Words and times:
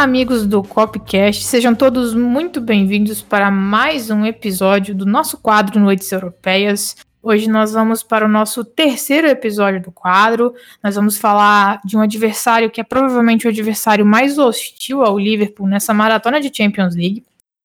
Olá, 0.00 0.06
amigos 0.06 0.46
do 0.46 0.62
Copcast, 0.62 1.44
sejam 1.44 1.74
todos 1.74 2.14
muito 2.14 2.58
bem-vindos 2.58 3.20
para 3.20 3.50
mais 3.50 4.08
um 4.08 4.24
episódio 4.24 4.94
do 4.94 5.04
nosso 5.04 5.36
quadro 5.36 5.78
Noites 5.78 6.10
Europeias. 6.10 6.96
Hoje 7.22 7.50
nós 7.50 7.74
vamos 7.74 8.02
para 8.02 8.24
o 8.24 8.28
nosso 8.28 8.64
terceiro 8.64 9.26
episódio 9.26 9.82
do 9.82 9.92
quadro. 9.92 10.54
Nós 10.82 10.94
vamos 10.94 11.18
falar 11.18 11.82
de 11.84 11.98
um 11.98 12.00
adversário 12.00 12.70
que 12.70 12.80
é 12.80 12.82
provavelmente 12.82 13.46
o 13.46 13.50
adversário 13.50 14.06
mais 14.06 14.38
hostil 14.38 15.02
ao 15.02 15.18
Liverpool 15.18 15.68
nessa 15.68 15.92
maratona 15.92 16.40
de 16.40 16.50
Champions 16.50 16.96
League. 16.96 17.22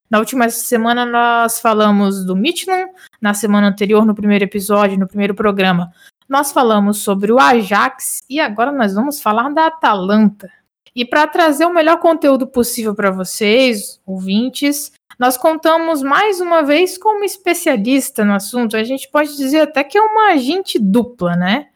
Na 0.10 0.20
última 0.20 0.50
semana 0.50 1.06
nós 1.06 1.62
falamos 1.62 2.26
do 2.26 2.36
Midland, 2.36 2.92
na 3.22 3.34
semana 3.34 3.70
anterior, 3.70 4.06
no 4.06 4.14
primeiro 4.14 4.44
episódio, 4.44 5.00
no 5.00 5.08
primeiro 5.08 5.34
programa, 5.34 5.90
nós 6.28 6.52
falamos 6.52 6.98
sobre 6.98 7.32
o 7.32 7.40
Ajax 7.40 8.24
e 8.30 8.42
agora 8.42 8.74
nós 8.74 8.94
vamos 8.94 9.22
falar 9.22 9.50
da 9.54 9.68
Atalanta. 9.68 10.52
E 10.96 11.04
para 11.04 11.28
trazer 11.28 11.66
o 11.66 11.74
melhor 11.74 12.00
conteúdo 12.00 12.48
possível 12.48 12.96
para 12.96 13.12
vocês, 13.12 14.00
ouvintes, 14.06 14.94
nós 15.20 15.38
contamos 15.38 16.02
mais 16.02 16.40
uma 16.40 16.64
vez 16.64 16.98
com 16.98 17.18
uma 17.18 17.26
especialista 17.26 18.24
no 18.24 18.34
assunto. 18.34 18.78
A 18.78 18.84
gente 18.84 19.10
pode 19.12 19.36
dizer 19.36 19.62
até 19.62 19.84
que 19.84 19.98
é 19.98 20.02
uma 20.02 20.32
agente 20.32 20.80
dupla, 20.80 21.36
né? 21.36 21.68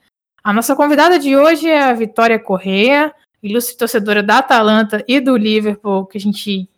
A 0.41 0.53
nossa 0.53 0.75
convidada 0.75 1.19
de 1.19 1.35
hoje 1.35 1.67
é 1.67 1.81
a 1.81 1.93
Vitória 1.93 2.39
Correia, 2.39 3.13
ilustre 3.43 3.77
torcedora 3.77 4.23
da 4.23 4.37
Atalanta 4.37 5.03
e 5.07 5.19
do 5.19 5.35
Liverpool, 5.35 6.05
que 6.05 6.17
a 6.17 6.21
gente 6.21 6.69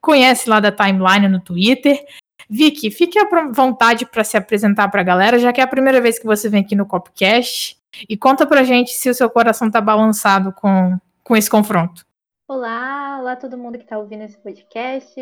conhece 0.00 0.48
lá 0.48 0.60
da 0.60 0.70
timeline 0.70 1.28
no 1.28 1.40
Twitter. 1.40 2.04
Vicky, 2.48 2.90
fique 2.90 3.18
à 3.18 3.26
vontade 3.52 4.06
para 4.06 4.22
se 4.22 4.36
apresentar 4.36 4.88
para 4.88 5.00
a 5.00 5.04
galera, 5.04 5.38
já 5.38 5.52
que 5.52 5.60
é 5.60 5.64
a 5.64 5.68
primeira 5.68 6.00
vez 6.00 6.18
que 6.18 6.26
você 6.26 6.48
vem 6.48 6.62
aqui 6.62 6.76
no 6.76 6.86
Copcast. 6.86 7.76
E 8.08 8.16
conta 8.16 8.46
pra 8.46 8.62
gente 8.62 8.92
se 8.92 9.10
o 9.10 9.14
seu 9.14 9.28
coração 9.28 9.70
tá 9.70 9.80
balançado 9.80 10.52
com 10.52 10.96
com 11.28 11.36
esse 11.36 11.50
confronto. 11.50 12.06
Olá, 12.48 13.18
olá 13.20 13.36
todo 13.36 13.58
mundo 13.58 13.76
que 13.76 13.84
está 13.84 13.98
ouvindo 13.98 14.24
esse 14.24 14.38
podcast. 14.38 15.20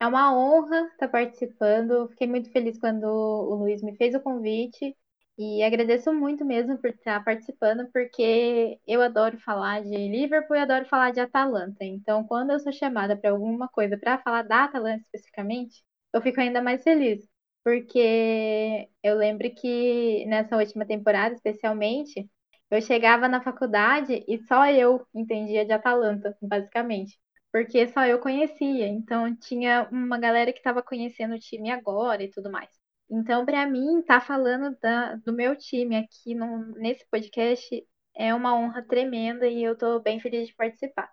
É 0.00 0.06
uma 0.06 0.36
honra 0.36 0.86
estar 0.86 1.06
tá 1.06 1.08
participando. 1.08 2.08
Fiquei 2.08 2.26
muito 2.26 2.50
feliz 2.50 2.76
quando 2.80 3.04
o 3.04 3.54
Luiz 3.54 3.80
me 3.80 3.96
fez 3.96 4.12
o 4.16 4.20
convite 4.20 4.96
e 5.38 5.62
agradeço 5.62 6.12
muito 6.12 6.44
mesmo 6.44 6.76
por 6.78 6.90
estar 6.90 7.22
participando, 7.22 7.88
porque 7.92 8.80
eu 8.84 9.00
adoro 9.00 9.38
falar 9.38 9.84
de 9.84 9.96
Liverpool 10.08 10.56
e 10.56 10.60
adoro 10.60 10.84
falar 10.86 11.12
de 11.12 11.20
Atalanta. 11.20 11.84
Então, 11.84 12.24
quando 12.24 12.50
eu 12.50 12.58
sou 12.58 12.72
chamada 12.72 13.16
para 13.16 13.30
alguma 13.30 13.68
coisa 13.68 13.96
para 13.96 14.18
falar 14.18 14.42
da 14.42 14.64
Atalanta 14.64 15.02
especificamente, 15.04 15.80
eu 16.12 16.20
fico 16.20 16.40
ainda 16.40 16.60
mais 16.60 16.82
feliz, 16.82 17.24
porque 17.62 18.88
eu 19.00 19.14
lembro 19.16 19.48
que 19.54 20.24
nessa 20.26 20.56
última 20.56 20.84
temporada, 20.84 21.34
especialmente, 21.36 22.28
eu 22.70 22.80
chegava 22.82 23.28
na 23.28 23.42
faculdade 23.42 24.24
e 24.28 24.38
só 24.46 24.66
eu 24.70 25.06
entendia 25.14 25.64
de 25.64 25.72
Atalanta, 25.72 26.36
basicamente. 26.42 27.18
Porque 27.52 27.88
só 27.88 28.04
eu 28.06 28.18
conhecia. 28.20 28.88
Então 28.88 29.34
tinha 29.36 29.88
uma 29.90 30.18
galera 30.18 30.52
que 30.52 30.58
estava 30.58 30.82
conhecendo 30.82 31.34
o 31.34 31.38
time 31.38 31.70
agora 31.70 32.22
e 32.22 32.30
tudo 32.30 32.50
mais. 32.50 32.68
Então, 33.10 33.46
para 33.46 33.66
mim, 33.66 34.00
estar 34.00 34.20
tá 34.20 34.26
falando 34.26 34.76
da, 34.80 35.14
do 35.16 35.32
meu 35.32 35.56
time 35.56 35.96
aqui 35.96 36.34
no, 36.34 36.72
nesse 36.76 37.06
podcast 37.08 37.86
é 38.16 38.34
uma 38.34 38.54
honra 38.56 38.82
tremenda 38.82 39.46
e 39.46 39.62
eu 39.62 39.74
estou 39.74 40.00
bem 40.02 40.20
feliz 40.20 40.48
de 40.48 40.54
participar. 40.54 41.10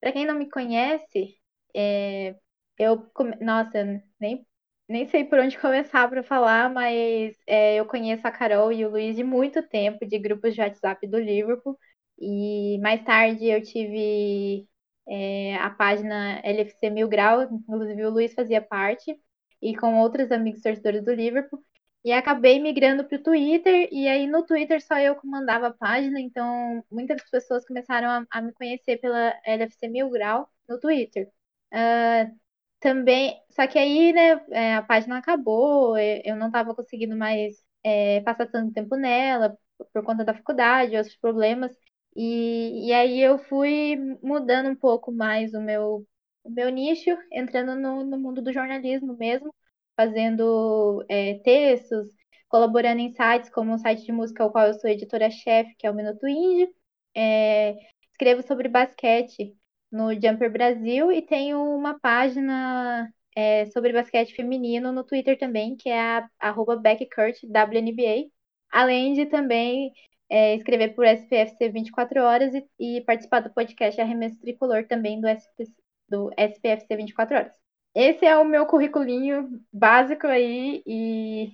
Para 0.00 0.12
quem 0.12 0.26
não 0.26 0.34
me 0.36 0.50
conhece, 0.50 1.38
é, 1.74 2.34
eu. 2.78 3.10
Nossa, 3.40 4.02
nem 4.20 4.46
nem 4.88 5.06
sei 5.08 5.24
por 5.24 5.38
onde 5.38 5.58
começar 5.58 6.08
para 6.08 6.22
falar, 6.22 6.70
mas 6.72 7.36
é, 7.46 7.76
eu 7.76 7.86
conheço 7.86 8.26
a 8.26 8.30
Carol 8.30 8.72
e 8.72 8.84
o 8.84 8.90
Luiz 8.90 9.16
de 9.16 9.24
muito 9.24 9.62
tempo, 9.62 10.06
de 10.06 10.18
grupos 10.18 10.54
de 10.54 10.60
WhatsApp 10.60 11.06
do 11.06 11.18
Liverpool. 11.18 11.78
E 12.18 12.78
mais 12.80 13.02
tarde 13.04 13.46
eu 13.46 13.62
tive 13.62 14.66
é, 15.08 15.56
a 15.56 15.70
página 15.70 16.40
LFC 16.44 16.90
Mil 16.90 17.08
Grau, 17.08 17.42
inclusive 17.42 18.04
o 18.06 18.10
Luiz 18.10 18.34
fazia 18.34 18.62
parte, 18.62 19.18
e 19.60 19.76
com 19.76 19.98
outros 19.98 20.30
amigos 20.32 20.62
torcedores 20.62 21.04
do 21.04 21.12
Liverpool. 21.14 21.62
E 22.04 22.12
acabei 22.12 22.60
migrando 22.60 23.04
para 23.04 23.18
o 23.18 23.22
Twitter, 23.22 23.88
e 23.92 24.06
aí 24.08 24.26
no 24.28 24.44
Twitter 24.46 24.80
só 24.80 24.98
eu 24.98 25.16
comandava 25.16 25.68
a 25.68 25.74
página, 25.74 26.20
então 26.20 26.84
muitas 26.90 27.28
pessoas 27.30 27.66
começaram 27.66 28.08
a, 28.08 28.26
a 28.38 28.42
me 28.42 28.52
conhecer 28.52 28.98
pela 28.98 29.34
LFC 29.44 29.88
Mil 29.88 30.08
Grau 30.10 30.48
no 30.68 30.78
Twitter. 30.78 31.28
Uh, 31.72 32.45
também, 32.80 33.40
só 33.50 33.66
que 33.66 33.78
aí, 33.78 34.12
né, 34.12 34.32
é, 34.50 34.74
a 34.76 34.82
página 34.82 35.18
acabou, 35.18 35.96
eu 35.98 36.36
não 36.36 36.48
estava 36.48 36.74
conseguindo 36.74 37.16
mais 37.16 37.54
é, 37.82 38.20
passar 38.22 38.46
tanto 38.46 38.72
tempo 38.72 38.96
nela, 38.96 39.56
por 39.92 40.04
conta 40.04 40.24
da 40.24 40.34
faculdade, 40.34 40.96
outros 40.96 41.16
problemas. 41.16 41.72
E, 42.14 42.88
e 42.88 42.92
aí 42.92 43.20
eu 43.20 43.38
fui 43.38 43.96
mudando 44.22 44.68
um 44.70 44.76
pouco 44.76 45.12
mais 45.12 45.52
o 45.54 45.60
meu, 45.60 46.06
o 46.44 46.50
meu 46.50 46.68
nicho, 46.70 47.10
entrando 47.32 47.74
no, 47.76 48.04
no 48.04 48.18
mundo 48.18 48.42
do 48.42 48.52
jornalismo 48.52 49.16
mesmo, 49.16 49.54
fazendo 49.96 51.04
é, 51.08 51.38
textos, 51.40 52.08
colaborando 52.48 53.00
em 53.00 53.10
sites 53.14 53.50
como 53.50 53.74
o 53.74 53.78
site 53.78 54.04
de 54.04 54.12
música 54.12 54.42
ao 54.44 54.50
qual 54.52 54.66
eu 54.68 54.74
sou 54.74 54.88
editora-chefe, 54.90 55.74
que 55.78 55.86
é 55.86 55.90
o 55.90 55.94
Minuto 55.94 56.26
Indie. 56.26 56.68
É, 57.14 57.74
escrevo 58.12 58.42
sobre 58.46 58.68
basquete 58.68 59.56
no 59.90 60.12
Jumper 60.14 60.50
Brasil 60.50 61.12
e 61.12 61.22
tenho 61.22 61.62
uma 61.62 61.98
página 61.98 63.12
é, 63.36 63.66
sobre 63.66 63.92
basquete 63.92 64.34
feminino 64.34 64.92
no 64.92 65.04
Twitter 65.04 65.38
também, 65.38 65.76
que 65.76 65.88
é 65.88 66.00
a 66.00 66.30
arroba 66.40 66.76
BeckCurtWNBA, 66.76 68.30
além 68.70 69.12
de 69.14 69.26
também 69.26 69.92
é, 70.28 70.54
escrever 70.56 70.94
por 70.94 71.04
SPFC 71.06 71.68
24 71.70 72.22
horas 72.22 72.54
e, 72.54 72.66
e, 72.78 73.00
participar 73.02 73.40
do 73.40 73.52
podcast 73.52 74.00
Arremesso 74.00 74.40
Tricolor 74.40 74.86
também 74.86 75.20
do, 75.20 75.28
SP, 75.28 75.64
do 76.08 76.30
SPFC 76.36 76.96
24 76.96 77.36
horas. 77.36 77.52
Esse 77.94 78.26
é 78.26 78.36
o 78.36 78.44
meu 78.44 78.66
curriculinho 78.66 79.60
básico 79.72 80.26
aí 80.26 80.82
e, 80.86 81.52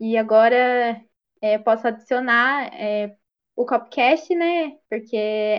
e 0.00 0.16
agora 0.16 1.00
é, 1.40 1.58
posso 1.58 1.86
adicionar 1.88 2.72
é, 2.74 3.16
o 3.54 3.66
Copcast, 3.66 4.34
né? 4.34 4.76
Porque 4.88 5.16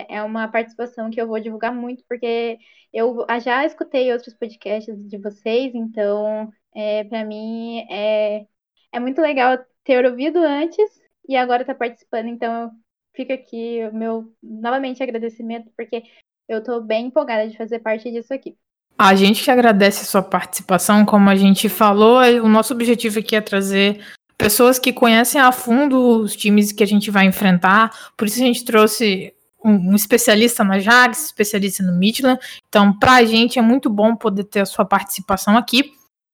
é 0.08 0.22
uma 0.22 0.48
participação 0.48 1.10
que 1.10 1.20
eu 1.20 1.26
vou 1.26 1.40
divulgar 1.40 1.74
muito, 1.74 2.04
porque 2.08 2.58
eu 2.92 3.24
já 3.42 3.64
escutei 3.64 4.12
outros 4.12 4.34
podcasts 4.34 4.96
de 5.08 5.18
vocês, 5.18 5.74
então 5.74 6.50
é, 6.74 7.04
para 7.04 7.24
mim 7.24 7.86
é, 7.90 8.46
é 8.92 9.00
muito 9.00 9.20
legal 9.20 9.58
ter 9.84 10.04
ouvido 10.04 10.38
antes 10.38 10.90
e 11.28 11.36
agora 11.36 11.62
estar 11.62 11.74
tá 11.74 11.78
participando, 11.78 12.28
então 12.28 12.70
fica 13.14 13.34
aqui 13.34 13.80
o 13.90 13.94
meu 13.94 14.32
novamente 14.42 15.02
agradecimento, 15.02 15.70
porque 15.76 16.02
eu 16.48 16.58
estou 16.58 16.82
bem 16.82 17.06
empolgada 17.06 17.48
de 17.48 17.56
fazer 17.56 17.78
parte 17.78 18.10
disso 18.10 18.32
aqui. 18.34 18.56
A 18.96 19.14
gente 19.14 19.42
que 19.42 19.50
agradece 19.50 20.02
a 20.02 20.06
sua 20.06 20.22
participação, 20.22 21.04
como 21.04 21.28
a 21.28 21.34
gente 21.34 21.68
falou, 21.68 22.18
o 22.42 22.48
nosso 22.48 22.72
objetivo 22.72 23.18
aqui 23.18 23.34
é 23.34 23.40
trazer 23.40 24.00
pessoas 24.36 24.78
que 24.78 24.92
conhecem 24.92 25.40
a 25.40 25.52
fundo 25.52 26.20
os 26.20 26.34
times 26.36 26.72
que 26.72 26.82
a 26.82 26.86
gente 26.86 27.10
vai 27.10 27.26
enfrentar. 27.26 28.12
Por 28.16 28.26
isso 28.26 28.40
a 28.40 28.46
gente 28.46 28.64
trouxe 28.64 29.32
um, 29.64 29.92
um 29.92 29.94
especialista 29.94 30.62
na 30.62 30.78
Jags, 30.78 31.24
especialista 31.26 31.82
no 31.82 31.92
Midland. 31.96 32.38
Então, 32.68 32.92
para 32.98 33.14
a 33.14 33.24
gente 33.24 33.58
é 33.58 33.62
muito 33.62 33.88
bom 33.88 34.14
poder 34.14 34.44
ter 34.44 34.60
a 34.60 34.66
sua 34.66 34.84
participação 34.84 35.56
aqui. 35.56 35.92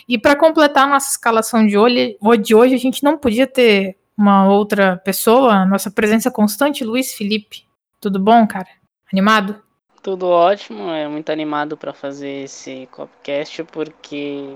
E 0.09 0.19
para 0.19 0.35
completar 0.35 0.85
a 0.85 0.91
nossa 0.91 1.11
escalação 1.11 1.65
de 1.65 1.79
hoje, 1.79 2.19
de 2.43 2.55
hoje, 2.55 2.75
a 2.75 2.79
gente 2.79 3.05
não 3.05 3.17
podia 3.17 3.47
ter 3.47 3.97
uma 4.17 4.49
outra 4.49 4.97
pessoa, 4.99 5.65
nossa 5.65 5.91
presença 5.91 6.31
constante, 6.31 6.85
Luiz 6.85 7.15
Felipe. 7.15 7.65
Tudo 8.01 8.19
bom, 8.19 8.47
cara? 8.47 8.69
Animado? 9.13 9.63
Tudo 10.03 10.27
ótimo, 10.27 10.91
é 10.91 11.07
muito 11.07 11.31
animado 11.31 11.77
para 11.77 11.93
fazer 11.93 12.45
esse 12.45 12.89
copcast 12.91 13.65
porque 13.65 14.47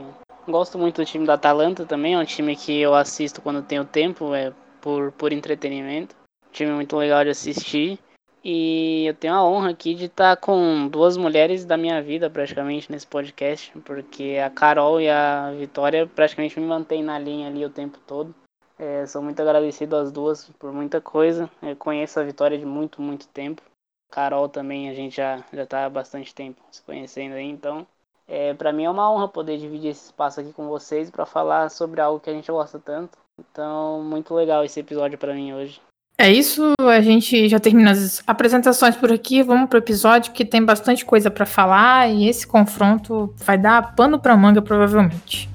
Gosto 0.46 0.78
muito 0.78 1.00
do 1.00 1.06
time 1.06 1.26
da 1.26 1.34
Atalanta 1.34 1.86
também, 1.86 2.14
é 2.14 2.18
um 2.18 2.24
time 2.24 2.54
que 2.54 2.78
eu 2.78 2.94
assisto 2.94 3.40
quando 3.40 3.62
tenho 3.62 3.84
tempo, 3.84 4.34
é 4.34 4.52
por, 4.80 5.10
por 5.12 5.32
entretenimento. 5.32 6.14
Time 6.52 6.72
muito 6.72 6.96
legal 6.96 7.24
de 7.24 7.30
assistir. 7.30 7.98
E 8.44 9.06
eu 9.06 9.14
tenho 9.14 9.32
a 9.32 9.42
honra 9.42 9.70
aqui 9.70 9.94
de 9.94 10.04
estar 10.04 10.36
com 10.36 10.86
duas 10.86 11.16
mulheres 11.16 11.64
da 11.64 11.78
minha 11.78 12.02
vida 12.02 12.28
praticamente 12.28 12.92
nesse 12.92 13.06
podcast, 13.06 13.72
porque 13.86 14.36
a 14.44 14.50
Carol 14.50 15.00
e 15.00 15.08
a 15.08 15.50
Vitória 15.52 16.06
praticamente 16.06 16.60
me 16.60 16.66
mantêm 16.66 17.02
na 17.02 17.18
linha 17.18 17.48
ali 17.48 17.64
o 17.64 17.70
tempo 17.70 17.98
todo. 18.06 18.34
É, 18.78 19.06
sou 19.06 19.22
muito 19.22 19.40
agradecido 19.40 19.96
às 19.96 20.12
duas 20.12 20.50
por 20.58 20.70
muita 20.74 21.00
coisa. 21.00 21.48
Eu 21.62 21.74
conheço 21.74 22.20
a 22.20 22.22
Vitória 22.22 22.58
de 22.58 22.66
muito, 22.66 23.00
muito 23.00 23.26
tempo. 23.28 23.62
Carol 24.10 24.46
também 24.46 24.90
a 24.90 24.94
gente 24.94 25.16
já 25.16 25.42
já 25.50 25.62
está 25.62 25.86
há 25.86 25.90
bastante 25.90 26.34
tempo 26.34 26.60
se 26.70 26.82
conhecendo 26.82 27.34
aí, 27.34 27.46
então 27.46 27.86
é, 28.26 28.54
para 28.54 28.72
mim 28.72 28.84
é 28.84 28.90
uma 28.90 29.10
honra 29.10 29.28
poder 29.28 29.58
dividir 29.58 29.90
esse 29.90 30.06
espaço 30.06 30.40
aqui 30.40 30.52
com 30.52 30.66
vocês 30.68 31.10
para 31.10 31.26
falar 31.26 31.70
sobre 31.70 32.00
algo 32.00 32.20
que 32.20 32.30
a 32.30 32.32
gente 32.32 32.50
gosta 32.50 32.78
tanto. 32.78 33.18
Então, 33.38 34.02
muito 34.02 34.34
legal 34.34 34.64
esse 34.64 34.80
episódio 34.80 35.18
para 35.18 35.34
mim 35.34 35.52
hoje. 35.52 35.80
É 36.16 36.30
isso, 36.30 36.72
a 36.78 37.00
gente 37.00 37.48
já 37.48 37.58
termina 37.58 37.90
as 37.90 38.22
apresentações 38.26 38.96
por 38.96 39.12
aqui. 39.12 39.42
Vamos 39.42 39.68
pro 39.68 39.78
episódio 39.78 40.32
que 40.32 40.44
tem 40.44 40.64
bastante 40.64 41.04
coisa 41.04 41.30
para 41.30 41.44
falar 41.44 42.08
e 42.08 42.28
esse 42.28 42.46
confronto 42.46 43.34
vai 43.36 43.58
dar 43.58 43.94
pano 43.96 44.18
para 44.18 44.36
manga 44.36 44.62
provavelmente. 44.62 45.53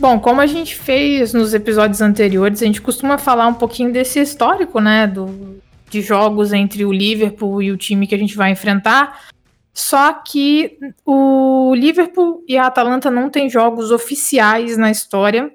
Bom, 0.00 0.18
como 0.18 0.40
a 0.40 0.46
gente 0.46 0.74
fez 0.76 1.34
nos 1.34 1.52
episódios 1.52 2.00
anteriores, 2.00 2.62
a 2.62 2.64
gente 2.64 2.80
costuma 2.80 3.18
falar 3.18 3.46
um 3.46 3.52
pouquinho 3.52 3.92
desse 3.92 4.18
histórico, 4.18 4.80
né, 4.80 5.06
do, 5.06 5.60
de 5.90 6.00
jogos 6.00 6.54
entre 6.54 6.86
o 6.86 6.92
Liverpool 6.92 7.60
e 7.60 7.70
o 7.70 7.76
time 7.76 8.06
que 8.06 8.14
a 8.14 8.18
gente 8.18 8.34
vai 8.34 8.50
enfrentar. 8.50 9.26
Só 9.74 10.14
que 10.14 10.78
o 11.04 11.74
Liverpool 11.74 12.42
e 12.48 12.56
a 12.56 12.66
Atalanta 12.66 13.10
não 13.10 13.28
têm 13.28 13.50
jogos 13.50 13.90
oficiais 13.90 14.78
na 14.78 14.90
história. 14.90 15.52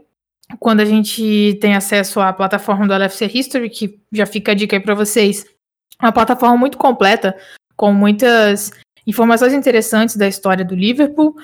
Quando 0.60 0.82
a 0.82 0.86
gente 0.86 1.58
tem 1.60 1.74
acesso 1.74 2.20
à 2.20 2.32
plataforma 2.32 2.86
do 2.86 2.94
LFC 2.94 3.26
History, 3.26 3.68
que 3.68 4.00
já 4.14 4.28
fica 4.28 4.52
a 4.52 4.56
dica 4.56 4.76
aí 4.76 4.80
para 4.80 4.94
vocês, 4.94 5.44
é 6.00 6.06
uma 6.06 6.12
plataforma 6.12 6.56
muito 6.56 6.78
completa, 6.78 7.36
com 7.76 7.92
muitas 7.92 8.70
informações 9.08 9.54
interessantes 9.54 10.16
da 10.16 10.28
história 10.28 10.64
do 10.64 10.76
Liverpool. 10.76 11.36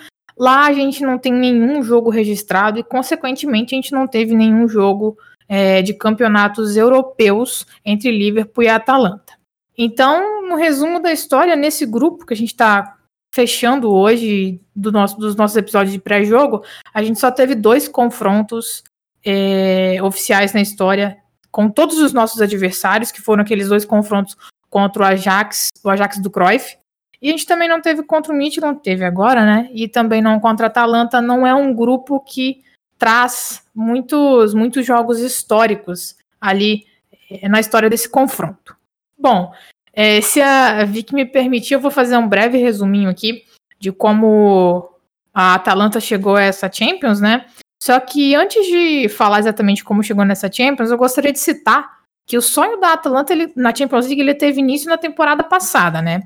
Lá 0.41 0.65
a 0.65 0.73
gente 0.73 1.03
não 1.03 1.19
tem 1.19 1.31
nenhum 1.31 1.83
jogo 1.83 2.09
registrado 2.09 2.79
e, 2.79 2.83
consequentemente, 2.83 3.75
a 3.75 3.77
gente 3.77 3.91
não 3.91 4.07
teve 4.07 4.33
nenhum 4.33 4.67
jogo 4.67 5.15
é, 5.47 5.83
de 5.83 5.93
campeonatos 5.93 6.75
europeus 6.75 7.63
entre 7.85 8.09
Liverpool 8.09 8.63
e 8.63 8.67
Atalanta. 8.67 9.33
Então, 9.77 10.49
no 10.49 10.55
resumo 10.55 10.99
da 10.99 11.13
história, 11.13 11.55
nesse 11.55 11.85
grupo 11.85 12.25
que 12.25 12.33
a 12.33 12.35
gente 12.35 12.53
está 12.53 12.97
fechando 13.31 13.91
hoje 13.91 14.59
do 14.75 14.91
nosso, 14.91 15.15
dos 15.19 15.35
nossos 15.35 15.57
episódios 15.57 15.93
de 15.93 15.99
pré-jogo, 15.99 16.63
a 16.91 17.03
gente 17.03 17.19
só 17.19 17.29
teve 17.29 17.53
dois 17.53 17.87
confrontos 17.87 18.83
é, 19.23 19.99
oficiais 20.01 20.53
na 20.53 20.61
história 20.61 21.19
com 21.51 21.69
todos 21.69 21.99
os 21.99 22.13
nossos 22.13 22.41
adversários, 22.41 23.11
que 23.11 23.21
foram 23.21 23.43
aqueles 23.43 23.67
dois 23.67 23.85
confrontos 23.85 24.35
contra 24.71 25.03
o 25.03 25.05
Ajax, 25.05 25.67
o 25.83 25.89
Ajax 25.91 26.19
do 26.19 26.31
Cruyff, 26.31 26.80
e 27.21 27.29
a 27.29 27.31
gente 27.31 27.45
também 27.45 27.69
não 27.69 27.79
teve 27.79 28.01
contra 28.03 28.33
o 28.33 28.37
não 28.59 28.75
teve 28.75 29.05
agora, 29.05 29.45
né? 29.45 29.69
E 29.73 29.87
também 29.87 30.21
não 30.21 30.39
contra 30.39 30.65
a 30.65 30.69
Atalanta, 30.69 31.21
não 31.21 31.45
é 31.45 31.53
um 31.53 31.73
grupo 31.73 32.19
que 32.19 32.63
traz 32.97 33.63
muitos, 33.75 34.53
muitos 34.53 34.85
jogos 34.85 35.19
históricos 35.19 36.15
ali 36.39 36.85
é, 37.29 37.47
na 37.47 37.59
história 37.59 37.89
desse 37.89 38.09
confronto. 38.09 38.75
Bom, 39.17 39.51
é, 39.93 40.19
se 40.21 40.41
a 40.41 40.83
Vic 40.85 41.13
me 41.13 41.25
permitir, 41.25 41.75
eu 41.75 41.79
vou 41.79 41.91
fazer 41.91 42.17
um 42.17 42.27
breve 42.27 42.57
resuminho 42.57 43.09
aqui 43.09 43.43
de 43.79 43.91
como 43.91 44.89
a 45.33 45.55
Atalanta 45.55 45.99
chegou 45.99 46.35
a 46.35 46.41
essa 46.41 46.71
Champions, 46.71 47.21
né? 47.21 47.45
Só 47.81 47.99
que 47.99 48.35
antes 48.35 48.65
de 48.65 49.09
falar 49.09 49.39
exatamente 49.39 49.83
como 49.83 50.03
chegou 50.03 50.25
nessa 50.25 50.51
Champions, 50.51 50.91
eu 50.91 50.97
gostaria 50.97 51.31
de 51.31 51.39
citar 51.39 51.99
que 52.27 52.37
o 52.37 52.41
sonho 52.41 52.79
da 52.79 52.93
Atalanta 52.93 53.33
ele, 53.33 53.51
na 53.55 53.73
Champions 53.73 54.05
League 54.05 54.21
ele 54.21 54.35
teve 54.35 54.59
início 54.59 54.89
na 54.89 54.97
temporada 54.97 55.43
passada, 55.43 56.01
né? 56.01 56.23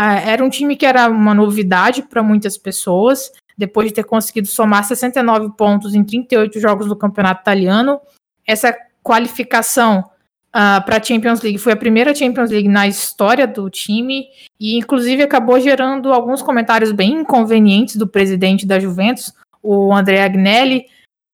Ah, 0.00 0.20
era 0.20 0.44
um 0.44 0.48
time 0.48 0.76
que 0.76 0.86
era 0.86 1.08
uma 1.08 1.34
novidade 1.34 2.02
para 2.02 2.22
muitas 2.22 2.56
pessoas, 2.56 3.32
depois 3.56 3.88
de 3.88 3.94
ter 3.94 4.04
conseguido 4.04 4.46
somar 4.46 4.84
69 4.84 5.56
pontos 5.56 5.92
em 5.92 6.04
38 6.04 6.60
jogos 6.60 6.86
do 6.86 6.94
campeonato 6.94 7.40
italiano. 7.40 8.00
Essa 8.46 8.72
qualificação 9.02 10.04
uh, 10.50 10.84
para 10.84 10.98
a 10.98 11.02
Champions 11.02 11.40
League 11.40 11.58
foi 11.58 11.72
a 11.72 11.76
primeira 11.76 12.14
Champions 12.14 12.48
League 12.48 12.68
na 12.68 12.86
história 12.86 13.44
do 13.44 13.68
time 13.68 14.28
e, 14.60 14.78
inclusive, 14.78 15.24
acabou 15.24 15.58
gerando 15.58 16.12
alguns 16.12 16.42
comentários 16.42 16.92
bem 16.92 17.22
inconvenientes 17.22 17.96
do 17.96 18.06
presidente 18.06 18.64
da 18.64 18.78
Juventus, 18.78 19.34
o 19.60 19.92
André 19.92 20.22
Agnelli, 20.22 20.86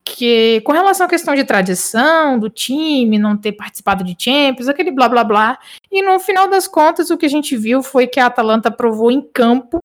que 0.05 0.61
com 0.61 0.71
relação 0.71 1.07
à 1.07 1.09
questão 1.09 1.33
de 1.33 1.43
tradição 1.43 2.37
do 2.37 2.47
time, 2.47 3.17
não 3.17 3.35
ter 3.35 3.53
participado 3.53 4.03
de 4.03 4.15
Champions, 4.17 4.67
aquele 4.67 4.91
blá 4.91 5.09
blá 5.09 5.23
blá. 5.23 5.59
E 5.91 6.03
no 6.03 6.19
final 6.19 6.47
das 6.47 6.67
contas, 6.67 7.09
o 7.09 7.17
que 7.17 7.25
a 7.25 7.29
gente 7.29 7.57
viu 7.57 7.81
foi 7.81 8.05
que 8.05 8.19
a 8.19 8.27
Atalanta 8.27 8.69
provou 8.69 9.09
em 9.09 9.21
campo, 9.21 9.79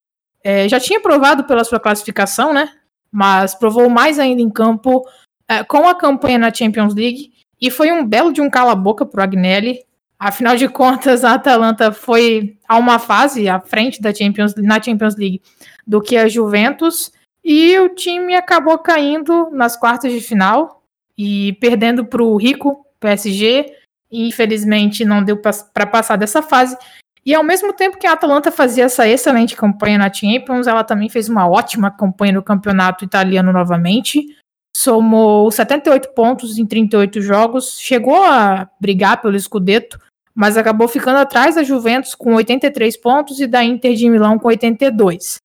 é, 0.45 0.69
já 0.69 0.79
tinha 0.79 1.01
provado 1.01 1.45
pela 1.45 1.65
sua 1.65 1.81
classificação, 1.81 2.53
né? 2.53 2.71
Mas 3.11 3.55
provou 3.55 3.89
mais 3.89 4.19
ainda 4.19 4.43
em 4.43 4.51
campo 4.51 5.03
é, 5.49 5.65
com 5.65 5.89
a 5.89 5.95
campanha 5.95 6.39
na 6.39 6.53
Champions 6.53 6.95
League. 6.95 7.33
E 7.59 7.71
foi 7.71 7.91
um 7.91 8.07
belo 8.07 8.33
de 8.33 8.41
um 8.43 8.51
cala-boca 8.51 9.07
pro 9.07 9.23
Agnelli. 9.23 9.81
Afinal 10.19 10.55
de 10.55 10.69
contas, 10.69 11.25
a 11.25 11.35
Atalanta 11.35 11.93
foi 11.93 12.59
a 12.69 12.77
uma 12.77 12.99
fase 12.99 13.49
à 13.49 13.59
frente 13.59 14.03
da 14.03 14.15
Champions, 14.15 14.55
na 14.57 14.81
Champions 14.81 15.17
League 15.17 15.41
do 15.87 16.01
que 16.01 16.17
a 16.17 16.29
Juventus. 16.29 17.11
E 17.45 17.79
o 17.79 17.89
time 17.89 18.35
acabou 18.35 18.79
caindo 18.79 19.51
nas 19.51 19.77
quartas 19.77 20.13
de 20.13 20.21
final 20.21 20.83
e 21.17 21.55
perdendo 21.55 22.05
para 22.05 22.23
o 22.23 22.37
rico 22.37 22.87
PSG. 22.99 23.75
E 24.11 24.29
infelizmente 24.29 25.05
não 25.05 25.23
deu 25.23 25.37
para 25.37 25.87
passar 25.87 26.17
dessa 26.17 26.43
fase. 26.43 26.77
E 27.25 27.35
ao 27.35 27.45
mesmo 27.45 27.73
tempo 27.73 27.99
que 27.99 28.07
a 28.07 28.13
Atalanta 28.13 28.51
fazia 28.51 28.85
essa 28.85 29.07
excelente 29.07 29.55
campanha 29.55 29.99
na 29.99 30.13
Champions, 30.13 30.67
ela 30.67 30.83
também 30.83 31.09
fez 31.09 31.29
uma 31.29 31.49
ótima 31.49 31.91
campanha 31.91 32.33
no 32.33 32.43
campeonato 32.43 33.05
italiano 33.05 33.53
novamente. 33.53 34.37
Somou 34.75 35.51
78 35.51 36.15
pontos 36.15 36.59
em 36.59 36.65
38 36.65 37.21
jogos, 37.21 37.79
chegou 37.79 38.25
a 38.25 38.69
brigar 38.81 39.21
pelo 39.21 39.39
Scudetto, 39.39 40.01
mas 40.35 40.57
acabou 40.57 40.89
ficando 40.89 41.19
atrás 41.19 41.57
da 41.57 41.63
Juventus 41.63 42.15
com 42.15 42.35
83 42.35 42.97
pontos 42.97 43.41
e 43.41 43.47
da 43.47 43.63
Inter 43.63 43.95
de 43.95 44.09
Milão 44.09 44.39
com 44.39 44.49
82. 44.49 45.37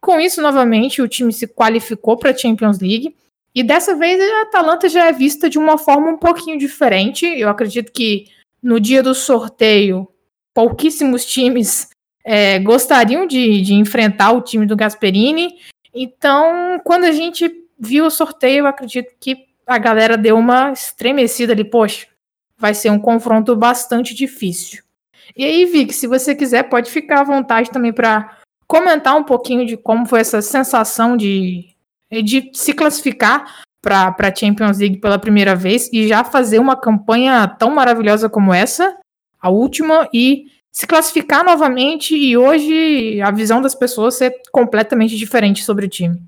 Com 0.00 0.20
isso, 0.20 0.40
novamente, 0.40 1.02
o 1.02 1.08
time 1.08 1.32
se 1.32 1.46
qualificou 1.46 2.16
para 2.16 2.30
a 2.30 2.36
Champions 2.36 2.78
League. 2.78 3.14
E 3.54 3.62
dessa 3.62 3.96
vez 3.96 4.20
a 4.20 4.42
Atalanta 4.42 4.88
já 4.88 5.06
é 5.06 5.12
vista 5.12 5.50
de 5.50 5.58
uma 5.58 5.76
forma 5.76 6.10
um 6.10 6.16
pouquinho 6.16 6.58
diferente. 6.58 7.26
Eu 7.26 7.48
acredito 7.48 7.92
que 7.92 8.26
no 8.62 8.78
dia 8.78 9.02
do 9.02 9.14
sorteio, 9.14 10.08
pouquíssimos 10.54 11.24
times 11.24 11.88
é, 12.24 12.58
gostariam 12.58 13.26
de, 13.26 13.62
de, 13.62 13.74
enfrentar 13.74 14.32
o 14.32 14.42
time 14.42 14.66
do 14.66 14.76
Gasperini. 14.76 15.56
Então, 15.94 16.80
quando 16.84 17.04
a 17.04 17.12
gente 17.12 17.50
viu 17.78 18.06
o 18.06 18.10
sorteio, 18.10 18.60
eu 18.60 18.66
acredito 18.66 19.14
que 19.18 19.46
a 19.66 19.78
galera 19.78 20.16
deu 20.16 20.36
uma 20.36 20.72
estremecida 20.72 21.52
ali. 21.52 21.64
Poxa, 21.64 22.06
vai 22.56 22.74
ser 22.74 22.90
um 22.90 22.98
confronto 22.98 23.56
bastante 23.56 24.14
difícil. 24.14 24.82
E 25.36 25.44
aí, 25.44 25.64
Vic, 25.66 25.92
se 25.92 26.06
você 26.06 26.34
quiser, 26.34 26.64
pode 26.64 26.90
ficar 26.90 27.20
à 27.20 27.24
vontade 27.24 27.70
também 27.70 27.92
para 27.92 28.38
comentar 28.68 29.16
um 29.16 29.24
pouquinho 29.24 29.66
de 29.66 29.76
como 29.76 30.06
foi 30.06 30.20
essa 30.20 30.42
sensação 30.42 31.16
de, 31.16 31.74
de 32.10 32.50
se 32.52 32.74
classificar 32.74 33.62
para 33.80 34.14
a 34.16 34.34
Champions 34.34 34.78
League 34.78 34.98
pela 34.98 35.18
primeira 35.18 35.56
vez 35.56 35.90
e 35.90 36.06
já 36.06 36.22
fazer 36.22 36.58
uma 36.58 36.76
campanha 36.76 37.48
tão 37.48 37.70
maravilhosa 37.70 38.28
como 38.28 38.52
essa, 38.52 38.96
a 39.40 39.48
última, 39.48 40.08
e 40.12 40.46
se 40.70 40.86
classificar 40.86 41.42
novamente 41.44 42.14
e 42.14 42.36
hoje 42.36 43.20
a 43.22 43.30
visão 43.30 43.62
das 43.62 43.74
pessoas 43.74 44.16
ser 44.16 44.34
completamente 44.52 45.16
diferente 45.16 45.64
sobre 45.64 45.86
o 45.86 45.88
time. 45.88 46.20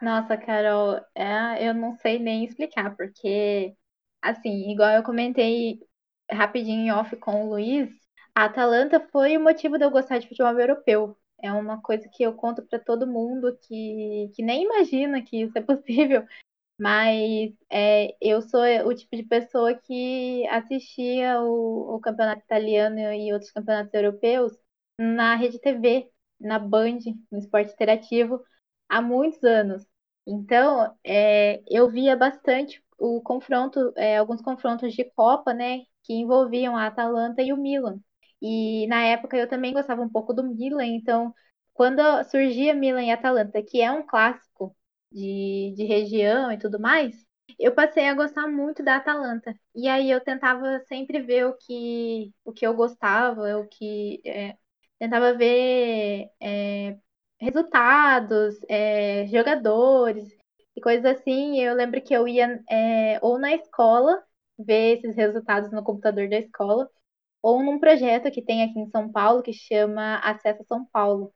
Nossa, 0.00 0.36
Carol, 0.36 1.00
é, 1.14 1.68
eu 1.68 1.74
não 1.74 1.96
sei 1.96 2.20
nem 2.20 2.44
explicar, 2.44 2.94
porque, 2.96 3.74
assim, 4.22 4.70
igual 4.70 4.90
eu 4.90 5.02
comentei 5.02 5.80
rapidinho 6.30 6.86
em 6.86 6.92
off 6.92 7.16
com 7.16 7.44
o 7.44 7.50
Luiz, 7.50 7.90
a 8.32 8.44
Atalanta 8.44 9.04
foi 9.10 9.36
o 9.36 9.42
motivo 9.42 9.76
de 9.76 9.84
eu 9.84 9.90
gostar 9.90 10.18
de 10.18 10.28
futebol 10.28 10.56
europeu. 10.56 11.16
É 11.40 11.52
uma 11.52 11.80
coisa 11.80 12.08
que 12.08 12.22
eu 12.22 12.34
conto 12.34 12.62
para 12.66 12.78
todo 12.78 13.06
mundo 13.06 13.56
que, 13.62 14.30
que 14.34 14.42
nem 14.42 14.64
imagina 14.64 15.22
que 15.22 15.42
isso 15.42 15.56
é 15.56 15.62
possível, 15.62 16.26
mas 16.80 17.52
é, 17.70 18.16
eu 18.20 18.42
sou 18.42 18.62
o 18.86 18.94
tipo 18.94 19.16
de 19.16 19.24
pessoa 19.24 19.74
que 19.74 20.46
assistia 20.48 21.40
o, 21.42 21.96
o, 21.96 22.00
campeonato 22.00 22.42
italiano 22.42 22.98
e 23.00 23.32
outros 23.32 23.52
campeonatos 23.52 23.94
europeus 23.94 24.52
na 24.98 25.36
rede 25.36 25.60
TV, 25.60 26.10
na 26.40 26.58
Band, 26.58 27.00
no 27.30 27.38
esporte 27.38 27.72
interativo, 27.72 28.42
há 28.88 29.02
muitos 29.02 29.42
anos. 29.44 29.86
Então, 30.26 30.96
é, 31.04 31.62
eu 31.68 31.90
via 31.90 32.16
bastante 32.16 32.82
o 32.98 33.20
confronto, 33.22 33.92
é, 33.96 34.18
alguns 34.18 34.42
confrontos 34.42 34.94
de 34.94 35.04
Copa, 35.04 35.54
né, 35.54 35.80
que 36.04 36.14
envolviam 36.14 36.76
a 36.76 36.86
Atalanta 36.86 37.42
e 37.42 37.52
o 37.52 37.56
Milan. 37.56 38.00
E 38.42 38.86
na 38.88 39.02
época 39.02 39.36
eu 39.36 39.48
também 39.48 39.72
gostava 39.72 40.02
um 40.02 40.08
pouco 40.08 40.32
do 40.32 40.42
Milan, 40.44 40.86
então 40.86 41.34
quando 41.74 42.00
surgia 42.24 42.74
Milan 42.74 43.04
e 43.04 43.10
Atalanta, 43.10 43.62
que 43.62 43.80
é 43.80 43.90
um 43.90 44.04
clássico 44.06 44.76
de, 45.12 45.72
de 45.76 45.84
região 45.84 46.50
e 46.52 46.58
tudo 46.58 46.78
mais, 46.80 47.14
eu 47.58 47.74
passei 47.74 48.08
a 48.08 48.14
gostar 48.14 48.46
muito 48.48 48.82
da 48.82 48.96
Atalanta. 48.96 49.54
E 49.74 49.88
aí 49.88 50.10
eu 50.10 50.20
tentava 50.20 50.80
sempre 50.88 51.20
ver 51.22 51.46
o 51.46 51.54
que, 51.56 52.32
o 52.44 52.52
que 52.52 52.66
eu 52.66 52.74
gostava, 52.74 53.56
o 53.58 53.66
que. 53.68 54.20
É, 54.24 54.56
tentava 54.98 55.34
ver 55.34 56.28
é, 56.40 56.98
resultados, 57.40 58.56
é, 58.68 59.26
jogadores 59.28 60.28
e 60.76 60.80
coisas 60.80 61.04
assim. 61.04 61.58
Eu 61.60 61.74
lembro 61.74 62.00
que 62.02 62.14
eu 62.14 62.26
ia 62.28 62.62
é, 62.70 63.18
ou 63.22 63.38
na 63.38 63.52
escola 63.54 64.22
ver 64.58 64.98
esses 64.98 65.14
resultados 65.16 65.70
no 65.72 65.82
computador 65.84 66.28
da 66.28 66.36
escola, 66.38 66.90
ou 67.48 67.62
num 67.62 67.78
projeto 67.80 68.30
que 68.30 68.42
tem 68.42 68.62
aqui 68.62 68.78
em 68.78 68.90
São 68.90 69.10
Paulo 69.10 69.42
que 69.42 69.52
chama 69.54 70.18
Acesso 70.18 70.62
São 70.68 70.84
Paulo. 70.86 71.32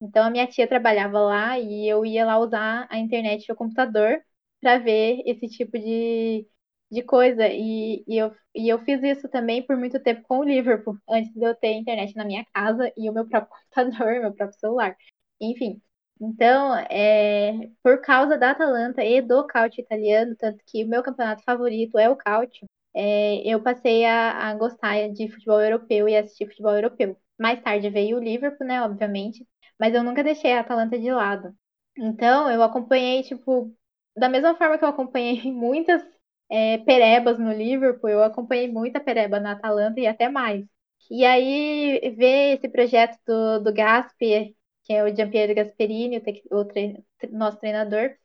Então 0.00 0.24
a 0.24 0.30
minha 0.30 0.46
tia 0.46 0.68
trabalhava 0.68 1.18
lá 1.20 1.58
e 1.58 1.88
eu 1.88 2.04
ia 2.06 2.24
lá 2.26 2.38
usar 2.38 2.86
a 2.90 2.98
internet 2.98 3.46
e 3.46 3.52
o 3.52 3.56
computador 3.56 4.22
para 4.60 4.78
ver 4.78 5.22
esse 5.26 5.48
tipo 5.48 5.78
de, 5.78 6.46
de 6.90 7.02
coisa. 7.02 7.48
E, 7.48 8.04
e, 8.06 8.16
eu, 8.18 8.32
e 8.54 8.68
eu 8.68 8.78
fiz 8.84 9.02
isso 9.02 9.28
também 9.28 9.64
por 9.66 9.76
muito 9.76 9.98
tempo 10.00 10.22
com 10.28 10.38
o 10.40 10.44
Liverpool, 10.44 10.96
antes 11.08 11.32
de 11.32 11.44
eu 11.44 11.54
ter 11.56 11.72
internet 11.74 12.14
na 12.16 12.24
minha 12.24 12.44
casa 12.54 12.92
e 12.96 13.10
o 13.10 13.12
meu 13.12 13.26
próprio 13.28 13.50
computador, 13.74 14.20
meu 14.20 14.34
próprio 14.34 14.58
celular. 14.60 14.96
Enfim. 15.40 15.82
Então, 16.20 16.74
é, 16.90 17.70
por 17.82 18.00
causa 18.00 18.38
da 18.38 18.52
Atalanta 18.52 19.04
e 19.04 19.20
do 19.20 19.46
Caute 19.46 19.80
italiano, 19.82 20.34
tanto 20.36 20.62
que 20.66 20.84
o 20.84 20.88
meu 20.88 21.02
campeonato 21.02 21.42
favorito 21.44 21.98
é 21.98 22.08
o 22.08 22.16
Caute, 22.16 22.64
é, 22.96 23.42
eu 23.46 23.62
passei 23.62 24.06
a, 24.06 24.50
a, 24.50 24.54
gostar 24.54 25.10
de 25.12 25.28
futebol 25.30 25.60
europeu 25.60 26.08
e 26.08 26.16
assistir 26.16 26.48
futebol 26.48 26.74
europeu. 26.74 27.16
Mais 27.38 27.62
tarde 27.62 27.90
veio 27.90 28.16
o 28.18 28.20
Liverpool, 28.22 28.66
né, 28.66 28.82
obviamente, 28.82 29.46
mas 29.78 29.94
eu 29.94 30.02
nunca 30.02 30.24
deixei 30.24 30.52
a 30.54 30.60
Atalanta 30.60 30.98
de 30.98 31.12
lado. 31.12 31.54
Então, 31.98 32.50
eu 32.50 32.62
acompanhei, 32.62 33.22
tipo, 33.22 33.74
da 34.16 34.28
mesma 34.28 34.56
forma 34.56 34.78
que 34.78 34.84
eu 34.84 34.88
acompanhei 34.88 35.42
muitas 35.52 36.02
é, 36.50 36.78
perebas 36.78 37.38
no 37.38 37.52
Liverpool, 37.52 38.08
eu 38.10 38.22
acompanhei 38.22 38.68
muita 38.72 39.00
pereba 39.00 39.40
na 39.40 39.52
Atalanta 39.52 40.00
e 40.00 40.06
até 40.06 40.28
mais. 40.28 40.64
E 41.10 41.24
aí, 41.24 42.00
ver 42.16 42.56
esse 42.56 42.68
projeto 42.68 43.18
do, 43.26 43.60
do 43.60 43.72
Gasper, 43.74 44.54
que 44.84 44.92
é 44.92 45.04
o 45.04 45.14
Giampiero 45.14 45.54
Gasperini, 45.54 46.18
o, 46.50 46.56
o 46.60 46.64
tre 46.64 47.04
nosso 47.30 47.58
treinador, 47.58 48.16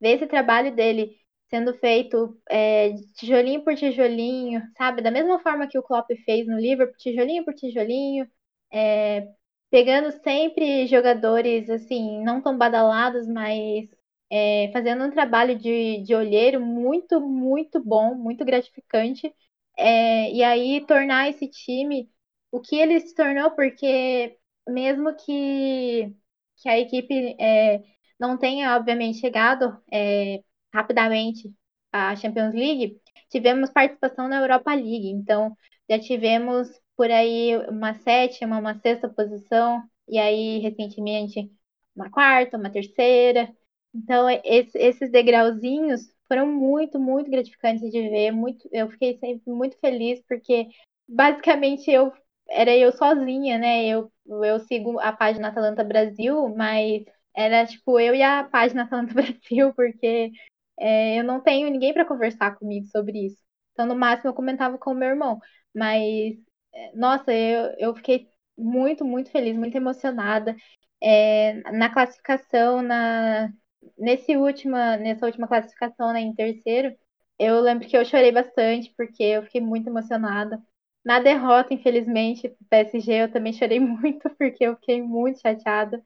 ver 0.00 0.16
esse 0.16 0.26
trabalho 0.26 0.74
dele 0.74 1.16
sendo 1.50 1.74
feito 1.78 2.40
é, 2.48 2.94
tijolinho 3.16 3.62
por 3.64 3.74
tijolinho, 3.74 4.62
sabe? 4.78 5.02
Da 5.02 5.10
mesma 5.10 5.38
forma 5.40 5.66
que 5.68 5.78
o 5.78 5.82
Klopp 5.82 6.08
fez 6.24 6.46
no 6.46 6.58
Liverpool, 6.58 6.96
tijolinho 6.98 7.44
por 7.44 7.54
tijolinho, 7.54 8.26
é, 8.72 9.28
pegando 9.70 10.10
sempre 10.22 10.86
jogadores, 10.86 11.68
assim, 11.70 12.22
não 12.22 12.40
tão 12.42 12.56
badalados, 12.56 13.26
mas 13.26 13.88
é, 14.30 14.70
fazendo 14.72 15.04
um 15.04 15.10
trabalho 15.10 15.58
de, 15.58 16.02
de 16.02 16.14
olheiro 16.14 16.60
muito, 16.60 17.20
muito 17.20 17.80
bom, 17.82 18.14
muito 18.14 18.44
gratificante. 18.44 19.34
É, 19.76 20.30
e 20.32 20.42
aí 20.42 20.84
tornar 20.86 21.28
esse 21.30 21.48
time 21.48 22.10
o 22.52 22.60
que 22.60 22.76
ele 22.76 22.98
se 23.00 23.14
tornou, 23.14 23.50
porque 23.52 24.36
mesmo 24.68 25.14
que, 25.16 26.14
que 26.56 26.68
a 26.68 26.78
equipe 26.78 27.36
é, 27.40 27.82
não 28.18 28.36
tenha, 28.38 28.76
obviamente, 28.76 29.18
chegado 29.20 29.80
é, 29.92 30.42
rapidamente 30.72 31.52
à 31.92 32.14
Champions 32.16 32.54
League, 32.54 33.00
tivemos 33.30 33.70
participação 33.70 34.28
na 34.28 34.40
Europa 34.40 34.72
League. 34.74 35.08
Então, 35.08 35.56
já 35.88 35.98
tivemos 35.98 36.68
por 36.96 37.10
aí 37.10 37.56
uma 37.68 37.94
sétima, 37.94 38.58
uma 38.58 38.78
sexta 38.80 39.08
posição, 39.08 39.82
e 40.08 40.18
aí, 40.18 40.58
recentemente, 40.58 41.50
uma 41.94 42.10
quarta, 42.10 42.56
uma 42.56 42.70
terceira. 42.70 43.48
Então, 43.94 44.28
esse, 44.44 44.76
esses 44.78 45.10
degrauzinhos 45.10 46.02
foram 46.28 46.46
muito, 46.46 46.98
muito 46.98 47.30
gratificantes 47.30 47.90
de 47.90 48.08
ver. 48.08 48.30
Muito, 48.32 48.68
eu 48.72 48.88
fiquei 48.90 49.18
sempre 49.18 49.50
muito 49.52 49.78
feliz, 49.80 50.22
porque 50.28 50.68
basicamente 51.08 51.90
eu 51.90 52.12
era 52.48 52.76
eu 52.76 52.92
sozinha, 52.92 53.58
né? 53.58 53.86
Eu, 53.86 54.12
eu 54.26 54.60
sigo 54.60 54.98
a 55.00 55.12
página 55.12 55.48
Atalanta 55.48 55.84
Brasil, 55.84 56.48
mas 56.56 57.04
era 57.34 57.66
tipo 57.66 57.98
eu 57.98 58.14
e 58.14 58.22
a 58.22 58.44
página 58.44 58.82
Atalanta 58.82 59.14
Brasil, 59.14 59.72
porque 59.74 60.32
é, 60.80 61.18
eu 61.20 61.24
não 61.24 61.40
tenho 61.40 61.70
ninguém 61.70 61.92
para 61.94 62.04
conversar 62.06 62.56
comigo 62.56 62.86
sobre 62.88 63.26
isso. 63.26 63.38
Então, 63.72 63.86
no 63.86 63.94
máximo, 63.96 64.30
eu 64.30 64.34
comentava 64.34 64.78
com 64.78 64.92
o 64.92 64.94
meu 64.94 65.10
irmão. 65.10 65.38
Mas, 65.74 66.34
é, 66.74 66.92
nossa, 66.96 67.32
eu, 67.32 67.74
eu 67.78 67.94
fiquei 67.96 68.28
muito, 68.58 69.04
muito 69.04 69.30
feliz, 69.30 69.56
muito 69.56 69.76
emocionada. 69.76 70.56
É, 71.02 71.54
na 71.72 71.90
classificação, 71.92 72.82
na, 72.82 73.50
nesse 73.98 74.36
última, 74.36 74.96
nessa 74.96 75.26
última 75.26 75.48
classificação, 75.48 76.12
né, 76.12 76.20
em 76.20 76.34
terceiro, 76.34 76.94
eu 77.38 77.60
lembro 77.60 77.88
que 77.88 77.96
eu 77.96 78.04
chorei 78.04 78.32
bastante, 78.32 78.92
porque 78.96 79.22
eu 79.22 79.42
fiquei 79.44 79.60
muito 79.60 79.88
emocionada. 79.88 80.62
Na 81.04 81.18
derrota, 81.20 81.72
infelizmente, 81.74 82.48
pro 82.48 82.66
PSG, 82.68 83.22
eu 83.24 83.32
também 83.32 83.52
chorei 83.52 83.80
muito, 83.80 84.28
porque 84.36 84.64
eu 84.64 84.74
fiquei 84.76 85.02
muito 85.02 85.40
chateada. 85.40 86.02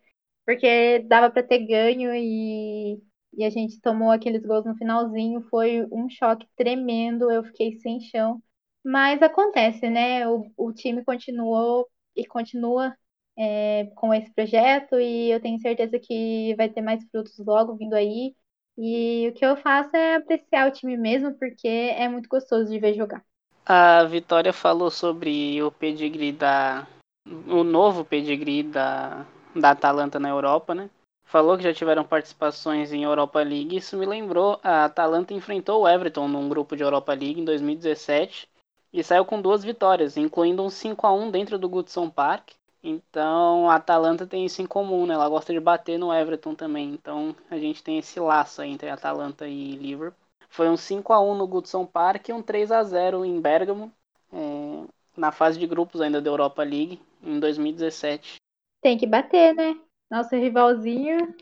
Porque 0.46 1.00
dava 1.00 1.30
para 1.30 1.42
ter 1.42 1.60
ganho 1.66 2.14
e, 2.14 3.00
e 3.36 3.44
a 3.44 3.50
gente 3.50 3.80
tomou 3.80 4.10
aqueles 4.10 4.44
gols 4.44 4.64
no 4.64 4.76
finalzinho. 4.76 5.42
Foi 5.50 5.86
um 5.92 6.08
choque 6.08 6.46
tremendo, 6.56 7.30
eu 7.30 7.44
fiquei 7.44 7.78
sem 7.80 8.00
chão. 8.00 8.42
Mas 8.84 9.22
acontece, 9.22 9.88
né? 9.88 10.28
O, 10.28 10.44
o 10.56 10.72
time 10.72 11.04
continuou 11.04 11.88
e 12.16 12.26
continua 12.26 12.94
é, 13.36 13.86
com 13.96 14.12
esse 14.12 14.32
projeto 14.32 14.98
e 15.00 15.30
eu 15.30 15.40
tenho 15.40 15.58
certeza 15.60 15.98
que 15.98 16.54
vai 16.56 16.68
ter 16.68 16.80
mais 16.80 17.02
frutos 17.10 17.38
logo 17.38 17.76
vindo 17.76 17.94
aí. 17.94 18.34
E 18.76 19.28
o 19.28 19.32
que 19.34 19.44
eu 19.44 19.56
faço 19.56 19.96
é 19.96 20.16
apreciar 20.16 20.68
o 20.68 20.72
time 20.72 20.96
mesmo, 20.96 21.32
porque 21.38 21.68
é 21.68 22.08
muito 22.08 22.28
gostoso 22.28 22.70
de 22.70 22.78
ver 22.78 22.94
jogar. 22.94 23.24
A 23.64 24.04
Vitória 24.04 24.52
falou 24.52 24.90
sobre 24.90 25.62
o 25.62 25.70
pedigree 25.70 26.32
da. 26.32 26.86
o 27.26 27.64
novo 27.64 28.04
pedigree 28.04 28.62
da, 28.62 29.24
da 29.54 29.70
Atalanta 29.70 30.18
na 30.18 30.28
Europa, 30.28 30.74
né? 30.74 30.90
Falou 31.34 31.56
que 31.56 31.64
já 31.64 31.74
tiveram 31.74 32.04
participações 32.04 32.92
em 32.92 33.02
Europa 33.02 33.42
League. 33.42 33.76
Isso 33.76 33.96
me 33.96 34.06
lembrou, 34.06 34.60
a 34.62 34.84
Atalanta 34.84 35.34
enfrentou 35.34 35.82
o 35.82 35.88
Everton 35.88 36.28
num 36.28 36.48
grupo 36.48 36.76
de 36.76 36.84
Europa 36.84 37.12
League 37.12 37.40
em 37.40 37.44
2017 37.44 38.48
e 38.92 39.02
saiu 39.02 39.24
com 39.24 39.42
duas 39.42 39.64
vitórias, 39.64 40.16
incluindo 40.16 40.62
um 40.62 40.70
5 40.70 41.04
a 41.04 41.12
1 41.12 41.32
dentro 41.32 41.58
do 41.58 41.68
Goodson 41.68 42.08
Park. 42.08 42.52
Então 42.84 43.68
a 43.68 43.74
Atalanta 43.74 44.24
tem 44.28 44.46
isso 44.46 44.62
em 44.62 44.66
comum, 44.66 45.06
né? 45.06 45.14
Ela 45.14 45.28
gosta 45.28 45.52
de 45.52 45.58
bater 45.58 45.98
no 45.98 46.14
Everton 46.14 46.54
também. 46.54 46.90
Então 46.90 47.34
a 47.50 47.58
gente 47.58 47.82
tem 47.82 47.98
esse 47.98 48.20
laço 48.20 48.62
entre 48.62 48.88
Atalanta 48.88 49.48
e 49.48 49.74
Liverpool. 49.74 50.16
Foi 50.48 50.68
um 50.68 50.76
5 50.76 51.12
a 51.12 51.20
1 51.20 51.34
no 51.34 51.48
Goodson 51.48 51.84
Park 51.84 52.28
e 52.28 52.32
um 52.32 52.42
3 52.42 52.70
a 52.70 52.84
0 52.84 53.24
em 53.24 53.40
Bergamo, 53.40 53.90
é, 54.32 54.84
na 55.16 55.32
fase 55.32 55.58
de 55.58 55.66
grupos 55.66 56.00
ainda 56.00 56.22
da 56.22 56.30
Europa 56.30 56.62
League, 56.62 57.02
em 57.20 57.40
2017. 57.40 58.36
Tem 58.80 58.96
que 58.96 59.04
bater, 59.04 59.52
né? 59.52 59.76
Nosso 60.14 60.36
rivalzinho 60.36 61.34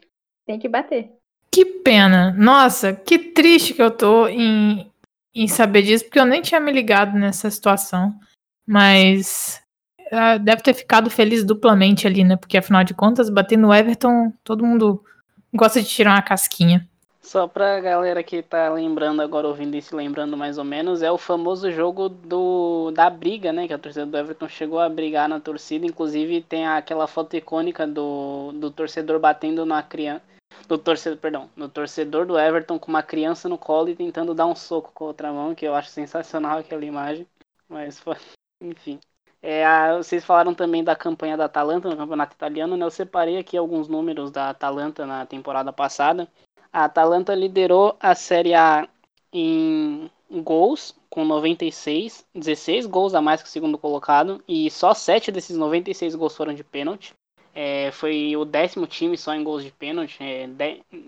tem 0.47 0.59
que 0.59 0.67
bater. 0.67 1.12
Que 1.50 1.62
pena. 1.62 2.33
Nossa, 2.33 2.95
que 2.95 3.19
triste 3.19 3.75
que 3.75 3.83
eu 3.83 3.91
tô 3.91 4.26
em, 4.26 4.91
em 5.35 5.47
saber 5.47 5.83
disso, 5.83 6.05
porque 6.05 6.19
eu 6.19 6.25
nem 6.25 6.41
tinha 6.41 6.59
me 6.59 6.73
ligado 6.73 7.19
nessa 7.19 7.50
situação. 7.50 8.19
Mas 8.67 9.62
uh, 10.11 10.38
deve 10.43 10.62
ter 10.62 10.73
ficado 10.73 11.11
feliz 11.11 11.45
duplamente 11.45 12.07
ali, 12.07 12.25
né? 12.25 12.35
Porque 12.35 12.57
afinal 12.57 12.83
de 12.83 12.95
contas, 12.95 13.29
bater 13.29 13.59
no 13.59 13.75
Everton, 13.75 14.33
todo 14.43 14.64
mundo 14.64 15.05
gosta 15.52 15.83
de 15.83 15.88
tirar 15.91 16.12
uma 16.12 16.23
casquinha. 16.23 16.88
Só 17.25 17.47
pra 17.47 17.81
galera 17.81 18.23
que 18.23 18.43
tá 18.43 18.69
lembrando 18.69 19.23
agora, 19.23 19.47
ouvindo 19.47 19.76
isso, 19.76 19.95
lembrando 19.95 20.37
mais 20.37 20.59
ou 20.59 20.64
menos, 20.64 21.02
é 21.02 21.11
o 21.11 21.17
famoso 21.17 21.71
jogo 21.71 22.09
do 22.09 22.91
da 22.91 23.09
briga, 23.09 23.52
né? 23.52 23.69
Que 23.69 23.73
a 23.73 23.79
torcida 23.79 24.05
do 24.05 24.17
Everton 24.17 24.49
chegou 24.49 24.81
a 24.81 24.88
brigar 24.88 25.29
na 25.29 25.38
torcida. 25.38 25.87
Inclusive 25.87 26.43
tem 26.43 26.67
aquela 26.67 27.07
foto 27.07 27.37
icônica 27.37 27.87
do, 27.87 28.50
do 28.52 28.71
torcedor 28.73 29.21
batendo 29.21 29.64
na 29.64 29.83
criança. 29.83 30.23
Do 30.67 30.76
torcedor, 30.76 31.19
perdão, 31.19 31.49
do 31.57 31.69
torcedor 31.69 32.26
do 32.26 32.38
Everton 32.38 32.79
com 32.79 32.88
uma 32.88 33.02
criança 33.02 33.49
no 33.49 33.57
colo 33.57 33.88
e 33.88 33.97
tentando 33.97 34.35
dar 34.35 34.47
um 34.47 34.55
soco 34.55 34.91
com 34.93 35.05
a 35.05 35.09
outra 35.09 35.33
mão, 35.33 35.55
que 35.55 35.64
eu 35.67 35.75
acho 35.75 35.91
sensacional 35.91 36.59
aquela 36.59 36.85
imagem. 36.85 37.26
Mas 37.69 38.00
foi, 38.00 38.17
enfim. 38.61 38.99
É, 39.41 39.64
a, 39.64 39.97
vocês 39.97 40.25
falaram 40.25 40.55
também 40.55 40.85
da 40.85 40.95
campanha 40.95 41.37
da 41.37 41.47
Atalanta 41.47 41.88
no 41.88 41.97
campeonato 41.97 42.35
italiano, 42.35 42.76
né? 42.76 42.85
Eu 42.85 42.91
separei 42.91 43.38
aqui 43.38 43.57
alguns 43.57 43.88
números 43.88 44.31
da 44.31 44.50
Atalanta 44.50 45.07
na 45.07 45.25
temporada 45.25 45.73
passada. 45.73 46.29
A 46.73 46.85
Atalanta 46.85 47.35
liderou 47.35 47.97
a 48.00 48.14
Série 48.14 48.55
A 48.55 48.88
em 49.33 50.11
gols, 50.31 50.95
com 51.11 51.25
96, 51.25 52.25
16 52.35 52.87
gols 52.87 53.14
a 53.14 53.21
mais 53.21 53.43
que 53.43 53.49
o 53.49 53.50
segundo 53.50 53.76
colocado, 53.76 54.43
e 54.49 54.71
só 54.71 54.95
7 54.95 55.31
desses 55.31 55.57
96 55.57 56.14
gols 56.14 56.35
foram 56.35 56.55
de 56.55 56.64
pênalti. 56.64 57.12
É, 57.55 57.91
foi 57.93 58.35
o 58.35 58.47
décimo 58.47 58.87
time 58.87 59.19
só 59.19 59.35
em 59.35 59.45
gols 59.45 59.62
de 59.62 59.71
pênalti, 59.71 60.17
é, 60.23 60.49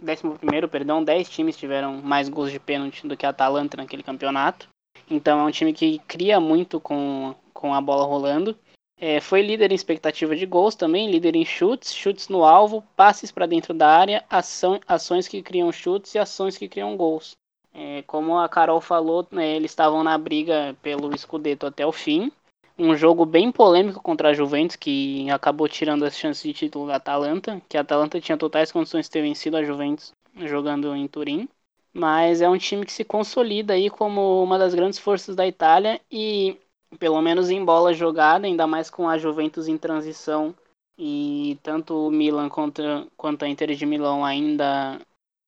décimo 0.03 0.37
primeiro, 0.37 0.69
perdão, 0.69 1.03
10 1.03 1.31
times 1.31 1.57
tiveram 1.57 2.03
mais 2.03 2.29
gols 2.29 2.53
de 2.53 2.61
pênalti 2.61 3.07
do 3.09 3.17
que 3.17 3.25
a 3.25 3.31
Atalanta 3.31 3.79
naquele 3.79 4.03
campeonato. 4.03 4.69
Então 5.09 5.41
é 5.41 5.43
um 5.45 5.51
time 5.51 5.73
que 5.73 5.99
cria 6.01 6.39
muito 6.39 6.79
com, 6.79 7.35
com 7.55 7.73
a 7.73 7.81
bola 7.81 8.05
rolando. 8.05 8.55
É, 8.97 9.21
foi 9.21 9.43
líder 9.43 9.73
em 9.73 9.75
expectativa 9.75 10.37
de 10.37 10.47
gols 10.47 10.75
também, 10.75 11.11
líder 11.11 11.35
em 11.35 11.45
chutes, 11.45 11.93
chutes 11.93 12.29
no 12.29 12.45
alvo, 12.45 12.83
passes 12.97 13.33
para 13.33 13.47
dentro 13.47 13.75
da 13.75 13.89
área, 13.89 14.25
ação, 14.31 14.81
ações 14.87 15.27
que 15.27 15.43
criam 15.43 15.73
chutes 15.73 16.15
e 16.15 16.19
ações 16.19 16.57
que 16.57 16.69
criam 16.69 16.97
gols. 16.97 17.37
É, 17.73 18.03
como 18.03 18.39
a 18.39 18.49
Carol 18.49 18.81
falou, 18.81 19.27
né, 19.33 19.57
eles 19.57 19.73
estavam 19.73 20.05
na 20.05 20.17
briga 20.17 20.77
pelo 20.81 21.17
Scudetto 21.19 21.67
até 21.67 21.85
o 21.85 21.91
fim. 21.91 22.31
Um 22.79 22.97
jogo 22.97 23.25
bem 23.25 23.51
polêmico 23.51 24.01
contra 24.01 24.31
a 24.31 24.35
Juventus, 24.35 24.77
que 24.77 25.29
acabou 25.31 25.69
tirando 25.69 26.05
as 26.05 26.17
chances 26.17 26.43
de 26.43 26.53
título 26.53 26.87
da 26.87 26.97
Atalanta, 26.97 27.61
que 27.69 27.77
a 27.77 27.81
Atalanta 27.81 28.21
tinha 28.21 28.39
totais 28.39 28.71
condições 28.71 29.07
de 29.07 29.11
ter 29.11 29.23
vencido 29.23 29.57
a 29.57 29.65
Juventus 29.65 30.13
jogando 30.37 30.95
em 30.95 31.07
Turim. 31.07 31.49
Mas 31.93 32.41
é 32.41 32.49
um 32.49 32.59
time 32.59 32.85
que 32.85 32.93
se 32.93 33.05
consolida 33.05 33.75
aí 33.75 33.89
como 33.89 34.43
uma 34.43 34.59
das 34.59 34.75
grandes 34.75 34.99
forças 34.99 35.37
da 35.37 35.47
Itália 35.47 36.01
e 36.11 36.57
pelo 36.99 37.21
menos 37.21 37.51
em 37.51 37.65
bola 37.65 37.93
jogada, 37.93 38.47
ainda 38.47 38.67
mais 38.67 38.91
com 38.91 39.09
a 39.09 39.19
Juventus 39.19 39.69
em 39.69 39.79
transição 39.79 40.55
e 40.99 41.59
tanto 41.63 42.09
o 42.09 42.11
Milan 42.11 42.49
contra, 42.49 43.07
quanto 43.17 43.45
a 43.45 43.49
Inter 43.49 43.75
de 43.75 43.87
Milão 43.87 44.25
ainda 44.25 45.01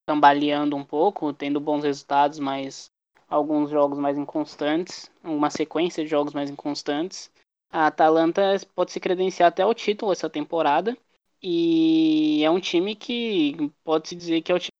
cambaleando 0.09 0.77
um 0.77 0.85
pouco, 0.85 1.33
tendo 1.33 1.61
bons 1.61 1.85
resultados, 1.85 2.39
mas 2.39 2.91
alguns 3.29 3.71
jogos 3.71 3.99
mais 3.99 4.17
inconstantes, 4.17 5.11
uma 5.23 5.51
sequência 5.51 6.05
de 6.05 6.11
jogos 6.11 6.33
mais 6.33 6.51
inconstantes. 6.51 7.31
A 7.71 7.89
Atalanta 7.89 8.43
pode 8.75 8.93
se 8.93 9.01
credenciar 9.01 9.49
até 9.49 9.67
o 9.67 9.75
título 9.75 10.13
essa 10.13 10.31
temporada. 10.31 10.97
E 11.43 12.43
é 12.45 12.51
um 12.51 12.61
time 12.61 12.95
que 12.95 13.71
pode-se 13.85 14.15
dizer 14.15 14.41
que 14.43 14.51
é 14.51 14.55
o 14.55 14.59
time 14.59 14.71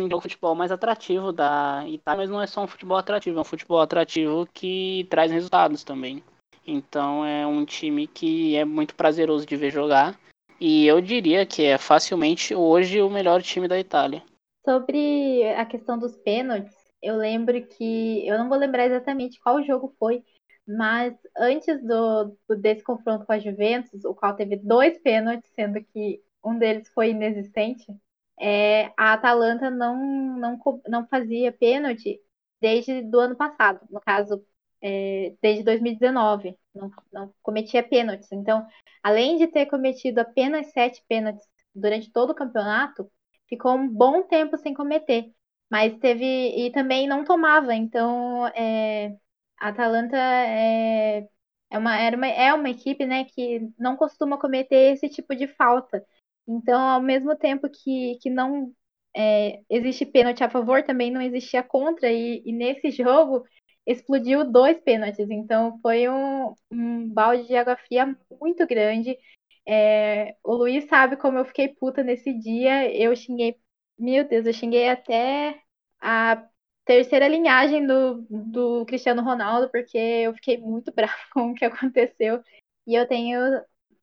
do 0.00 0.20
futebol 0.20 0.54
mais 0.54 0.72
atrativo 0.72 1.32
da 1.32 1.84
Itália, 1.86 2.22
mas 2.22 2.30
não 2.30 2.42
é 2.42 2.46
só 2.46 2.64
um 2.64 2.66
futebol 2.66 2.96
atrativo, 2.96 3.38
é 3.38 3.40
um 3.40 3.44
futebol 3.44 3.80
atrativo 3.80 4.46
que 4.52 5.06
traz 5.08 5.30
resultados 5.30 5.84
também. 5.84 6.22
Então 6.66 7.24
é 7.24 7.46
um 7.46 7.64
time 7.64 8.06
que 8.06 8.56
é 8.56 8.64
muito 8.64 8.94
prazeroso 8.94 9.46
de 9.46 9.56
ver 9.56 9.70
jogar. 9.70 10.18
E 10.60 10.86
eu 10.86 11.00
diria 11.00 11.46
que 11.46 11.64
é 11.64 11.78
facilmente 11.78 12.54
hoje 12.54 13.00
o 13.02 13.10
melhor 13.10 13.42
time 13.42 13.68
da 13.68 13.78
Itália. 13.78 14.22
Sobre 14.64 15.44
a 15.56 15.64
questão 15.64 15.98
dos 15.98 16.16
pênaltis, 16.16 16.74
eu 17.02 17.16
lembro 17.16 17.64
que. 17.66 18.26
Eu 18.26 18.38
não 18.38 18.48
vou 18.48 18.58
lembrar 18.58 18.86
exatamente 18.86 19.38
qual 19.40 19.62
jogo 19.62 19.94
foi, 19.98 20.24
mas 20.66 21.14
antes 21.36 21.82
do, 21.84 22.36
desse 22.56 22.82
confronto 22.82 23.26
com 23.26 23.32
a 23.32 23.38
Juventus, 23.38 24.04
o 24.04 24.14
qual 24.14 24.34
teve 24.34 24.56
dois 24.56 24.98
pênaltis, 24.98 25.52
sendo 25.54 25.84
que 25.84 26.20
um 26.42 26.58
deles 26.58 26.88
foi 26.94 27.10
inexistente, 27.10 27.84
é, 28.40 28.92
a 28.96 29.12
Atalanta 29.14 29.70
não, 29.70 29.96
não, 30.38 30.58
não 30.88 31.06
fazia 31.08 31.52
pênalti 31.52 32.20
desde 32.60 33.02
do 33.02 33.20
ano 33.20 33.36
passado, 33.36 33.80
no 33.90 34.00
caso, 34.00 34.44
é, 34.82 35.34
desde 35.42 35.62
2019, 35.64 36.56
não, 36.74 36.90
não 37.12 37.34
cometia 37.42 37.82
pênaltis. 37.82 38.30
Então, 38.32 38.66
além 39.02 39.38
de 39.38 39.46
ter 39.46 39.66
cometido 39.66 40.20
apenas 40.20 40.72
sete 40.72 41.02
pênaltis 41.08 41.46
durante 41.74 42.10
todo 42.12 42.30
o 42.30 42.34
campeonato, 42.34 43.10
ficou 43.48 43.72
um 43.74 43.88
bom 43.88 44.22
tempo 44.22 44.56
sem 44.58 44.74
cometer. 44.74 45.32
Mas 45.70 45.96
teve. 45.98 46.24
E 46.24 46.70
também 46.72 47.06
não 47.08 47.24
tomava. 47.24 47.74
Então, 47.74 48.46
é, 48.48 49.16
a 49.58 49.68
Atalanta 49.68 50.16
é, 50.16 51.28
é, 51.70 51.78
uma, 51.78 51.96
era 51.98 52.16
uma, 52.16 52.26
é 52.26 52.54
uma 52.54 52.70
equipe 52.70 53.06
né, 53.06 53.24
que 53.24 53.60
não 53.78 53.96
costuma 53.96 54.38
cometer 54.38 54.92
esse 54.94 55.08
tipo 55.08 55.34
de 55.34 55.46
falta. 55.48 56.04
Então, 56.46 56.80
ao 56.80 57.00
mesmo 57.00 57.36
tempo 57.36 57.68
que, 57.70 58.18
que 58.20 58.30
não 58.30 58.72
é, 59.16 59.60
existe 59.70 60.04
pênalti 60.04 60.42
a 60.44 60.50
favor, 60.50 60.82
também 60.82 61.10
não 61.10 61.20
existia 61.22 61.62
contra. 61.62 62.10
E, 62.12 62.42
e 62.44 62.52
nesse 62.52 62.90
jogo 62.92 63.44
explodiu 63.86 64.50
dois 64.50 64.80
pênaltis. 64.80 65.30
Então, 65.30 65.78
foi 65.82 66.08
um, 66.08 66.54
um 66.70 67.08
balde 67.08 67.46
de 67.46 67.56
água 67.56 67.76
fria 67.76 68.06
muito 68.40 68.66
grande. 68.66 69.16
É, 69.66 70.36
o 70.44 70.54
Luiz 70.54 70.84
sabe 70.88 71.16
como 71.16 71.38
eu 71.38 71.44
fiquei 71.44 71.68
puta 71.68 72.02
nesse 72.02 72.32
dia. 72.38 72.92
Eu 72.94 73.14
xinguei, 73.16 73.56
meu 73.98 74.26
Deus, 74.26 74.46
eu 74.46 74.52
xinguei 74.52 74.88
até 74.88 75.60
a 76.00 76.46
terceira 76.84 77.28
linhagem 77.28 77.86
do, 77.86 78.26
do 78.30 78.84
Cristiano 78.86 79.22
Ronaldo, 79.22 79.70
porque 79.70 79.96
eu 79.98 80.34
fiquei 80.34 80.58
muito 80.58 80.92
brava 80.94 81.14
com 81.32 81.52
o 81.52 81.54
que 81.54 81.64
aconteceu. 81.64 82.42
E 82.86 82.94
eu 82.94 83.06
tenho 83.08 83.40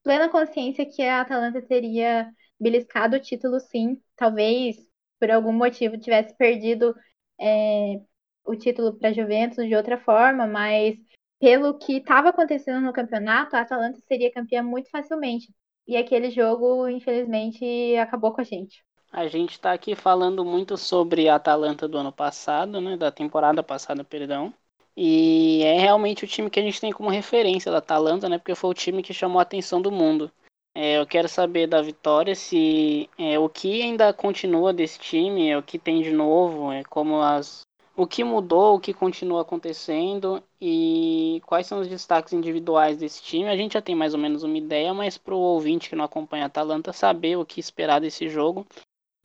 plena 0.03 0.29
consciência 0.29 0.85
que 0.85 1.01
a 1.01 1.21
Atalanta 1.21 1.61
teria 1.61 2.31
beliscado 2.59 3.15
o 3.17 3.19
título, 3.19 3.59
sim. 3.59 4.01
Talvez 4.15 4.77
por 5.19 5.31
algum 5.31 5.51
motivo 5.51 5.97
tivesse 5.97 6.35
perdido 6.35 6.95
é, 7.39 8.01
o 8.43 8.55
título 8.55 8.93
para 8.97 9.09
a 9.09 9.13
Juventus 9.13 9.67
de 9.67 9.75
outra 9.75 9.97
forma, 9.99 10.47
mas 10.47 10.95
pelo 11.39 11.77
que 11.77 11.97
estava 11.97 12.29
acontecendo 12.29 12.81
no 12.81 12.93
campeonato, 12.93 13.55
a 13.55 13.61
Atalanta 13.61 13.99
seria 14.07 14.31
campeã 14.31 14.61
muito 14.61 14.89
facilmente. 14.89 15.53
E 15.87 15.97
aquele 15.97 16.29
jogo, 16.29 16.87
infelizmente, 16.87 17.95
acabou 17.97 18.31
com 18.31 18.41
a 18.41 18.43
gente. 18.43 18.83
A 19.11 19.27
gente 19.27 19.51
está 19.51 19.73
aqui 19.73 19.95
falando 19.95 20.45
muito 20.45 20.77
sobre 20.77 21.27
a 21.27 21.35
Atalanta 21.35 21.87
do 21.87 21.97
ano 21.97 22.11
passado, 22.11 22.79
né? 22.79 22.95
Da 22.95 23.11
temporada 23.11 23.61
passada, 23.61 24.03
perdão. 24.03 24.53
E 24.95 25.63
é 25.63 25.79
realmente 25.79 26.25
o 26.25 26.27
time 26.27 26.49
que 26.49 26.59
a 26.59 26.63
gente 26.63 26.81
tem 26.81 26.91
como 26.91 27.09
referência 27.09 27.71
da 27.71 27.77
Atalanta, 27.77 28.27
né? 28.27 28.37
Porque 28.37 28.55
foi 28.55 28.69
o 28.69 28.73
time 28.73 29.01
que 29.01 29.13
chamou 29.13 29.39
a 29.39 29.43
atenção 29.43 29.81
do 29.81 29.91
mundo. 29.91 30.31
É, 30.73 30.97
eu 30.99 31.05
quero 31.05 31.27
saber 31.27 31.67
da 31.67 31.81
Vitória 31.81 32.33
se 32.33 33.09
é, 33.17 33.37
o 33.37 33.49
que 33.49 33.81
ainda 33.81 34.13
continua 34.13 34.71
desse 34.71 34.97
time, 34.99 35.49
é, 35.49 35.57
o 35.57 35.63
que 35.63 35.77
tem 35.77 36.01
de 36.01 36.11
novo, 36.11 36.71
é, 36.71 36.81
como 36.83 37.21
as, 37.21 37.61
o 37.95 38.07
que 38.07 38.23
mudou, 38.23 38.75
o 38.75 38.79
que 38.79 38.93
continua 38.93 39.41
acontecendo 39.41 40.41
e 40.61 41.41
quais 41.45 41.67
são 41.67 41.81
os 41.81 41.89
destaques 41.89 42.31
individuais 42.31 42.97
desse 42.97 43.21
time. 43.21 43.49
A 43.49 43.57
gente 43.57 43.73
já 43.73 43.81
tem 43.81 43.95
mais 43.95 44.13
ou 44.13 44.19
menos 44.19 44.43
uma 44.43 44.57
ideia, 44.57 44.93
mas 44.93 45.17
para 45.17 45.35
o 45.35 45.39
ouvinte 45.39 45.89
que 45.89 45.95
não 45.95 46.05
acompanha 46.05 46.43
a 46.43 46.47
Atalanta 46.47 46.93
saber 46.93 47.37
o 47.37 47.45
que 47.45 47.59
esperar 47.59 47.99
desse 47.99 48.29
jogo 48.29 48.65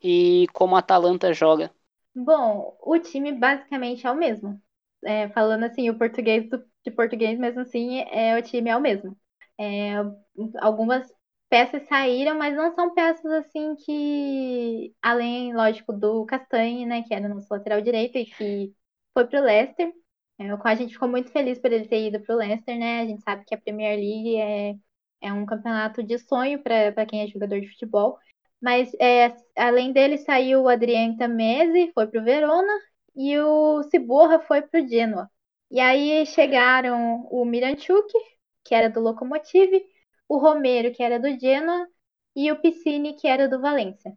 e 0.03 0.47
como 0.53 0.75
a 0.75 0.81
Atalanta 0.81 1.33
joga. 1.33 1.71
Bom, 2.15 2.77
o 2.81 2.99
time 2.99 3.33
basicamente 3.33 4.07
é 4.07 4.11
o 4.11 4.17
mesmo. 4.17 4.61
É, 5.07 5.29
falando 5.31 5.65
assim, 5.65 5.89
o 5.91 5.99
português 5.99 6.49
do, 6.49 6.59
de 6.85 6.91
português, 6.91 7.39
mesmo 7.39 7.61
assim, 7.61 8.01
é, 8.11 8.39
o 8.39 8.43
time 8.43 8.71
é 8.71 8.77
o 8.77 8.81
mesmo. 8.81 9.17
É, 9.59 9.95
algumas 10.61 11.07
peças 11.49 11.87
saíram, 11.89 12.37
mas 12.37 12.57
não 12.57 12.75
são 12.75 12.95
peças 12.95 13.31
assim 13.33 13.77
que, 13.77 14.95
além, 15.03 15.55
lógico, 15.55 15.93
do 15.93 16.27
Castanhe, 16.27 16.87
né, 16.87 17.03
que 17.03 17.15
era 17.15 17.29
nosso 17.29 17.49
lateral 17.53 17.81
direito 17.81 18.19
e 18.19 18.27
que 18.27 18.75
foi 19.15 19.27
pro 19.27 19.41
Leicester, 19.43 19.93
é, 20.39 20.51
a 20.53 20.75
gente 20.75 20.93
ficou 20.95 21.09
muito 21.09 21.31
feliz 21.33 21.59
por 21.59 21.73
ele 21.73 21.89
ter 21.89 22.09
ido 22.09 22.21
pro 22.21 22.37
Leicester, 22.37 22.79
né? 22.79 23.01
A 23.01 23.07
gente 23.07 23.23
sabe 23.23 23.45
que 23.47 23.55
a 23.55 23.59
Premier 23.61 23.97
League 23.99 24.37
é, 24.37 24.75
é 25.23 25.33
um 25.33 25.47
campeonato 25.47 26.03
de 26.03 26.19
sonho 26.19 26.63
para 26.63 27.07
quem 27.07 27.23
é 27.23 27.27
jogador 27.29 27.61
de 27.61 27.69
futebol. 27.71 28.19
Mas 28.61 28.93
é, 29.01 29.35
além 29.57 29.93
dele 29.93 30.19
saiu 30.19 30.63
o 30.63 30.69
Adrien 30.69 31.17
Tamese, 31.17 31.93
foi 31.95 32.07
pro 32.07 32.23
Verona, 32.25 32.73
e 33.17 33.39
o 33.41 33.83
Ciborra 33.85 34.41
foi 34.41 34.63
pro 34.63 34.87
Genoa. 34.87 35.31
E 35.71 35.81
aí 35.81 36.25
chegaram 36.27 37.27
o 37.31 37.45
Miranchuk, 37.45 38.13
que 38.65 38.75
era 38.75 38.91
do 38.91 39.01
Lokomotiv, 39.01 39.71
o 40.29 40.39
Romero, 40.39 40.93
que 40.93 41.03
era 41.03 41.19
do 41.19 41.39
Genoa, 41.39 41.87
e 42.37 42.53
o 42.53 42.61
Piscine, 42.61 43.15
que 43.17 43.27
era 43.29 43.49
do 43.49 43.61
Valência. 43.61 44.13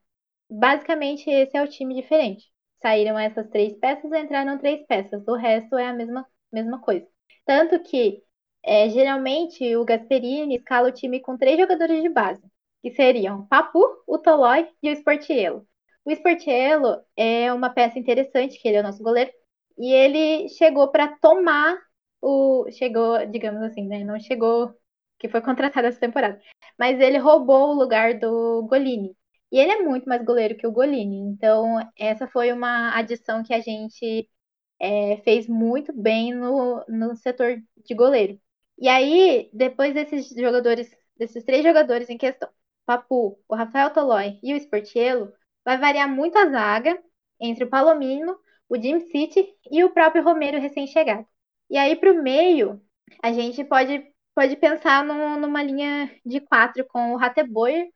Basicamente, 0.49 1.29
esse 1.29 1.57
é 1.57 1.63
o 1.63 1.67
time 1.69 1.95
diferente. 1.95 2.51
Saíram 2.81 3.17
essas 3.19 3.49
três 3.49 3.77
peças, 3.77 4.11
entraram 4.11 4.57
três 4.57 4.85
peças. 4.87 5.27
O 5.27 5.35
resto 5.35 5.77
é 5.77 5.87
a 5.87 5.93
mesma, 5.93 6.27
mesma 6.51 6.79
coisa. 6.81 7.07
Tanto 7.45 7.79
que, 7.83 8.23
é, 8.63 8.89
geralmente, 8.89 9.75
o 9.75 9.85
Gasperini 9.85 10.57
escala 10.57 10.89
o 10.89 10.91
time 10.91 11.19
com 11.21 11.37
três 11.37 11.59
jogadores 11.59 12.01
de 12.01 12.09
base, 12.09 12.43
que 12.81 12.91
seriam 12.91 13.47
Papu, 13.47 13.81
o 14.07 14.17
Tolói 14.17 14.69
e 14.83 14.89
o 14.89 14.93
Sportiello. 14.93 15.67
O 16.09 16.13
Sportiello 16.13 17.03
é 17.15 17.53
uma 17.53 17.69
peça 17.69 17.99
interessante, 17.99 18.59
que 18.59 18.67
ele 18.67 18.77
é 18.77 18.79
o 18.81 18.83
nosso 18.83 19.03
goleiro, 19.03 19.31
e 19.77 19.93
ele 19.93 20.49
chegou 20.49 20.91
para 20.91 21.07
tomar 21.19 21.77
o. 22.21 22.65
Chegou, 22.71 23.25
digamos 23.27 23.61
assim, 23.63 23.87
né? 23.87 24.03
Não 24.03 24.19
chegou 24.19 24.73
que 25.19 25.29
foi 25.29 25.41
contratado 25.41 25.87
essa 25.87 25.99
temporada. 25.99 26.41
Mas 26.77 26.99
ele 26.99 27.17
roubou 27.19 27.69
o 27.69 27.73
lugar 27.73 28.19
do 28.19 28.63
Golini. 28.67 29.15
E 29.51 29.59
ele 29.59 29.71
é 29.71 29.81
muito 29.83 30.07
mais 30.09 30.23
goleiro 30.25 30.57
que 30.57 30.65
o 30.67 30.71
Golini. 30.71 31.17
Então, 31.17 31.77
essa 31.97 32.27
foi 32.27 32.51
uma 32.51 32.95
adição 32.97 33.43
que 33.43 33.53
a 33.53 33.59
gente 33.61 34.29
é, 34.79 35.17
fez 35.23 35.47
muito 35.47 35.93
bem 35.93 36.33
no, 36.33 36.83
no 36.87 37.15
setor 37.15 37.61
de 37.85 37.93
goleiro. 37.95 38.39
E 38.79 38.87
aí, 38.87 39.49
depois 39.53 39.93
desses 39.93 40.29
jogadores, 40.29 40.89
desses 41.17 41.43
três 41.43 41.63
jogadores 41.63 42.09
em 42.09 42.17
questão, 42.17 42.49
Papu, 42.85 43.39
o 43.47 43.55
Rafael 43.55 43.91
Tolói 43.91 44.39
e 44.41 44.53
o 44.53 44.57
Sportiello, 44.57 45.31
vai 45.69 45.77
variar 45.77 46.09
muito 46.09 46.35
a 46.35 46.49
zaga 46.49 46.99
entre 47.39 47.63
o 47.63 47.69
Palomino, 47.69 48.35
o 48.67 48.75
Jim 48.75 48.99
City 49.01 49.47
e 49.71 49.83
o 49.83 49.91
próprio 49.91 50.23
Romero 50.23 50.59
recém-chegado. 50.59 51.27
E 51.69 51.77
aí, 51.77 51.95
para 51.95 52.11
o 52.11 52.23
meio, 52.23 52.81
a 53.21 53.31
gente 53.31 53.63
pode 53.63 54.03
pode 54.35 54.55
pensar 54.55 55.03
no, 55.05 55.37
numa 55.39 55.61
linha 55.61 56.09
de 56.25 56.39
quatro 56.39 56.85
com 56.87 57.13
o 57.13 57.17
Rateboyer, 57.17 57.87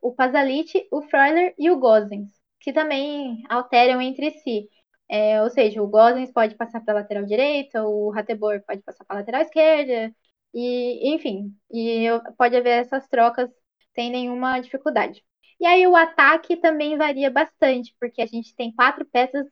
o 0.00 0.12
Pazalit, 0.14 0.88
o 0.90 1.02
Freuler 1.02 1.54
e 1.58 1.70
o 1.70 1.78
Gozens, 1.78 2.30
que 2.60 2.72
também 2.72 3.42
alteram 3.48 4.00
entre 4.00 4.30
si. 4.40 4.68
É, 5.08 5.42
ou 5.42 5.50
seja, 5.50 5.82
o 5.82 5.88
Gozens 5.88 6.32
pode 6.32 6.56
passar 6.56 6.80
para 6.80 6.94
a 6.94 6.96
lateral 7.02 7.24
direita, 7.24 7.84
o 7.84 8.10
Rateboyer 8.10 8.64
pode 8.66 8.82
passar 8.82 9.04
para 9.04 9.16
a 9.18 9.20
lateral 9.20 9.42
esquerda, 9.42 10.14
e 10.54 11.14
enfim, 11.14 11.54
e 11.72 12.06
pode 12.38 12.56
haver 12.56 12.80
essas 12.80 13.06
trocas 13.08 13.50
sem 13.94 14.10
nenhuma 14.10 14.60
dificuldade. 14.60 15.22
E 15.60 15.66
aí 15.66 15.86
o 15.86 15.94
ataque 15.96 16.56
também 16.56 16.96
varia 16.96 17.30
bastante, 17.30 17.94
porque 18.00 18.22
a 18.22 18.26
gente 18.26 18.54
tem 18.56 18.72
quatro 18.74 19.04
peças 19.06 19.46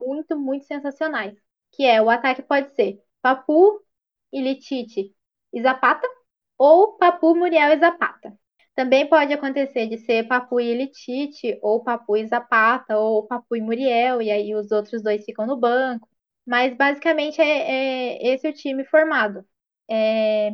muito, 0.00 0.38
muito 0.38 0.66
sensacionais. 0.66 1.34
Que 1.72 1.84
é 1.86 2.02
o 2.02 2.10
ataque 2.10 2.42
pode 2.42 2.70
ser 2.74 3.00
Papu, 3.22 3.80
Ilitite 4.32 5.14
e 5.52 5.62
Zapata, 5.62 6.06
ou 6.58 6.96
Papu, 6.98 7.34
Muriel 7.36 7.72
e 7.74 7.78
Zapata. 7.80 8.38
Também 8.74 9.08
pode 9.08 9.32
acontecer 9.32 9.88
de 9.88 9.98
ser 9.98 10.26
Papu 10.28 10.60
e 10.60 10.66
Elitite, 10.68 11.58
ou 11.62 11.82
Papu 11.84 12.16
e 12.16 12.26
Zapata, 12.26 12.98
ou 12.98 13.26
Papu 13.26 13.56
e 13.56 13.60
Muriel, 13.62 14.20
e 14.22 14.30
aí 14.30 14.54
os 14.54 14.70
outros 14.72 15.02
dois 15.02 15.24
ficam 15.24 15.46
no 15.46 15.56
banco. 15.56 16.08
Mas 16.46 16.76
basicamente 16.76 17.40
é, 17.40 18.16
é 18.22 18.34
esse 18.34 18.48
o 18.48 18.52
time 18.52 18.84
formado. 18.84 19.44
É, 19.90 20.52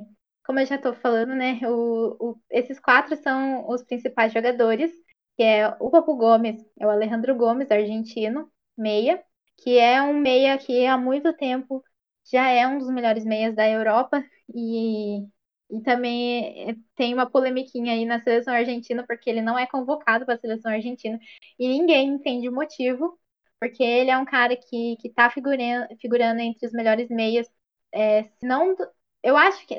como 0.51 0.61
eu 0.61 0.67
já 0.67 0.77
estou 0.77 0.95
falando, 0.95 1.35
né? 1.35 1.61
O, 1.65 2.33
o, 2.33 2.43
esses 2.51 2.81
quatro 2.81 3.17
são 3.17 3.69
os 3.69 3.83
principais 3.85 4.33
jogadores, 4.33 4.91
que 5.37 5.43
é 5.45 5.69
o 5.81 5.91
Papu 5.91 6.17
Gomes, 6.17 6.61
é 6.79 6.87
o 6.87 6.91
Alejandro 6.91 7.35
Gomes, 7.37 7.71
argentino, 7.71 8.51
meia, 8.77 9.23
que 9.59 9.79
é 9.79 10.03
um 10.03 10.15
meia 10.19 10.59
que 10.59 10.87
há 10.87 10.99
muito 10.99 11.33
tempo 11.37 11.85
já 12.31 12.49
é 12.51 12.67
um 12.67 12.79
dos 12.79 12.91
melhores 12.91 13.25
meias 13.25 13.55
da 13.55 13.69
Europa 13.69 14.25
e 14.55 15.27
E 15.71 15.81
também 15.83 16.71
eh, 16.71 16.77
tem 16.97 17.15
uma 17.15 17.31
polemiquinha 17.31 17.93
aí 17.93 18.05
na 18.05 18.21
seleção 18.21 18.53
argentina, 18.55 19.05
porque 19.07 19.31
ele 19.31 19.41
não 19.43 19.59
é 19.59 19.67
convocado 19.69 20.25
para 20.27 20.35
a 20.35 20.39
seleção 20.39 20.73
argentina. 20.73 21.19
E 21.59 21.69
ninguém 21.69 22.09
entende 22.09 22.49
o 22.49 22.53
motivo, 22.55 23.19
porque 23.61 23.83
ele 23.85 24.11
é 24.11 24.19
um 24.19 24.25
cara 24.25 24.57
que, 24.57 24.97
que 25.01 25.11
tá 25.11 25.31
figurando, 25.31 25.87
figurando 26.01 26.41
entre 26.41 26.67
os 26.67 26.73
melhores 26.73 27.09
meias. 27.09 27.49
É, 27.93 28.25
se 28.25 28.47
não, 28.47 28.75
eu 29.23 29.37
acho 29.37 29.67
que, 29.67 29.75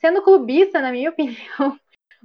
sendo 0.00 0.22
clubista, 0.22 0.80
na 0.80 0.90
minha 0.92 1.10
opinião, 1.12 1.78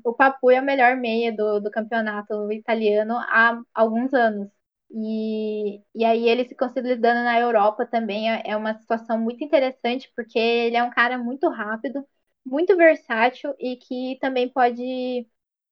o 0.04 0.14
Papu 0.14 0.52
é 0.52 0.62
o 0.62 0.66
melhor 0.66 0.96
meia 0.98 1.32
do, 1.36 1.60
do 1.62 1.72
campeonato 1.72 2.52
italiano 2.52 3.16
há 3.18 3.60
alguns 3.74 4.14
anos. 4.14 4.50
E, 4.92 5.82
e 5.96 6.06
aí 6.06 6.30
ele 6.30 6.48
se 6.48 6.56
consolidando 6.56 7.24
na 7.24 7.40
Europa 7.40 7.86
também 7.86 8.32
é, 8.32 8.44
é 8.46 8.58
uma 8.58 8.74
situação 8.80 9.20
muito 9.20 9.44
interessante, 9.44 10.12
porque 10.16 10.40
ele 10.40 10.78
é 10.78 10.84
um 10.84 10.90
cara 10.92 11.18
muito 11.18 11.50
rápido, 11.50 12.06
muito 12.46 12.76
versátil 12.78 13.54
e 13.60 13.76
que 13.78 14.18
também 14.22 14.50
pode 14.50 15.28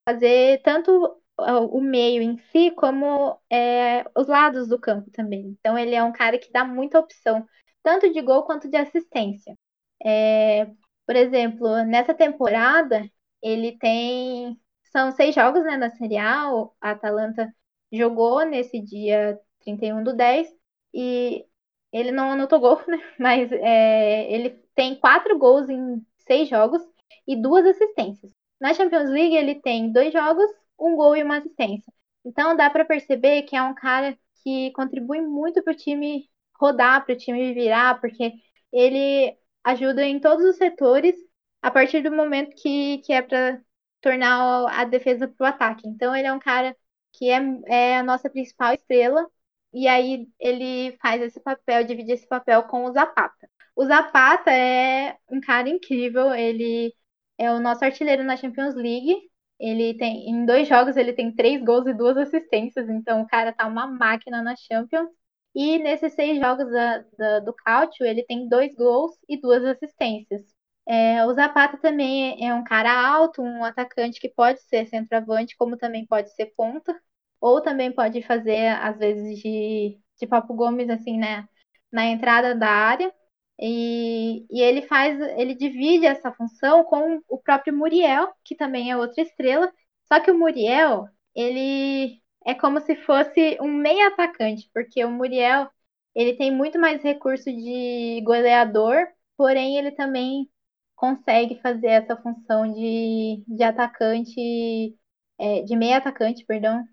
fazer 0.08 0.62
tanto 0.64 0.92
o 1.38 1.82
meio 1.82 2.22
em 2.22 2.38
si 2.52 2.72
como 2.72 3.40
é, 3.52 4.06
os 4.18 4.28
lados 4.28 4.68
do 4.68 4.80
campo 4.80 5.10
também. 5.12 5.48
Então 5.60 5.78
ele 5.78 5.94
é 5.96 6.04
um 6.04 6.12
cara 6.14 6.38
que 6.40 6.52
dá 6.52 6.64
muita 6.66 7.00
opção, 7.00 7.46
tanto 7.84 8.12
de 8.12 8.22
gol 8.22 8.44
quanto 8.44 8.70
de 8.70 8.78
assistência. 8.78 9.58
É, 10.04 10.68
por 11.06 11.16
exemplo, 11.16 11.84
nessa 11.86 12.14
temporada 12.14 13.10
ele 13.42 13.78
tem 13.78 14.60
são 14.92 15.12
seis 15.12 15.36
jogos 15.36 15.64
né, 15.64 15.78
na 15.78 15.92
Série 15.92 16.18
A. 16.18 16.46
A 16.82 16.92
Atalanta 16.92 17.54
jogou 17.92 18.46
nesse 18.46 18.80
dia 18.80 19.40
31 19.62 20.04
do 20.04 20.16
10 20.16 20.48
e 20.94 21.46
ele 21.92 22.12
não 22.12 22.32
anotou 22.32 22.60
gol, 22.60 22.82
né? 22.88 22.98
Mas 23.20 23.52
é, 23.52 24.32
ele 24.32 24.52
tem 24.76 24.96
quatro 24.96 25.38
gols 25.38 25.70
em 25.70 26.06
seis 26.20 26.50
jogos 26.50 26.82
e 27.28 27.36
duas 27.36 27.66
assistências. 27.66 28.32
Na 28.60 28.74
Champions 28.74 29.10
League, 29.10 29.36
ele 29.36 29.56
tem 29.56 29.92
dois 29.92 30.14
jogos, 30.14 30.50
um 30.80 30.96
gol 30.96 31.16
e 31.16 31.24
uma 31.24 31.38
assistência. 31.38 31.92
Então 32.24 32.56
dá 32.56 32.70
para 32.70 32.86
perceber 32.86 33.44
que 33.44 33.56
é 33.56 33.62
um 33.62 33.76
cara 33.76 34.18
que 34.44 34.72
contribui 34.72 35.22
muito 35.22 35.62
para 35.64 35.74
o 35.74 35.76
time 35.76 36.30
rodar, 36.60 37.06
para 37.06 37.14
o 37.14 37.18
time 37.18 37.54
virar, 37.54 38.00
porque 38.00 38.34
ele 38.72 39.38
ajuda 39.66 40.06
em 40.06 40.20
todos 40.20 40.46
os 40.46 40.58
setores 40.58 41.16
a 41.62 41.72
partir 41.72 42.02
do 42.02 42.12
momento 42.12 42.56
que, 42.56 43.00
que 43.00 43.12
é 43.14 43.22
para 43.22 43.60
tornar 44.02 44.68
a 44.70 44.86
defesa 44.86 45.28
para 45.28 45.46
o 45.46 45.48
ataque. 45.50 45.88
Então 45.88 46.16
ele 46.16 46.28
é 46.28 46.34
um 46.34 46.40
cara 46.40 46.76
que 47.14 47.30
é, 47.30 47.40
é 47.68 47.98
a 47.98 48.04
nossa 48.04 48.30
principal 48.30 48.74
estrela, 48.74 49.26
e 49.74 49.88
aí 49.88 50.28
ele 50.40 50.98
faz 51.02 51.22
esse 51.22 51.40
papel, 51.42 51.84
divide 51.86 52.12
esse 52.14 52.28
papel 52.28 52.64
com 52.64 52.86
o 52.86 52.92
Zapata. 52.94 53.50
O 53.76 53.86
Zapata 53.86 54.52
é 54.52 55.18
um 55.30 55.42
cara 55.42 55.68
incrível, 55.70 56.34
ele 56.34 56.94
é 57.38 57.52
o 57.52 57.60
nosso 57.60 57.84
artilheiro 57.84 58.24
na 58.24 58.38
Champions 58.38 58.76
League. 58.76 59.16
Ele 59.60 59.96
tem, 59.98 60.30
em 60.30 60.46
dois 60.46 60.68
jogos, 60.68 60.98
ele 60.98 61.14
tem 61.14 61.34
três 61.34 61.64
gols 61.64 61.88
e 61.88 61.94
duas 61.94 62.18
assistências, 62.18 62.90
então 62.90 63.22
o 63.22 63.28
cara 63.28 63.54
tá 63.54 63.66
uma 63.68 63.88
máquina 63.88 64.42
na 64.42 64.56
Champions. 64.56 65.10
E 65.56 65.80
nesses 65.80 66.14
seis 66.14 66.40
jogos 66.40 66.70
da, 66.72 67.00
da, 67.18 67.40
do 67.40 67.54
Cautio, 67.54 68.06
ele 68.06 68.24
tem 68.24 68.48
dois 68.50 68.76
gols 68.76 69.14
e 69.30 69.40
duas 69.40 69.64
assistências. 69.64 70.44
É, 70.88 71.26
o 71.26 71.34
Zapata 71.34 71.78
também 71.78 72.46
é 72.46 72.54
um 72.54 72.64
cara 72.64 72.92
alto, 72.94 73.42
um 73.42 73.64
atacante 73.64 74.20
que 74.20 74.30
pode 74.30 74.62
ser 74.64 74.88
centroavante, 74.88 75.56
como 75.58 75.78
também 75.78 76.06
pode 76.06 76.32
ser 76.36 76.48
ponta, 76.58 76.94
ou 77.42 77.62
também 77.62 77.92
pode 77.92 78.22
fazer, 78.22 78.68
às 78.82 78.98
vezes, 79.00 79.40
de, 79.40 80.00
de 80.20 80.28
Papo 80.28 80.54
Gomes, 80.54 80.90
assim, 80.90 81.18
né, 81.18 81.48
na 81.92 82.06
entrada 82.06 82.54
da 82.56 82.70
área. 82.70 83.14
E, 83.60 84.46
e 84.52 84.62
ele 84.62 84.82
faz, 84.84 85.20
ele 85.38 85.56
divide 85.56 86.06
essa 86.06 86.32
função 86.34 86.84
com 86.84 87.22
o 87.30 87.38
próprio 87.40 87.74
Muriel, 87.76 88.34
que 88.44 88.56
também 88.56 88.92
é 88.92 88.98
outra 88.98 89.22
estrela. 89.24 89.72
Só 90.12 90.20
que 90.20 90.30
o 90.32 90.38
Muriel, 90.38 91.08
ele 91.34 92.22
é 92.46 92.54
como 92.56 92.80
se 92.82 92.96
fosse 92.98 93.58
um 93.62 93.72
meio 93.74 94.08
atacante, 94.08 94.70
porque 94.74 95.04
o 95.04 95.12
Muriel, 95.12 95.70
ele 96.16 96.36
tem 96.38 96.52
muito 96.52 96.80
mais 96.80 97.02
recurso 97.04 97.46
de 97.46 98.22
goleador, 98.24 99.08
porém 99.38 99.78
ele 99.78 99.92
também 99.92 100.50
consegue 100.96 101.60
fazer 101.62 101.88
essa 101.88 102.16
função 102.18 102.72
de, 102.74 103.44
de 103.48 103.64
atacante, 103.64 104.96
é, 105.38 105.62
de 105.64 105.76
meio 105.76 105.98
atacante, 105.98 106.46
perdão, 106.46 106.84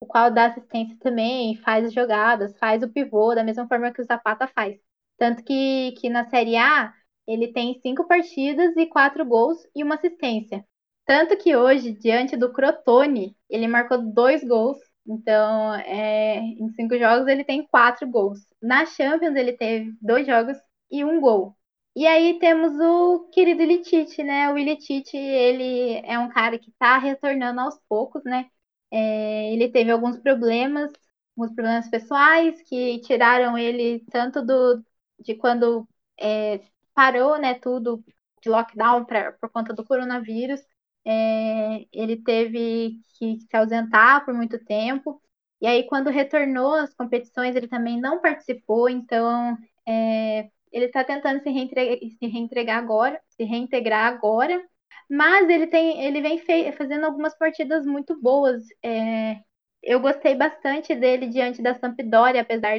o 0.00 0.06
qual 0.06 0.30
dá 0.30 0.46
assistência 0.46 0.96
também, 1.00 1.56
faz 1.58 1.92
jogadas, 1.92 2.56
faz 2.58 2.82
o 2.82 2.88
pivô, 2.88 3.34
da 3.34 3.44
mesma 3.44 3.66
forma 3.68 3.92
que 3.92 4.00
o 4.00 4.04
Zapata 4.04 4.46
faz. 4.48 4.78
Tanto 5.18 5.44
que, 5.44 5.92
que 6.00 6.08
na 6.08 6.28
Série 6.30 6.56
A 6.56 6.92
ele 7.26 7.52
tem 7.52 7.78
cinco 7.82 8.06
partidas 8.08 8.76
e 8.76 8.86
quatro 8.86 9.24
gols 9.24 9.58
e 9.74 9.82
uma 9.84 9.96
assistência. 9.96 10.64
Tanto 11.06 11.36
que 11.36 11.56
hoje, 11.56 11.92
diante 11.92 12.36
do 12.36 12.52
Crotone, 12.52 13.36
ele 13.48 13.66
marcou 13.68 13.98
dois 14.12 14.42
gols. 14.44 14.78
Então, 15.12 15.74
é, 15.74 16.38
em 16.38 16.70
cinco 16.74 16.96
jogos, 16.98 17.26
ele 17.28 17.44
tem 17.44 17.66
quatro 17.66 18.06
gols. 18.08 18.40
Na 18.62 18.86
Champions, 18.86 19.34
ele 19.34 19.52
teve 19.56 19.96
dois 20.00 20.26
jogos 20.26 20.56
e 20.90 21.04
um 21.04 21.20
gol. 21.20 21.56
E 21.96 22.06
aí 22.06 22.38
temos 22.38 22.72
o 22.80 23.28
querido 23.30 23.62
Ilitite, 23.62 24.22
né? 24.22 24.52
O 24.52 24.58
Ilitite, 24.58 25.16
ele 25.16 25.94
é 26.06 26.18
um 26.18 26.28
cara 26.28 26.58
que 26.58 26.70
está 26.70 26.96
retornando 26.98 27.60
aos 27.60 27.78
poucos, 27.88 28.22
né? 28.24 28.48
É, 28.90 29.52
ele 29.52 29.68
teve 29.70 29.90
alguns 29.90 30.16
problemas, 30.18 30.92
alguns 31.36 31.54
problemas 31.54 31.88
pessoais 31.88 32.62
que 32.62 33.00
tiraram 33.00 33.58
ele 33.58 34.00
tanto 34.10 34.42
do, 34.44 34.84
de 35.18 35.34
quando 35.34 35.88
é, 36.20 36.60
parou, 36.94 37.38
né, 37.38 37.54
tudo 37.54 38.04
de 38.42 38.48
lockdown 38.48 39.04
pra, 39.04 39.32
por 39.32 39.50
conta 39.50 39.72
do 39.74 39.84
coronavírus. 39.84 40.60
É, 41.04 41.86
ele 41.92 42.16
teve 42.22 43.00
que 43.18 43.38
se 43.40 43.56
ausentar 43.56 44.24
por 44.24 44.34
muito 44.34 44.62
tempo. 44.64 45.20
E 45.60 45.66
aí, 45.66 45.84
quando 45.86 46.10
retornou 46.10 46.74
às 46.74 46.94
competições, 46.94 47.54
ele 47.56 47.68
também 47.68 48.00
não 48.00 48.20
participou, 48.20 48.88
então 48.88 49.56
é, 49.86 50.48
ele 50.72 50.86
está 50.86 51.04
tentando 51.04 51.42
se 51.42 51.50
reentregar, 51.50 51.98
se 52.00 52.70
agora, 52.70 53.20
se 53.28 53.44
reintegrar 53.44 54.06
agora, 54.06 54.62
mas 55.08 55.48
ele 55.48 55.66
tem, 55.66 56.02
ele 56.04 56.22
vem 56.22 56.38
fazendo 56.72 57.04
algumas 57.04 57.36
partidas 57.36 57.84
muito 57.84 58.18
boas. 58.20 58.62
É, 58.82 59.40
eu 59.82 60.00
gostei 60.00 60.34
bastante 60.34 60.94
dele 60.94 61.28
diante 61.28 61.62
da 61.62 61.74
Sampdoria, 61.74 62.42
apesar 62.42 62.78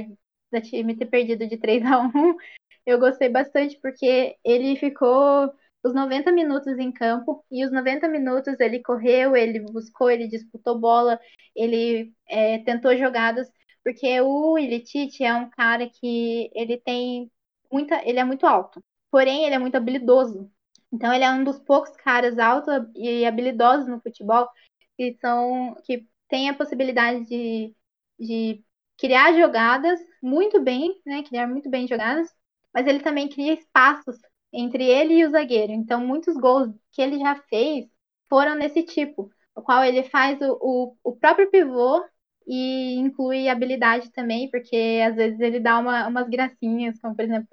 da 0.52 0.62
time 0.62 0.96
ter 0.96 1.06
perdido 1.08 1.48
de 1.48 1.58
3 1.58 1.84
a 1.86 2.00
1 2.02 2.36
eu 2.86 3.00
gostei 3.00 3.30
bastante 3.30 3.78
porque 3.82 4.38
ele 4.44 4.76
ficou 4.76 5.54
os 5.84 5.94
90 5.94 6.32
minutos 6.32 6.78
em 6.78 6.92
campo 6.92 7.44
e 7.52 7.66
os 7.66 7.72
90 7.72 8.08
minutos 8.08 8.60
ele 8.60 8.82
correu, 8.82 9.36
ele 9.36 9.60
buscou, 9.60 10.10
ele 10.10 10.28
disputou 10.28 10.80
bola, 10.80 11.20
ele 11.56 12.14
é, 12.28 12.60
tentou 12.60 12.96
jogadas, 12.98 13.48
porque 13.84 14.22
o 14.22 14.58
Ilitite 14.58 15.24
é 15.24 15.34
um 15.34 15.50
cara 15.50 15.90
que 15.90 16.52
ele 16.54 16.78
tem 16.78 17.32
muita, 17.72 18.02
ele 18.08 18.20
é 18.20 18.24
muito 18.24 18.46
alto, 18.46 18.84
porém 19.10 19.46
ele 19.46 19.56
é 19.56 19.60
muito 19.60 19.76
habilidoso. 19.76 20.52
Então 20.94 21.14
ele 21.14 21.24
é 21.24 21.32
um 21.32 21.44
dos 21.44 21.60
poucos 21.60 21.96
caras 21.98 22.38
altos 22.38 22.74
e 22.96 23.26
habilidosos 23.26 23.88
no 23.88 24.02
futebol 24.02 24.48
que 24.98 25.18
são 25.22 25.76
que 25.86 26.08
tem 26.30 26.50
a 26.50 26.54
possibilidade 26.54 27.26
de, 27.26 27.76
de 28.20 28.64
criar 28.98 29.34
jogadas 29.34 30.00
muito 30.22 30.62
bem, 30.62 31.02
né? 31.06 31.24
Criar 31.24 31.48
muito 31.48 31.70
bem 31.70 31.88
jogadas, 31.88 32.30
mas 32.74 32.88
ele 32.88 33.00
também 33.00 33.28
cria 33.30 33.54
espaços 33.54 34.18
entre 34.54 34.84
ele 34.86 35.16
e 35.16 35.26
o 35.26 35.32
zagueiro. 35.32 35.72
Então, 35.74 36.06
muitos 36.06 36.36
gols 36.38 36.70
que 36.92 37.02
ele 37.02 37.20
já 37.20 37.36
fez 37.50 37.88
foram 38.30 38.56
nesse 38.56 38.84
tipo, 38.84 39.30
o 39.56 39.62
qual 39.62 39.84
ele 39.84 40.04
faz 40.04 40.40
o, 40.42 40.58
o, 40.62 40.98
o 41.04 41.16
próprio 41.16 41.50
pivô 41.52 42.04
e 42.48 42.96
inclui 42.96 43.48
habilidade 43.50 44.12
também, 44.12 44.50
porque 44.50 45.02
às 45.08 45.16
vezes 45.16 45.40
ele 45.40 45.60
dá 45.60 45.78
uma, 45.80 46.08
umas 46.08 46.28
gracinhas, 46.30 47.00
como 47.00 47.16
por 47.16 47.24
exemplo, 47.26 47.48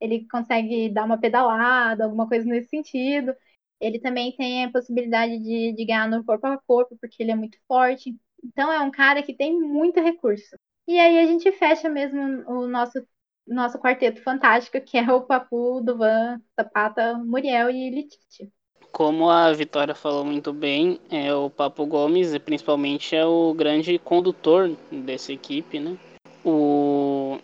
ele 0.00 0.26
consegue 0.28 0.88
dar 0.90 1.04
uma 1.04 1.18
pedalada, 1.20 2.04
alguma 2.04 2.28
coisa 2.28 2.44
nesse 2.46 2.68
sentido. 2.68 3.34
Ele 3.80 3.98
também 4.00 4.34
tem 4.36 4.64
a 4.64 4.70
possibilidade 4.72 5.38
de, 5.38 5.72
de 5.74 5.84
ganhar 5.84 6.08
no 6.08 6.24
corpo 6.24 6.46
a 6.46 6.58
corpo, 6.58 6.96
porque 7.00 7.22
ele 7.22 7.32
é 7.32 7.34
muito 7.36 7.58
forte. 7.68 8.16
Então 8.42 8.72
é 8.72 8.80
um 8.80 8.90
cara 8.90 9.22
que 9.22 9.34
tem 9.34 9.58
muito 9.58 10.00
recurso. 10.00 10.56
E 10.86 10.98
aí 10.98 11.18
a 11.18 11.26
gente 11.26 11.50
fecha 11.52 11.88
mesmo 11.88 12.20
o 12.48 12.66
nosso 12.66 13.06
nosso 13.46 13.78
quarteto 13.78 14.22
fantástico, 14.22 14.80
que 14.80 14.98
é 14.98 15.12
o 15.12 15.22
Papu, 15.22 15.80
Duvan, 15.80 16.40
Zapata, 16.58 17.14
Muriel 17.14 17.70
e 17.70 17.90
Letite. 17.90 18.50
Como 18.90 19.28
a 19.28 19.52
Vitória 19.52 19.94
falou 19.94 20.24
muito 20.24 20.52
bem, 20.52 21.00
é 21.10 21.34
o 21.34 21.50
Papo 21.50 21.84
Gomes 21.84 22.32
e 22.32 22.38
principalmente 22.38 23.14
é 23.16 23.26
o 23.26 23.52
grande 23.52 23.98
condutor 23.98 24.70
dessa 24.90 25.32
equipe, 25.32 25.80
né? 25.80 25.98
O 26.44 27.38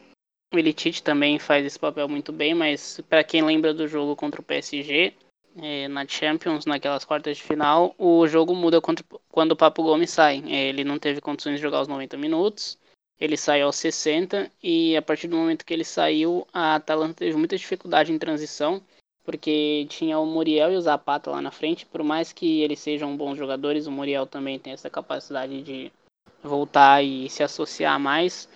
Elitite 0.53 1.03
também 1.03 1.39
faz 1.39 1.67
esse 1.67 1.79
papel 1.79 2.09
muito 2.09 2.33
bem, 2.33 2.55
mas 2.55 3.01
para 3.09 3.25
quem 3.25 3.43
lembra 3.43 3.75
do 3.75 3.89
jogo 3.89 4.15
contra 4.15 4.41
o 4.41 4.45
PSG 4.45 5.13
é, 5.57 5.89
na 5.89 6.07
Champions, 6.07 6.67
naquelas 6.67 7.05
quartas 7.05 7.37
de 7.37 7.43
final, 7.43 7.95
o 7.99 8.27
jogo 8.29 8.55
muda 8.55 8.81
contra, 8.81 9.05
quando 9.29 9.53
o 9.53 9.57
Papo 9.57 9.83
Gomes 9.83 10.11
sai. 10.11 10.43
É, 10.47 10.69
ele 10.69 10.85
não 10.85 10.99
teve 10.99 11.21
condições 11.21 11.57
de 11.57 11.63
jogar 11.63 11.81
os 11.81 11.89
90 11.89 12.17
minutos 12.17 12.79
ele 13.21 13.37
saiu 13.37 13.67
aos 13.67 13.77
60 13.77 14.51
e 14.63 14.97
a 14.97 15.03
partir 15.03 15.29
do 15.29 15.37
momento 15.37 15.65
que 15.65 15.75
ele 15.75 15.85
saiu, 15.85 16.47
a 16.53 16.77
Atalanta 16.77 17.17
teve 17.17 17.37
muita 17.37 17.57
dificuldade 17.57 18.13
em 18.13 18.19
transição, 18.19 18.81
porque 19.23 19.87
tinha 19.91 20.19
o 20.19 20.25
Muriel 20.25 20.73
e 20.73 20.77
o 20.77 20.81
Zapata 20.81 21.31
lá 21.31 21.43
na 21.43 21.51
frente, 21.51 21.85
por 21.85 22.03
mais 22.03 22.33
que 22.33 22.63
eles 22.63 22.81
sejam 22.81 23.17
bons 23.17 23.37
jogadores, 23.37 23.87
o 23.87 23.93
Muriel 23.93 24.27
também 24.27 24.59
tem 24.59 24.73
essa 24.73 24.89
capacidade 24.89 25.61
de 25.63 25.93
voltar 26.43 27.05
e 27.05 27.29
se 27.29 27.43
associar 27.43 28.01
mais. 28.01 28.49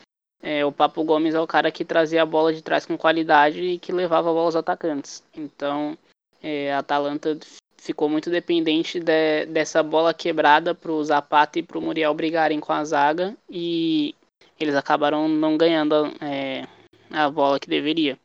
É, 0.42 0.64
o 0.64 0.72
Papo 0.72 1.04
Gomes 1.04 1.34
é 1.34 1.40
o 1.40 1.46
cara 1.46 1.70
que 1.70 1.84
trazia 1.84 2.22
a 2.22 2.26
bola 2.26 2.52
de 2.52 2.62
trás 2.62 2.86
com 2.86 2.96
qualidade 2.96 3.60
e 3.60 3.78
que 3.78 3.92
levava 3.92 4.30
a 4.30 4.32
bola 4.32 4.46
aos 4.46 4.56
atacantes. 4.56 5.22
Então, 5.34 5.96
é, 6.42 6.72
a 6.72 6.78
Atalanta 6.78 7.38
ficou 7.76 8.08
muito 8.08 8.30
dependente 8.30 8.98
de, 8.98 9.44
dessa 9.46 9.82
bola 9.82 10.14
quebrada 10.14 10.74
para 10.74 10.90
o 10.90 11.04
Zapata 11.04 11.58
e 11.58 11.62
para 11.62 11.78
o 11.78 11.82
Muriel 11.82 12.14
brigarem 12.14 12.60
com 12.60 12.72
a 12.72 12.82
zaga 12.84 13.36
e 13.48 14.14
eles 14.58 14.74
acabaram 14.74 15.28
não 15.28 15.56
ganhando 15.56 16.06
é, 16.20 16.66
a 17.10 17.30
bola 17.30 17.58
que 17.58 17.68
deveria. 17.68 18.18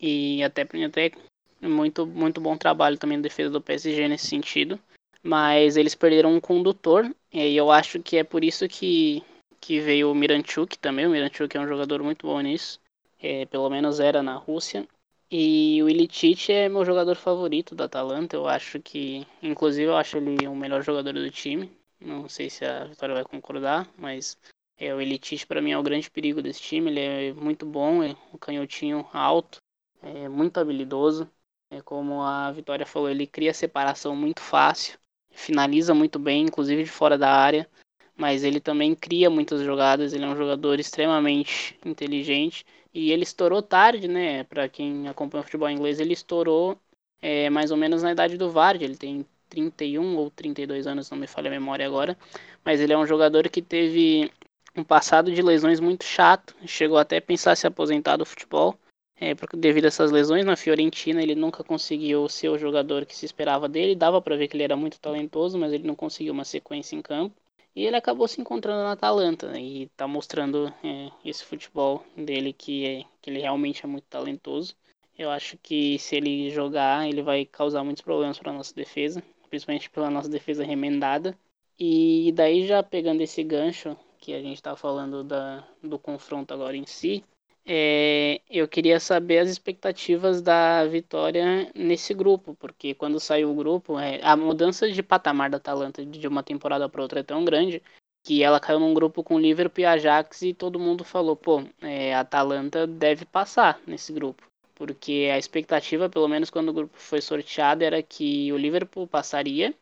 E 0.00 0.42
até, 0.42 0.62
até 0.62 1.12
muito, 1.60 2.06
muito 2.06 2.40
bom 2.40 2.56
trabalho 2.56 2.98
também 2.98 3.18
na 3.18 3.22
defesa 3.22 3.50
do 3.50 3.60
PSG 3.60 4.08
nesse 4.08 4.26
sentido. 4.26 4.78
Mas 5.22 5.76
eles 5.76 5.94
perderam 5.94 6.34
um 6.34 6.40
condutor, 6.40 7.12
e 7.32 7.56
eu 7.56 7.70
acho 7.70 8.00
que 8.00 8.16
é 8.16 8.24
por 8.24 8.44
isso 8.44 8.68
que, 8.68 9.22
que 9.60 9.80
veio 9.80 10.10
o 10.10 10.14
Miranchuk 10.14 10.78
também. 10.78 11.06
O 11.06 11.10
Miranchuk 11.10 11.56
é 11.56 11.60
um 11.60 11.66
jogador 11.66 12.02
muito 12.02 12.26
bom 12.26 12.40
nisso, 12.40 12.80
é, 13.20 13.44
pelo 13.46 13.68
menos 13.68 14.00
era 14.00 14.22
na 14.22 14.36
Rússia. 14.36 14.86
E 15.30 15.82
o 15.82 15.88
Ilicic 15.90 16.50
é 16.50 16.68
meu 16.68 16.84
jogador 16.86 17.14
favorito 17.16 17.74
da 17.74 17.84
Atalanta. 17.84 18.34
Eu 18.34 18.48
acho 18.48 18.80
que, 18.80 19.26
inclusive, 19.42 19.86
eu 19.86 19.96
acho 19.96 20.16
ele 20.16 20.46
o 20.46 20.56
melhor 20.56 20.82
jogador 20.82 21.12
do 21.12 21.30
time. 21.30 21.70
Não 22.00 22.28
sei 22.28 22.48
se 22.48 22.64
a 22.64 22.84
Vitória 22.84 23.14
vai 23.14 23.24
concordar, 23.24 23.86
mas 23.98 24.38
é, 24.78 24.94
o 24.94 25.00
Elitich 25.00 25.46
para 25.46 25.60
mim 25.60 25.72
é 25.72 25.78
o 25.78 25.82
grande 25.82 26.10
perigo 26.10 26.40
desse 26.40 26.60
time. 26.60 26.90
Ele 26.90 27.00
é 27.00 27.32
muito 27.32 27.66
bom, 27.66 28.02
é 28.02 28.16
um 28.32 28.38
canhotinho 28.38 29.06
alto, 29.12 29.58
é 30.02 30.28
muito 30.28 30.58
habilidoso. 30.58 31.28
É 31.70 31.82
como 31.82 32.22
a 32.22 32.50
Vitória 32.52 32.86
falou, 32.86 33.10
ele 33.10 33.26
cria 33.26 33.52
separação 33.52 34.16
muito 34.16 34.40
fácil, 34.40 34.98
finaliza 35.30 35.92
muito 35.94 36.18
bem, 36.18 36.44
inclusive 36.44 36.84
de 36.84 36.90
fora 36.90 37.18
da 37.18 37.30
área. 37.30 37.68
Mas 38.16 38.42
ele 38.42 38.60
também 38.60 38.94
cria 38.94 39.30
muitas 39.30 39.62
jogadas. 39.62 40.12
Ele 40.12 40.24
é 40.24 40.28
um 40.28 40.36
jogador 40.36 40.80
extremamente 40.80 41.78
inteligente 41.84 42.64
e 42.92 43.12
ele 43.12 43.22
estourou 43.22 43.62
tarde, 43.62 44.08
né? 44.08 44.44
Para 44.44 44.68
quem 44.68 45.08
acompanha 45.08 45.42
o 45.42 45.44
futebol 45.44 45.70
inglês, 45.70 46.00
ele 46.00 46.14
estourou 46.14 46.80
é, 47.22 47.48
mais 47.50 47.70
ou 47.70 47.76
menos 47.76 48.02
na 48.02 48.12
idade 48.12 48.36
do 48.36 48.50
Vardy. 48.50 48.84
Ele 48.84 48.96
tem 48.96 49.26
31 49.48 50.16
ou 50.16 50.30
32 50.30 50.86
anos, 50.86 51.10
não 51.10 51.18
me 51.18 51.26
falha 51.26 51.48
a 51.48 51.50
memória 51.50 51.86
agora. 51.86 52.16
Mas 52.64 52.80
ele 52.80 52.92
é 52.92 52.98
um 52.98 53.06
jogador 53.06 53.48
que 53.48 53.62
teve 53.62 54.32
um 54.80 54.84
passado 54.84 55.32
de 55.32 55.42
lesões 55.42 55.80
muito 55.80 56.04
chato, 56.04 56.54
chegou 56.66 56.98
até 56.98 57.18
a 57.18 57.22
pensar 57.22 57.56
se 57.56 57.66
aposentar 57.66 58.16
do 58.16 58.24
futebol, 58.24 58.78
é, 59.20 59.34
porque 59.34 59.56
devido 59.56 59.86
a 59.86 59.88
essas 59.88 60.10
lesões 60.12 60.44
na 60.44 60.56
Fiorentina 60.56 61.22
ele 61.22 61.34
nunca 61.34 61.64
conseguiu 61.64 62.28
ser 62.28 62.48
o 62.48 62.58
jogador 62.58 63.04
que 63.04 63.16
se 63.16 63.26
esperava 63.26 63.68
dele, 63.68 63.96
dava 63.96 64.22
para 64.22 64.36
ver 64.36 64.48
que 64.48 64.56
ele 64.56 64.62
era 64.62 64.76
muito 64.76 65.00
talentoso, 65.00 65.58
mas 65.58 65.72
ele 65.72 65.86
não 65.86 65.96
conseguiu 65.96 66.32
uma 66.32 66.44
sequência 66.44 66.94
em 66.94 67.02
campo. 67.02 67.34
E 67.74 67.84
ele 67.86 67.96
acabou 67.96 68.26
se 68.26 68.40
encontrando 68.40 68.82
na 68.82 68.92
Atalanta 68.92 69.52
né, 69.52 69.60
e 69.60 69.82
está 69.84 70.06
mostrando 70.06 70.72
é, 70.82 71.10
esse 71.24 71.44
futebol 71.44 72.04
dele 72.16 72.52
que, 72.52 72.84
é, 72.86 73.04
que 73.20 73.30
ele 73.30 73.40
realmente 73.40 73.84
é 73.84 73.88
muito 73.88 74.06
talentoso. 74.08 74.74
Eu 75.16 75.30
acho 75.30 75.56
que 75.58 75.98
se 75.98 76.16
ele 76.16 76.50
jogar, 76.50 77.08
ele 77.08 77.22
vai 77.22 77.44
causar 77.44 77.84
muitos 77.84 78.02
problemas 78.02 78.38
para 78.38 78.52
nossa 78.52 78.74
defesa, 78.74 79.22
principalmente 79.48 79.90
pela 79.90 80.10
nossa 80.10 80.28
defesa 80.28 80.64
remendada. 80.64 81.36
E 81.78 82.32
daí 82.34 82.66
já 82.66 82.82
pegando 82.82 83.20
esse 83.20 83.42
gancho 83.44 83.96
que 84.18 84.34
a 84.34 84.40
gente 84.40 84.56
está 84.56 84.76
falando 84.76 85.24
da, 85.24 85.64
do 85.82 85.98
confronto 85.98 86.52
agora 86.52 86.76
em 86.76 86.86
si, 86.86 87.24
é, 87.70 88.40
eu 88.50 88.66
queria 88.66 88.98
saber 88.98 89.40
as 89.40 89.50
expectativas 89.50 90.40
da 90.40 90.86
vitória 90.86 91.70
nesse 91.74 92.14
grupo, 92.14 92.54
porque 92.54 92.94
quando 92.94 93.20
saiu 93.20 93.50
o 93.50 93.54
grupo, 93.54 93.98
é, 93.98 94.20
a 94.22 94.34
mudança 94.34 94.90
de 94.90 95.02
patamar 95.02 95.50
da 95.50 95.58
Atalanta 95.58 96.04
de 96.04 96.26
uma 96.26 96.42
temporada 96.42 96.88
para 96.88 97.02
outra 97.02 97.20
é 97.20 97.22
tão 97.22 97.44
grande 97.44 97.82
que 98.24 98.42
ela 98.42 98.58
caiu 98.58 98.80
num 98.80 98.94
grupo 98.94 99.22
com 99.22 99.38
Liverpool 99.38 99.82
e 99.82 99.86
Ajax 99.86 100.42
e 100.42 100.54
todo 100.54 100.78
mundo 100.78 101.04
falou, 101.04 101.36
pô, 101.36 101.62
é, 101.82 102.14
a 102.14 102.20
Atalanta 102.20 102.86
deve 102.86 103.26
passar 103.26 103.80
nesse 103.86 104.12
grupo. 104.12 104.42
Porque 104.74 105.28
a 105.32 105.38
expectativa, 105.38 106.08
pelo 106.08 106.28
menos 106.28 106.50
quando 106.50 106.68
o 106.68 106.72
grupo 106.72 106.96
foi 106.96 107.20
sorteado, 107.20 107.84
era 107.84 108.02
que 108.02 108.52
o 108.52 108.56
Liverpool 108.56 109.06
passaria 109.06 109.74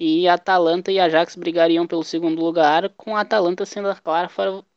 e 0.00 0.26
Atalanta 0.26 0.90
e 0.90 0.98
Ajax 0.98 1.36
brigariam 1.36 1.86
pelo 1.86 2.02
segundo 2.02 2.42
lugar, 2.42 2.88
com 2.96 3.14
a 3.14 3.20
Atalanta 3.20 3.66
sendo 3.66 3.88
a 3.88 3.94
clara, 3.94 4.30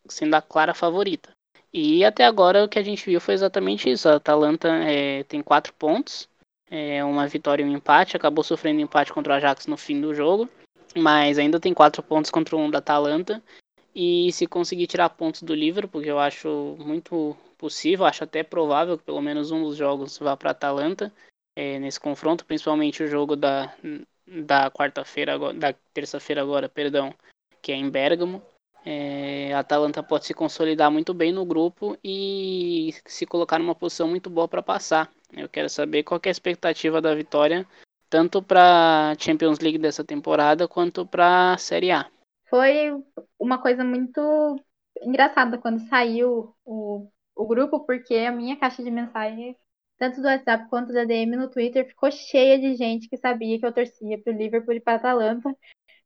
sendo 0.10 0.36
a 0.36 0.42
clara 0.42 0.74
favorita. 0.74 1.32
E 1.72 2.04
até 2.04 2.26
agora 2.26 2.66
o 2.66 2.68
que 2.68 2.78
a 2.78 2.84
gente 2.84 3.06
viu 3.06 3.22
foi 3.22 3.34
exatamente 3.34 3.90
isso. 3.90 4.10
A 4.10 4.16
Atalanta 4.16 4.68
é, 4.68 5.24
tem 5.24 5.42
quatro 5.42 5.74
pontos, 5.74 6.28
é, 6.70 7.02
uma 7.06 7.26
vitória 7.26 7.64
e 7.64 7.66
um 7.66 7.72
empate. 7.72 8.18
Acabou 8.18 8.44
sofrendo 8.44 8.82
empate 8.82 9.14
contra 9.14 9.32
o 9.32 9.36
Ajax 9.38 9.66
no 9.66 9.78
fim 9.78 10.02
do 10.02 10.14
jogo, 10.14 10.50
mas 10.94 11.40
ainda 11.40 11.58
tem 11.58 11.74
quatro 11.74 12.04
pontos 12.04 12.30
contra 12.30 12.58
um 12.58 12.70
da 12.70 12.80
Atalanta. 12.80 13.42
E 13.96 14.30
se 14.34 14.46
conseguir 14.46 14.88
tirar 14.88 15.10
pontos 15.10 15.42
do 15.42 15.56
Liverpool, 15.56 16.02
que 16.02 16.10
eu 16.10 16.20
acho 16.20 16.76
muito 16.80 17.38
possível, 17.58 18.06
acho 18.06 18.26
até 18.26 18.44
provável 18.44 18.98
que 18.98 19.06
pelo 19.06 19.22
menos 19.22 19.52
um 19.52 19.64
dos 19.64 19.78
jogos 19.78 20.18
vá 20.18 20.36
para 20.36 20.50
a 20.50 20.52
Atalanta 20.52 21.14
é, 21.56 21.80
nesse 21.80 22.00
confronto, 22.00 22.46
principalmente 22.46 23.04
o 23.04 23.08
jogo 23.08 23.36
da, 23.36 23.74
da 24.28 24.72
quarta-feira, 24.72 25.38
da 25.54 25.74
terça-feira 25.94 26.42
agora, 26.42 26.70
perdão, 26.70 27.14
que 27.62 27.72
é 27.72 27.76
em 27.76 27.90
Bergamo. 27.90 28.42
É, 28.86 29.54
a 29.54 29.60
Atalanta 29.60 30.04
pode 30.04 30.26
se 30.26 30.34
consolidar 30.34 30.92
muito 30.92 31.14
bem 31.14 31.32
no 31.32 31.46
grupo 31.46 31.98
e 32.04 32.94
se 33.06 33.26
colocar 33.26 33.58
numa 33.58 33.74
posição 33.74 34.08
muito 34.08 34.30
boa 34.30 34.48
para 34.48 34.62
passar. 34.62 35.10
Eu 35.32 35.48
quero 35.48 35.70
saber 35.70 36.04
qual 36.04 36.20
é 36.24 36.28
a 36.28 36.32
expectativa 36.32 37.02
da 37.02 37.16
vitória, 37.16 37.66
tanto 38.10 38.42
para 38.42 39.16
Champions 39.18 39.60
League 39.60 39.78
dessa 39.78 40.04
temporada 40.04 40.68
quanto 40.68 41.06
para 41.06 41.54
a 41.54 41.58
Série 41.58 41.92
A. 41.92 42.10
Foi 42.50 42.92
uma 43.40 43.58
coisa 43.58 43.84
muito 43.84 44.22
engraçada 45.02 45.58
quando 45.58 45.88
saiu 45.88 46.54
o, 46.66 47.08
o 47.36 47.48
grupo, 47.48 47.80
porque 47.86 48.16
a 48.16 48.32
minha 48.32 48.58
caixa 48.58 48.84
de 48.84 48.92
mensagens 48.92 49.56
tanto 50.04 50.22
do 50.22 50.28
WhatsApp 50.28 50.70
quanto 50.70 50.92
da 50.94 51.06
DM 51.06 51.36
no 51.38 51.50
Twitter, 51.50 51.88
ficou 51.88 52.12
cheia 52.12 52.60
de 52.60 52.76
gente 52.76 53.08
que 53.10 53.18
sabia 53.18 53.60
que 53.60 53.66
eu 53.66 53.74
torcia 53.74 54.22
pro 54.22 54.34
Liverpool 54.34 54.74
e 54.76 54.80
pra 54.82 54.96
Atalanta. 54.96 55.56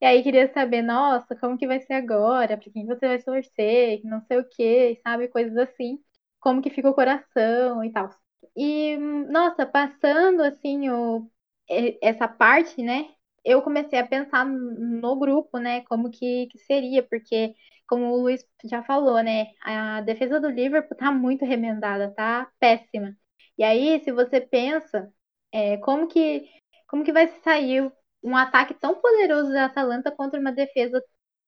E 0.01 0.05
aí 0.05 0.23
queria 0.23 0.51
saber, 0.53 0.81
nossa, 0.83 1.35
como 1.35 1.57
que 1.57 1.67
vai 1.67 1.79
ser 1.81 1.93
agora? 1.93 2.57
Pra 2.57 2.71
quem 2.71 2.85
você 2.85 3.07
vai 3.07 3.21
torcer? 3.21 4.01
Não 4.03 4.21
sei 4.27 4.39
o 4.39 4.49
que, 4.49 4.99
sabe? 5.03 5.27
Coisas 5.29 5.57
assim. 5.57 5.99
Como 6.39 6.61
que 6.61 6.69
fica 6.69 6.89
o 6.89 6.93
coração 6.93 7.83
e 7.83 7.91
tal. 7.91 8.09
E, 8.55 8.97
nossa, 8.97 9.65
passando 9.65 10.41
assim 10.43 10.89
o, 10.89 11.29
essa 12.01 12.27
parte, 12.27 12.81
né? 12.83 13.09
Eu 13.45 13.61
comecei 13.61 13.99
a 13.99 14.07
pensar 14.07 14.45
no 14.45 15.15
grupo, 15.17 15.57
né? 15.59 15.81
Como 15.85 16.09
que, 16.11 16.47
que 16.47 16.59
seria, 16.59 17.01
porque, 17.03 17.55
como 17.87 18.05
o 18.11 18.21
Luiz 18.21 18.43
já 18.65 18.83
falou, 18.83 19.21
né? 19.23 19.47
A 19.63 20.01
defesa 20.01 20.39
do 20.39 20.49
Liverpool 20.49 20.97
tá 20.97 21.11
muito 21.11 21.45
remendada, 21.45 22.11
tá 22.13 22.51
péssima. 22.59 23.15
E 23.57 23.63
aí, 23.63 23.99
se 24.03 24.11
você 24.11 24.39
pensa, 24.41 25.11
é, 25.51 25.77
como 25.77 26.07
que 26.07 26.47
como 26.87 27.03
que 27.03 27.11
vai 27.13 27.27
sair 27.43 27.91
um 28.23 28.35
ataque 28.37 28.73
tão 28.73 28.95
poderoso 29.01 29.51
da 29.51 29.65
Atalanta 29.65 30.11
contra 30.11 30.39
uma 30.39 30.51
defesa 30.51 31.03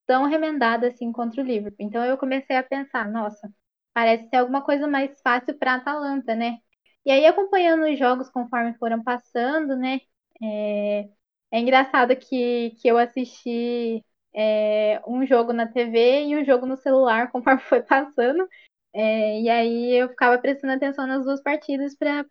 tão 0.06 0.26
remendada 0.28 0.88
assim 0.88 1.12
contra 1.12 1.42
o 1.42 1.46
Liverpool? 1.46 1.78
Então 1.86 2.04
eu 2.06 2.18
comecei 2.18 2.56
a 2.58 2.64
pensar, 2.64 3.10
nossa, 3.10 3.52
parece 3.94 4.30
ser 4.30 4.38
alguma 4.38 4.62
coisa 4.64 4.88
mais 4.88 5.20
fácil 5.22 5.58
para 5.58 5.74
a 5.74 5.76
Atalanta, 5.78 6.36
né? 6.36 6.58
E 7.06 7.12
aí 7.12 7.26
acompanhando 7.26 7.86
os 7.92 7.98
jogos 7.98 8.30
conforme 8.30 8.74
foram 8.78 9.04
passando, 9.04 9.76
né? 9.78 10.00
É, 10.42 11.10
é 11.52 11.60
engraçado 11.60 12.16
que, 12.16 12.72
que 12.82 12.88
eu 12.88 12.98
assisti 12.98 14.04
é, 14.34 15.02
um 15.08 15.26
jogo 15.26 15.54
na 15.54 15.68
TV 15.68 16.24
e 16.26 16.36
um 16.38 16.46
jogo 16.46 16.66
no 16.66 16.78
celular 16.78 17.32
conforme 17.32 17.62
foi 17.62 17.82
passando. 17.84 18.48
É, 18.94 19.42
e 19.42 19.50
aí 19.50 19.96
eu 20.02 20.10
ficava 20.10 20.38
prestando 20.40 20.74
atenção 20.74 21.06
nas 21.08 21.24
duas 21.26 21.42
partidas 21.42 21.96
para 21.96 22.26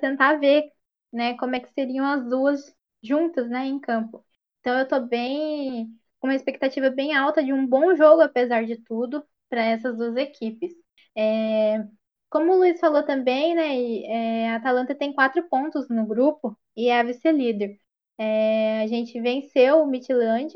tentar 0.00 0.36
ver 0.38 0.70
né, 1.12 1.36
como 1.36 1.54
é 1.56 1.60
que 1.60 1.72
seriam 1.72 2.06
as 2.06 2.24
duas 2.28 2.74
juntas 3.02 3.48
né, 3.50 3.66
em 3.66 3.78
campo. 3.80 4.24
Então 4.60 4.76
eu 4.78 4.84
estou 4.84 5.06
bem 5.06 5.86
com 6.18 6.28
uma 6.28 6.34
expectativa 6.36 6.88
bem 6.90 7.14
alta 7.16 7.42
de 7.44 7.52
um 7.52 7.66
bom 7.66 7.94
jogo, 7.96 8.22
apesar 8.22 8.64
de 8.64 8.76
tudo, 8.78 9.24
para 9.48 9.62
essas 9.64 9.96
duas 9.96 10.16
equipes. 10.16 10.72
É, 11.16 11.84
como 12.30 12.52
o 12.52 12.56
Luiz 12.58 12.80
falou 12.80 13.02
também, 13.04 13.54
né, 13.54 13.76
é, 14.04 14.50
a 14.50 14.56
Atalanta 14.56 14.94
tem 14.94 15.12
quatro 15.12 15.46
pontos 15.48 15.88
no 15.90 16.06
grupo 16.06 16.56
e 16.76 16.88
é 16.88 16.98
a 17.00 17.02
vice-líder. 17.02 17.78
É, 18.18 18.82
a 18.82 18.86
gente 18.86 19.20
venceu 19.20 19.82
o 19.82 19.86
Midland, 19.86 20.52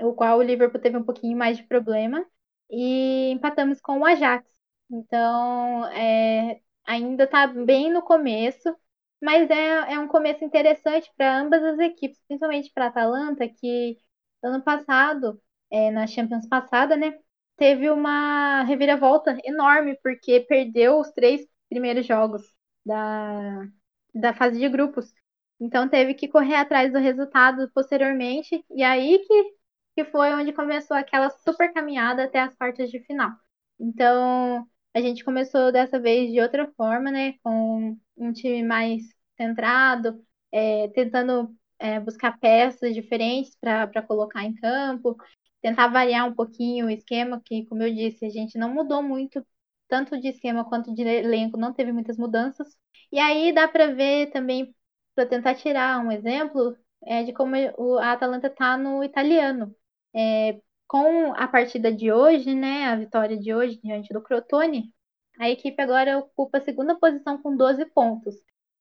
o 0.00 0.14
qual 0.14 0.38
o 0.38 0.42
Liverpool 0.42 0.80
teve 0.80 0.96
um 0.96 1.04
pouquinho 1.04 1.36
mais 1.38 1.56
de 1.58 1.64
problema, 1.64 2.24
e 2.70 3.30
empatamos 3.30 3.80
com 3.80 4.00
o 4.00 4.04
Ajax. 4.06 4.51
Então, 4.92 5.86
é, 5.92 6.60
ainda 6.84 7.24
está 7.24 7.46
bem 7.46 7.90
no 7.92 8.02
começo, 8.02 8.76
mas 9.22 9.48
é, 9.50 9.94
é 9.94 9.98
um 9.98 10.06
começo 10.08 10.44
interessante 10.44 11.10
para 11.16 11.38
ambas 11.40 11.62
as 11.64 11.78
equipes, 11.78 12.20
principalmente 12.28 12.70
para 12.74 12.86
a 12.86 12.88
Atalanta, 12.88 13.48
que 13.48 13.98
ano 14.42 14.62
passado, 14.62 15.40
é, 15.70 15.90
na 15.90 16.06
Champions 16.06 16.46
passada, 16.48 16.94
né, 16.96 17.18
teve 17.56 17.88
uma 17.90 18.64
reviravolta 18.64 19.38
enorme, 19.44 19.98
porque 20.02 20.40
perdeu 20.40 20.98
os 21.00 21.10
três 21.12 21.40
primeiros 21.70 22.04
jogos 22.06 22.42
da, 22.84 23.66
da 24.14 24.34
fase 24.34 24.58
de 24.58 24.68
grupos. 24.68 25.12
Então 25.60 25.88
teve 25.88 26.14
que 26.14 26.28
correr 26.28 26.56
atrás 26.56 26.92
do 26.92 26.98
resultado 26.98 27.70
posteriormente, 27.74 28.64
e 28.70 28.82
aí 28.82 29.18
que, 29.20 29.44
que 29.96 30.04
foi 30.10 30.32
onde 30.34 30.52
começou 30.52 30.96
aquela 30.96 31.30
super 31.30 31.72
caminhada 31.72 32.24
até 32.24 32.40
as 32.40 32.54
quartas 32.56 32.90
de 32.90 33.00
final. 33.00 33.30
Então 33.80 34.66
a 34.94 35.00
gente 35.00 35.24
começou 35.24 35.72
dessa 35.72 35.98
vez 36.00 36.30
de 36.32 36.40
outra 36.40 36.70
forma, 36.76 37.10
né? 37.10 37.34
Com 37.42 37.98
um 38.16 38.32
time 38.32 38.62
mais 38.62 39.02
centrado, 39.36 40.24
é, 40.52 40.88
tentando 40.88 41.54
é, 41.78 41.98
buscar 42.00 42.38
peças 42.38 42.94
diferentes 42.94 43.56
para 43.60 44.02
colocar 44.02 44.44
em 44.44 44.54
campo, 44.54 45.16
tentar 45.60 45.88
variar 45.88 46.26
um 46.28 46.34
pouquinho 46.34 46.86
o 46.86 46.90
esquema, 46.90 47.40
que, 47.44 47.66
como 47.66 47.82
eu 47.82 47.94
disse, 47.94 48.24
a 48.26 48.30
gente 48.30 48.58
não 48.58 48.72
mudou 48.72 49.02
muito, 49.02 49.44
tanto 49.88 50.20
de 50.20 50.28
esquema 50.28 50.64
quanto 50.68 50.94
de 50.94 51.02
elenco, 51.02 51.56
não 51.56 51.72
teve 51.72 51.92
muitas 51.92 52.16
mudanças. 52.18 52.76
E 53.10 53.18
aí 53.18 53.52
dá 53.52 53.68
para 53.68 53.92
ver 53.94 54.30
também, 54.32 54.74
para 55.14 55.26
tentar 55.26 55.54
tirar 55.54 56.00
um 56.04 56.10
exemplo, 56.12 56.76
é, 57.04 57.22
de 57.24 57.32
como 57.32 57.54
a 58.00 58.12
Atalanta 58.12 58.46
está 58.48 58.76
no 58.76 59.02
italiano. 59.04 59.74
É, 60.14 60.60
com 60.92 61.32
a 61.32 61.48
partida 61.48 61.90
de 61.90 62.12
hoje, 62.12 62.54
né, 62.54 62.84
a 62.84 62.96
vitória 62.96 63.38
de 63.38 63.54
hoje 63.54 63.80
diante 63.82 64.12
do 64.12 64.20
Crotone, 64.20 64.92
a 65.40 65.48
equipe 65.48 65.80
agora 65.80 66.18
ocupa 66.18 66.58
a 66.58 66.60
segunda 66.60 66.94
posição 66.94 67.40
com 67.40 67.56
12 67.56 67.86
pontos. 67.86 68.34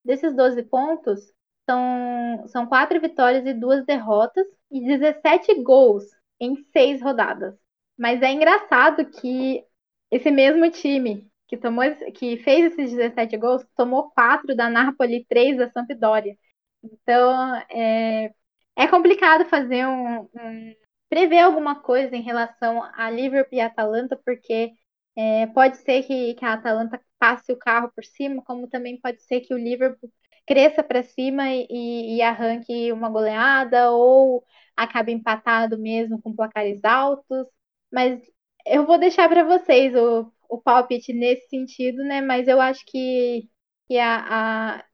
Desses 0.03 0.35
12 0.35 0.61
pontos, 0.63 1.21
são, 1.65 2.45
são 2.49 2.67
quatro 2.67 2.99
vitórias 2.99 3.45
e 3.45 3.53
duas 3.53 3.85
derrotas 3.85 4.45
e 4.69 4.81
17 4.85 5.63
gols 5.63 6.03
em 6.37 6.57
seis 6.73 7.01
rodadas. 7.01 7.55
Mas 7.97 8.21
é 8.21 8.29
engraçado 8.33 9.05
que 9.05 9.63
esse 10.11 10.29
mesmo 10.29 10.69
time 10.69 11.25
que, 11.47 11.55
tomou, 11.55 11.85
que 12.13 12.35
fez 12.39 12.73
esses 12.73 12.91
17 12.91 13.37
gols 13.37 13.65
tomou 13.73 14.11
quatro 14.11 14.53
da 14.53 14.69
Napoli, 14.69 15.25
três 15.29 15.57
da 15.57 15.69
Sampdoria. 15.71 16.35
Então 16.83 17.55
é, 17.69 18.33
é 18.75 18.87
complicado 18.89 19.45
fazer 19.45 19.87
um, 19.87 20.23
um 20.35 20.75
prever 21.11 21.39
alguma 21.39 21.75
coisa 21.81 22.15
em 22.15 22.21
relação 22.21 22.81
a 22.95 23.11
Liverpool 23.11 23.57
e 23.57 23.61
Atalanta, 23.61 24.17
porque 24.25 24.71
é, 25.15 25.45
pode 25.47 25.77
ser 25.79 26.03
que, 26.03 26.35
que, 26.35 26.45
a 26.45 26.53
Atalanta 26.53 27.01
passe 27.19 27.51
o 27.51 27.57
carro 27.57 27.91
por 27.93 28.05
cima, 28.05 28.41
como 28.43 28.69
também 28.69 28.99
pode 28.99 29.21
ser 29.23 29.41
que 29.41 29.53
o 29.53 29.57
Liverpool 29.57 30.09
cresça 30.47 30.81
para 30.83 31.03
cima 31.03 31.49
e, 31.49 32.17
e, 32.17 32.21
arranque 32.21 32.93
uma 32.93 33.09
goleada 33.09 33.91
ou 33.91 34.43
acabe 34.75 35.11
empatado 35.11 35.77
mesmo 35.77 36.21
com 36.21 36.33
placares 36.35 36.83
altos. 36.85 37.45
Mas 37.91 38.21
eu 38.65 38.85
vou 38.85 38.97
deixar 38.97 39.27
para 39.29 39.43
vocês 39.43 39.93
o, 39.95 40.31
o 40.49 40.61
palpite 40.61 41.11
nesse 41.13 41.49
sentido, 41.49 42.03
né? 42.05 42.21
Mas 42.21 42.47
eu 42.47 42.61
acho 42.61 42.85
que, 42.85 43.49
que 43.87 43.97
a, 43.99 44.77
a, 44.79 44.85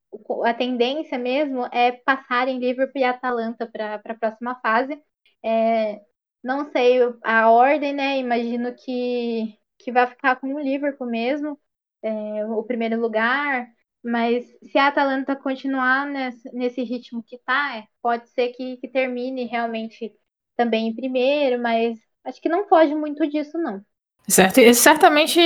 a 0.45 0.53
tendência 0.55 1.17
mesmo 1.19 1.65
é 1.71 1.91
passar 1.91 2.47
em 2.47 2.59
Liverpool 2.59 3.01
e 3.01 3.03
Atalanta 3.03 3.67
para 3.67 3.95
a 3.95 4.15
próxima 4.15 4.59
fase. 4.61 4.99
É, 5.43 6.01
não 6.43 6.71
sei 6.71 6.99
a 7.23 7.49
ordem, 7.49 7.93
né? 7.93 8.19
Imagino 8.19 8.73
que, 8.75 9.57
que 9.79 9.91
vai 9.91 10.07
ficar 10.07 10.35
com 10.37 10.53
o 10.53 10.59
Liverpool 10.59 11.07
mesmo, 11.07 11.59
é, 12.01 12.45
o 12.45 12.63
primeiro 12.63 12.99
lugar. 12.99 13.67
Mas 14.03 14.45
se 14.71 14.77
a 14.77 14.87
Atalanta 14.87 15.35
continuar 15.35 16.05
nesse, 16.05 16.49
nesse 16.53 16.83
ritmo 16.83 17.23
que 17.23 17.37
tá, 17.39 17.77
é, 17.77 17.85
pode 18.01 18.29
ser 18.29 18.49
que, 18.49 18.77
que 18.77 18.87
termine 18.87 19.45
realmente 19.45 20.13
também 20.55 20.87
em 20.87 20.95
primeiro, 20.95 21.61
mas 21.61 21.97
acho 22.23 22.41
que 22.41 22.49
não 22.49 22.67
foge 22.67 22.95
muito 22.95 23.27
disso, 23.27 23.57
não. 23.57 23.81
Certo, 24.27 24.59
e 24.59 24.73
certamente 24.73 25.39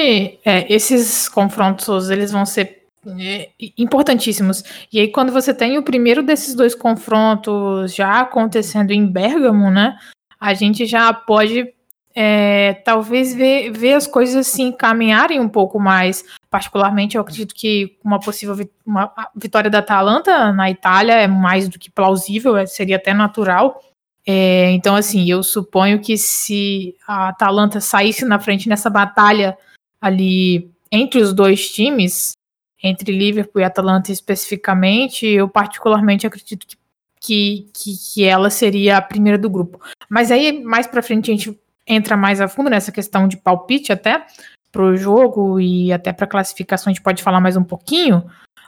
é, 0.44 0.72
esses 0.74 1.30
confrontos 1.30 2.10
eles 2.10 2.32
vão 2.32 2.46
ser 2.46 2.81
é, 3.20 3.50
importantíssimos. 3.78 4.64
E 4.92 5.00
aí, 5.00 5.08
quando 5.12 5.32
você 5.32 5.54
tem 5.54 5.78
o 5.78 5.84
primeiro 5.84 6.24
desses 6.24 6.56
dois 6.56 6.76
confrontos 6.76 7.94
já 7.94 8.22
acontecendo 8.22 8.92
em 8.92 9.06
Bergamo, 9.06 9.70
né? 9.70 9.98
a 10.42 10.56
gente 10.56 10.88
já 10.88 11.14
pode 11.14 11.72
é, 12.16 12.74
talvez 12.84 13.34
ver, 13.34 13.72
ver 13.72 13.94
as 13.94 14.08
coisas 14.08 14.36
assim 14.36 14.72
caminharem 14.72 15.40
um 15.40 15.48
pouco 15.48 15.80
mais. 15.80 16.26
Particularmente, 16.50 17.16
eu 17.16 17.22
acredito 17.22 17.54
que 17.54 17.96
uma 18.04 18.20
possível 18.20 18.56
vi 18.56 18.70
uma 18.84 19.14
vitória 19.36 19.70
da 19.70 19.78
Atalanta 19.78 20.52
na 20.52 20.70
Itália 20.72 21.14
é 21.14 21.28
mais 21.28 21.70
do 21.70 21.78
que 21.78 21.92
plausível, 21.92 22.58
é, 22.58 22.66
seria 22.66 22.96
até 22.96 23.14
natural. 23.14 23.80
É, 24.26 24.72
então, 24.72 24.96
assim, 24.96 25.30
eu 25.30 25.44
suponho 25.44 26.02
que 26.02 26.18
se 26.18 26.96
a 27.08 27.30
Atalanta 27.30 27.80
saísse 27.80 28.26
na 28.26 28.40
frente 28.40 28.68
nessa 28.68 28.90
batalha 28.90 29.56
ali 30.02 30.72
entre 30.92 31.22
os 31.22 31.34
dois 31.34 31.70
times, 31.72 32.34
entre 32.84 33.12
Liverpool 33.12 33.62
e 33.62 33.66
Atalanta 33.66 34.12
especificamente, 34.12 35.26
eu 35.26 35.48
particularmente 35.48 36.26
acredito 36.26 36.66
que 36.66 36.82
que, 37.22 37.70
que, 37.72 37.92
que 37.98 38.24
ela 38.24 38.50
seria 38.50 38.98
a 38.98 39.02
primeira 39.02 39.38
do 39.38 39.50
grupo. 39.50 39.80
Mas 40.10 40.32
aí, 40.32 40.64
mais 40.64 40.88
pra 40.88 41.04
frente, 41.04 41.30
a 41.30 41.36
gente 41.36 41.58
entra 41.86 42.18
mais 42.18 42.42
a 42.42 42.48
fundo 42.48 42.70
nessa 42.70 42.92
questão 42.92 43.28
de 43.28 43.38
palpite 43.38 43.94
até 43.94 44.26
pro 44.72 44.98
jogo 44.98 45.60
e 45.60 45.94
até 45.94 46.12
para 46.12 46.26
classificação 46.26 46.90
a 46.90 46.94
gente 46.94 47.04
pode 47.04 47.22
falar 47.22 47.40
mais 47.40 47.56
um 47.56 47.64
pouquinho. 47.64 48.26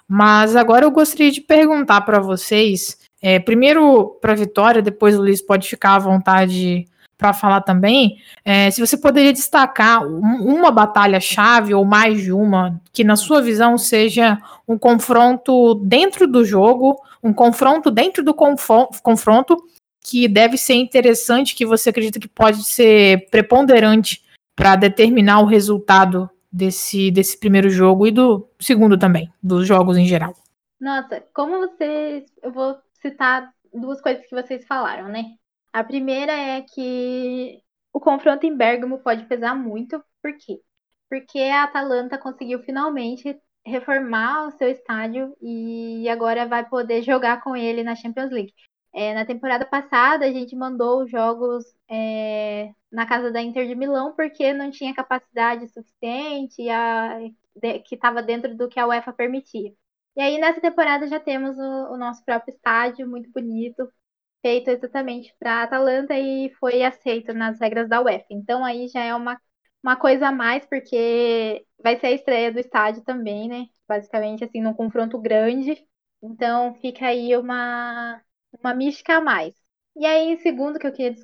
Mas 0.07 0.55
agora 0.55 0.85
eu 0.85 0.91
gostaria 0.91 1.31
de 1.31 1.41
perguntar 1.41 2.01
para 2.01 2.19
vocês, 2.19 2.99
é, 3.21 3.39
primeiro 3.39 4.19
para 4.21 4.35
Vitória, 4.35 4.81
depois 4.81 5.17
o 5.17 5.21
Luiz 5.21 5.41
pode 5.41 5.67
ficar 5.67 5.95
à 5.95 5.99
vontade 5.99 6.85
para 7.17 7.33
falar 7.33 7.61
também, 7.61 8.17
é, 8.43 8.69
se 8.71 8.81
você 8.81 8.97
poderia 8.97 9.31
destacar 9.31 10.05
uma 10.05 10.71
batalha-chave 10.71 11.73
ou 11.73 11.85
mais 11.85 12.21
de 12.21 12.31
uma 12.31 12.81
que, 12.91 13.03
na 13.03 13.15
sua 13.15 13.41
visão, 13.41 13.77
seja 13.77 14.37
um 14.67 14.77
confronto 14.77 15.75
dentro 15.75 16.27
do 16.27 16.43
jogo, 16.43 17.01
um 17.23 17.33
confronto 17.33 17.89
dentro 17.89 18.23
do 18.23 18.33
confronto 18.33 19.57
que 20.01 20.27
deve 20.27 20.57
ser 20.57 20.73
interessante, 20.73 21.55
que 21.55 21.65
você 21.65 21.89
acredita 21.89 22.19
que 22.19 22.27
pode 22.27 22.63
ser 22.65 23.29
preponderante 23.29 24.21
para 24.55 24.75
determinar 24.75 25.39
o 25.39 25.45
resultado 25.45 26.29
desse, 26.51 27.09
desse 27.09 27.39
primeiro 27.39 27.69
jogo 27.69 28.05
e 28.05 28.11
do 28.11 28.47
segundo 28.59 28.97
também, 28.97 29.31
dos 29.41 29.65
jogos 29.65 29.97
em 29.97 30.05
geral. 30.05 30.35
Nossa, 30.79 31.23
como 31.33 31.59
vocês. 31.59 32.25
Eu 32.41 32.51
vou 32.51 32.77
citar 33.01 33.49
duas 33.73 34.01
coisas 34.01 34.25
que 34.25 34.35
vocês 34.35 34.65
falaram, 34.65 35.07
né? 35.07 35.23
A 35.73 35.83
primeira 35.83 36.31
é 36.33 36.61
que 36.61 37.61
o 37.91 37.99
confronto 37.99 38.45
em 38.45 38.55
Bergamo 38.55 38.99
pode 38.99 39.25
pesar 39.25 39.55
muito. 39.55 40.03
Por 40.21 40.37
quê? 40.37 40.61
Porque 41.09 41.39
a 41.39 41.63
Atalanta 41.63 42.17
conseguiu 42.17 42.59
finalmente 42.63 43.39
reformar 43.65 44.47
o 44.47 44.51
seu 44.51 44.69
estádio 44.69 45.35
e 45.41 46.07
agora 46.09 46.47
vai 46.47 46.67
poder 46.67 47.01
jogar 47.01 47.41
com 47.43 47.55
ele 47.55 47.83
na 47.83 47.95
Champions 47.95 48.31
League. 48.31 48.53
É, 48.93 49.13
na 49.15 49.25
temporada 49.25 49.65
passada, 49.65 50.25
a 50.25 50.31
gente 50.31 50.55
mandou 50.55 51.03
os 51.03 51.09
jogos 51.09 51.65
é, 51.89 52.71
na 52.91 53.07
casa 53.07 53.31
da 53.31 53.41
Inter 53.41 53.67
de 53.67 53.75
Milão 53.75 54.13
porque 54.15 54.53
não 54.53 54.69
tinha 54.69 54.93
capacidade 54.93 55.67
suficiente 55.69 56.69
a, 56.69 57.19
de, 57.55 57.79
que 57.79 57.95
estava 57.95 58.21
dentro 58.21 58.55
do 58.55 58.69
que 58.69 58.79
a 58.79 58.87
UEFA 58.87 59.13
permitia. 59.13 59.73
E 60.15 60.21
aí, 60.21 60.37
nessa 60.37 60.61
temporada, 60.61 61.07
já 61.07 61.19
temos 61.19 61.57
o, 61.57 61.93
o 61.93 61.97
nosso 61.97 62.23
próprio 62.23 62.53
estádio, 62.53 63.09
muito 63.09 63.31
bonito, 63.31 63.89
feito 64.43 64.69
exatamente 64.69 65.35
para 65.39 65.61
a 65.61 65.63
Atalanta 65.63 66.15
e 66.19 66.51
foi 66.59 66.83
aceito 66.83 67.33
nas 67.33 67.59
regras 67.61 67.89
da 67.89 68.01
UEFA. 68.01 68.27
Então 68.31 68.65
aí 68.65 68.89
já 68.89 69.03
é 69.03 69.15
uma, 69.15 69.41
uma 69.83 69.95
coisa 69.97 70.29
a 70.29 70.33
mais, 70.33 70.65
porque 70.67 71.65
vai 71.83 71.97
ser 71.99 72.07
a 72.07 72.11
estreia 72.13 72.53
do 72.53 72.59
estádio 72.59 73.03
também, 73.03 73.49
né? 73.49 73.67
Basicamente, 73.87 74.43
assim, 74.45 74.61
num 74.61 74.73
confronto 74.75 75.19
grande. 75.19 75.83
Então 76.21 76.75
fica 76.75 77.07
aí 77.07 77.35
uma, 77.37 78.21
uma 78.61 78.73
mística 78.75 79.17
a 79.17 79.21
mais. 79.21 79.55
E 79.95 80.05
aí, 80.05 80.37
segundo 80.39 80.79
que 80.79 80.87
eu 80.87 80.93
queria, 80.93 81.15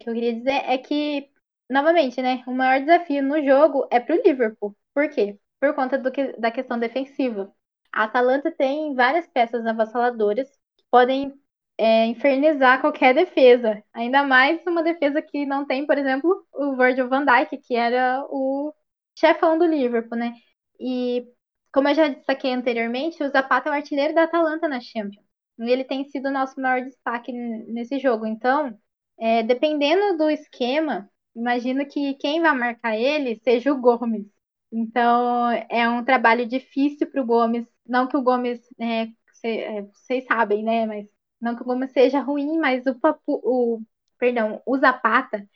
que 0.00 0.08
eu 0.10 0.14
queria 0.14 0.34
dizer 0.34 0.52
é 0.70 0.78
que, 0.78 1.30
novamente, 1.70 2.20
né? 2.22 2.42
O 2.46 2.52
maior 2.52 2.80
desafio 2.80 3.22
no 3.22 3.42
jogo 3.44 3.86
é 3.90 4.00
para 4.00 4.14
o 4.16 4.22
Liverpool. 4.22 4.76
Por 4.94 5.08
quê? 5.10 5.38
Por 5.60 5.74
conta 5.74 5.98
do 5.98 6.10
que, 6.12 6.32
da 6.38 6.50
questão 6.50 6.78
defensiva. 6.78 7.52
A 7.92 8.04
Atalanta 8.04 8.50
tem 8.52 8.94
várias 8.94 9.26
peças 9.28 9.64
avassaladoras 9.66 10.48
que 10.76 10.84
podem 10.90 11.32
é, 11.78 12.06
infernizar 12.06 12.80
qualquer 12.80 13.14
defesa. 13.14 13.82
Ainda 13.92 14.22
mais 14.24 14.60
uma 14.66 14.82
defesa 14.82 15.20
que 15.22 15.46
não 15.46 15.66
tem, 15.66 15.86
por 15.86 15.98
exemplo, 15.98 16.46
o 16.52 16.76
Virgil 16.76 17.08
van 17.08 17.24
Dijk, 17.24 17.58
que 17.58 17.74
era 17.74 18.24
o 18.30 18.72
chefão 19.18 19.58
do 19.58 19.66
Liverpool, 19.66 20.18
né? 20.18 20.34
E 20.80 21.26
como 21.72 21.88
eu 21.88 21.94
já 21.94 22.08
destaquei 22.08 22.52
anteriormente, 22.52 23.22
o 23.22 23.28
Zapata 23.30 23.68
é 23.68 23.72
o 23.72 23.74
artilheiro 23.74 24.14
da 24.14 24.24
Atalanta 24.24 24.68
na 24.68 24.80
Champions. 24.80 25.24
E 25.58 25.70
ele 25.70 25.84
tem 25.84 26.04
sido 26.08 26.28
o 26.28 26.32
nosso 26.32 26.60
maior 26.60 26.82
destaque 26.84 27.32
nesse 27.32 27.98
jogo. 27.98 28.26
Então, 28.26 28.78
é, 29.18 29.42
dependendo 29.42 30.16
do 30.18 30.30
esquema, 30.30 31.10
imagino 31.34 31.86
que 31.86 32.14
quem 32.14 32.40
vai 32.42 32.54
marcar 32.54 32.96
ele 32.96 33.36
seja 33.44 33.72
o 33.72 33.80
Gomes. 33.80 34.26
Então, 34.72 35.50
é 35.70 35.88
um 35.88 36.04
trabalho 36.04 36.46
difícil 36.46 37.10
para 37.10 37.22
o 37.22 37.26
Gomes. 37.26 37.66
Não 37.86 38.06
que 38.08 38.16
o 38.16 38.22
Gomes, 38.22 38.60
é, 38.78 39.08
é, 39.44 39.82
vocês 39.82 40.24
sabem, 40.26 40.62
né? 40.64 40.86
Mas 40.86 41.06
não 41.40 41.56
que 41.56 41.62
o 41.62 41.64
Gomes 41.64 41.92
seja 41.92 42.20
ruim, 42.20 42.58
mas 42.58 42.86
o, 42.86 42.94
Papu, 42.98 43.40
o, 43.44 43.82
perdão, 44.18 44.62
o 44.66 44.78
Zapata 44.78 45.46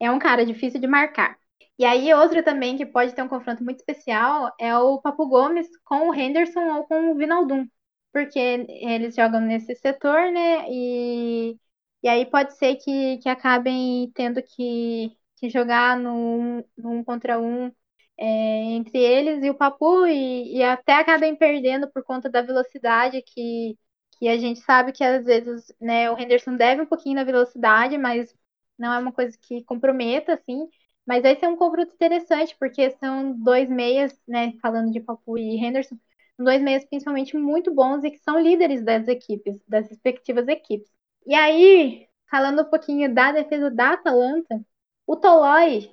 é 0.00 0.10
um 0.10 0.18
cara 0.18 0.46
difícil 0.46 0.80
de 0.80 0.86
marcar. 0.86 1.38
E 1.78 1.84
aí, 1.84 2.12
outro 2.14 2.42
também 2.44 2.76
que 2.76 2.86
pode 2.86 3.14
ter 3.14 3.22
um 3.22 3.28
confronto 3.28 3.64
muito 3.64 3.78
especial 3.78 4.52
é 4.58 4.76
o 4.76 5.00
Papu 5.00 5.28
Gomes 5.28 5.68
com 5.84 6.10
o 6.10 6.14
Henderson 6.14 6.60
ou 6.76 6.84
com 6.86 7.12
o 7.12 7.16
Vinaldum. 7.16 7.66
porque 8.12 8.38
eles 8.68 9.14
jogam 9.16 9.40
nesse 9.40 9.74
setor, 9.76 10.32
né? 10.32 10.66
E, 10.70 11.58
e 12.02 12.08
aí 12.08 12.26
pode 12.26 12.56
ser 12.58 12.76
que, 12.76 13.18
que 13.18 13.28
acabem 13.28 14.10
tendo 14.14 14.42
que, 14.42 15.16
que 15.36 15.50
jogar 15.50 15.98
num, 15.98 16.64
num 16.76 17.04
contra 17.04 17.38
um 17.40 17.72
é, 18.18 18.26
entre 18.74 18.98
eles 18.98 19.42
e 19.44 19.50
o 19.50 19.54
Papu, 19.56 20.06
e, 20.06 20.56
e 20.58 20.62
até 20.62 20.94
acabem 20.94 21.36
perdendo 21.36 21.90
por 21.90 22.02
conta 22.04 22.28
da 22.30 22.42
velocidade 22.42 23.22
que, 23.22 23.78
que 24.18 24.28
a 24.28 24.36
gente 24.38 24.60
sabe 24.60 24.92
que 24.92 25.04
às 25.04 25.24
vezes 25.24 25.72
né, 25.80 26.10
o 26.10 26.18
Henderson 26.18 26.56
deve 26.56 26.82
um 26.82 26.86
pouquinho 26.86 27.16
na 27.16 27.24
velocidade, 27.24 27.96
mas 27.98 28.34
não 28.78 28.92
é 28.92 28.98
uma 28.98 29.12
coisa 29.12 29.36
que 29.40 29.62
comprometa, 29.64 30.34
assim. 30.34 30.68
Mas 31.06 31.24
esse 31.24 31.44
é 31.44 31.48
um 31.48 31.56
confronto 31.56 31.92
interessante, 31.94 32.56
porque 32.58 32.90
são 32.92 33.32
dois 33.32 33.68
meias, 33.68 34.18
né, 34.28 34.52
falando 34.60 34.92
de 34.92 35.00
Papu 35.00 35.38
e 35.38 35.56
Henderson, 35.56 35.96
dois 36.38 36.60
meias 36.62 36.84
principalmente 36.84 37.36
muito 37.36 37.72
bons 37.74 38.04
e 38.04 38.10
que 38.10 38.18
são 38.18 38.38
líderes 38.40 38.84
das 38.84 39.08
equipes, 39.08 39.58
das 39.66 39.88
respectivas 39.88 40.46
equipes. 40.48 40.90
E 41.26 41.34
aí, 41.34 42.06
falando 42.30 42.62
um 42.62 42.70
pouquinho 42.70 43.12
da 43.14 43.32
defesa 43.32 43.70
da 43.70 43.92
Atalanta, 43.94 44.60
o 45.06 45.16
Tolói 45.16 45.90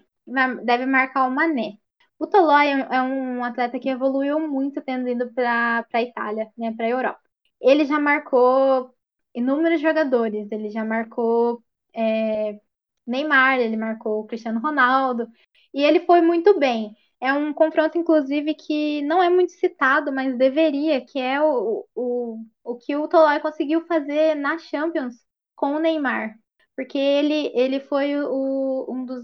deve 0.63 0.86
marcar 0.86 1.28
o 1.28 1.32
Mané. 1.32 1.78
O 2.19 2.28
Tolói 2.28 2.67
é 2.69 3.01
um 3.01 3.43
atleta 3.43 3.80
que 3.80 3.89
evoluiu 3.89 4.39
muito 4.39 4.82
tendo 4.82 5.07
ido 5.09 5.32
para 5.34 5.86
a 5.93 6.01
Itália, 6.01 6.51
né, 6.57 6.73
para 6.73 6.86
a 6.86 6.89
Europa. 6.89 7.24
Ele 7.61 7.85
já 7.85 7.99
marcou 7.99 8.93
inúmeros 9.33 9.81
jogadores, 9.81 10.47
ele 10.51 10.69
já 10.69 10.83
marcou 10.85 11.63
é, 11.93 12.59
Neymar, 13.07 13.59
ele 13.59 13.77
marcou 13.77 14.25
Cristiano 14.27 14.59
Ronaldo, 14.59 15.27
e 15.73 15.83
ele 15.83 16.01
foi 16.05 16.21
muito 16.21 16.57
bem. 16.59 16.95
É 17.21 17.33
um 17.33 17.53
confronto, 17.53 17.97
inclusive, 17.97 18.53
que 18.55 19.01
não 19.03 19.21
é 19.23 19.29
muito 19.29 19.53
citado, 19.53 20.11
mas 20.13 20.37
deveria, 20.37 21.05
que 21.05 21.19
é 21.19 21.41
o, 21.41 21.85
o, 21.95 22.39
o 22.63 22.75
que 22.77 22.95
o 22.95 23.07
Tolói 23.07 23.39
conseguiu 23.39 23.85
fazer 23.87 24.35
na 24.35 24.57
Champions 24.57 25.15
com 25.55 25.75
o 25.75 25.79
Neymar. 25.79 26.37
Porque 26.75 26.97
ele, 26.97 27.51
ele 27.55 27.79
foi 27.79 28.15
o, 28.21 28.85
um 28.89 29.05
dos, 29.05 29.23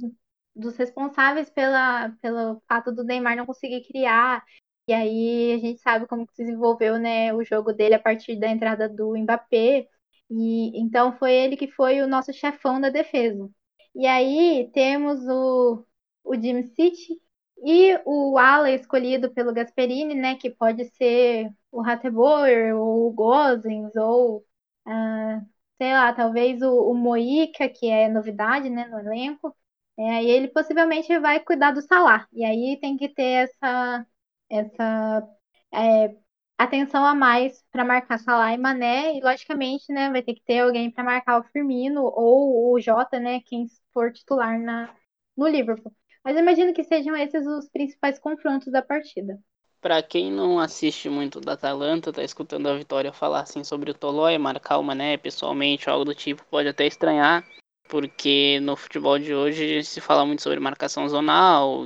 dos 0.56 0.76
responsáveis 0.78 1.50
pela, 1.50 2.10
pelo 2.22 2.62
fato 2.68 2.92
do 2.94 3.04
Neymar 3.04 3.36
não 3.36 3.46
conseguir 3.46 3.86
criar. 3.88 4.44
E 4.92 4.94
aí 4.94 5.54
a 5.54 5.58
gente 5.60 5.80
sabe 5.80 6.06
como 6.06 6.28
que 6.28 6.36
se 6.36 6.44
desenvolveu 6.44 7.00
né, 7.00 7.34
o 7.34 7.44
jogo 7.46 7.72
dele 7.72 7.96
a 7.96 8.00
partir 8.00 8.36
da 8.38 8.50
entrada 8.50 8.90
do 8.90 9.18
Mbappé. 9.18 9.88
E 10.30 10.78
então 10.82 11.14
foi 11.18 11.34
ele 11.34 11.56
que 11.58 11.70
foi 11.72 12.02
o 12.02 12.08
nosso 12.08 12.34
chefão 12.34 12.80
da 12.82 12.90
defesa. 12.90 13.50
E 13.96 14.06
aí 14.06 14.70
temos 14.74 15.22
o, 15.28 15.86
o 16.26 16.36
Jim 16.36 16.64
City 16.64 17.22
e 17.64 17.98
o 18.06 18.38
ala 18.38 18.70
escolhido 18.72 19.32
pelo 19.34 19.54
Gasperini, 19.54 20.14
né, 20.16 20.36
que 20.36 20.50
pode 20.50 20.84
ser 20.86 21.50
o 21.72 21.82
Hateboer, 21.82 22.76
ou 22.76 23.08
o 23.10 23.14
Gozens, 23.14 23.96
ou, 23.96 24.40
uh, 24.88 25.46
sei 25.78 25.94
lá, 25.94 26.14
talvez 26.14 26.62
o, 26.62 26.92
o 26.92 26.94
Moica, 26.94 27.70
que 27.70 27.88
é 27.90 28.10
novidade, 28.10 28.70
né, 28.70 28.88
no 28.88 29.00
elenco. 29.00 29.56
É, 29.98 30.24
e 30.24 30.30
ele 30.32 30.48
possivelmente 30.50 31.18
vai 31.20 31.40
cuidar 31.40 31.72
do 31.72 31.82
Salah. 31.82 32.28
E 32.34 32.44
aí 32.44 32.78
tem 32.82 32.98
que 32.98 33.10
ter 33.10 33.24
essa, 33.46 34.06
essa 34.52 35.28
é, 35.74 36.14
atenção 36.58 37.06
a 37.06 37.16
mais 37.16 37.64
para 37.72 37.86
marcar 37.86 38.20
Salah 38.20 38.54
e 38.54 38.58
Mané. 38.58 39.18
E, 39.18 39.22
logicamente, 39.22 39.92
né, 39.92 40.10
vai 40.10 40.22
ter 40.22 40.36
que 40.36 40.44
ter 40.44 40.60
alguém 40.60 40.92
para 40.92 41.04
marcar 41.04 41.40
o 41.40 41.44
Firmino 41.44 42.04
ou 42.04 42.74
o 42.74 42.80
Jota, 42.80 43.20
né, 43.20 43.40
quem 43.46 43.66
for 43.94 44.12
titular 44.12 44.60
na, 44.60 44.94
no 45.36 45.48
Liverpool. 45.48 45.94
Mas 46.24 46.38
imagino 46.38 46.74
que 46.74 46.84
sejam 46.84 47.16
esses 47.16 47.48
os 47.48 47.68
principais 47.70 48.20
confrontos 48.20 48.72
da 48.72 48.82
partida. 48.82 49.40
Para 49.82 50.04
quem 50.04 50.32
não 50.32 50.60
assiste 50.60 51.10
muito 51.10 51.42
da 51.42 51.54
Atalanta, 51.54 52.14
tá 52.14 52.24
escutando 52.24 52.68
a 52.68 52.76
Vitória 52.76 53.12
falar 53.12 53.42
assim 53.42 53.64
sobre 53.64 53.90
o 53.90 53.96
Tolói, 53.96 54.38
marcar 54.38 54.78
o 54.78 54.84
Mané 54.84 55.18
pessoalmente, 55.18 55.90
algo 55.90 56.06
do 56.06 56.14
tipo, 56.14 56.46
pode 56.46 56.68
até 56.68 56.86
estranhar, 56.86 57.44
porque 57.90 58.60
no 58.60 58.76
futebol 58.76 59.18
de 59.18 59.34
hoje 59.34 59.84
se 59.84 60.00
fala 60.00 60.24
muito 60.24 60.44
sobre 60.44 60.60
marcação 60.60 61.10
zonal, 61.10 61.86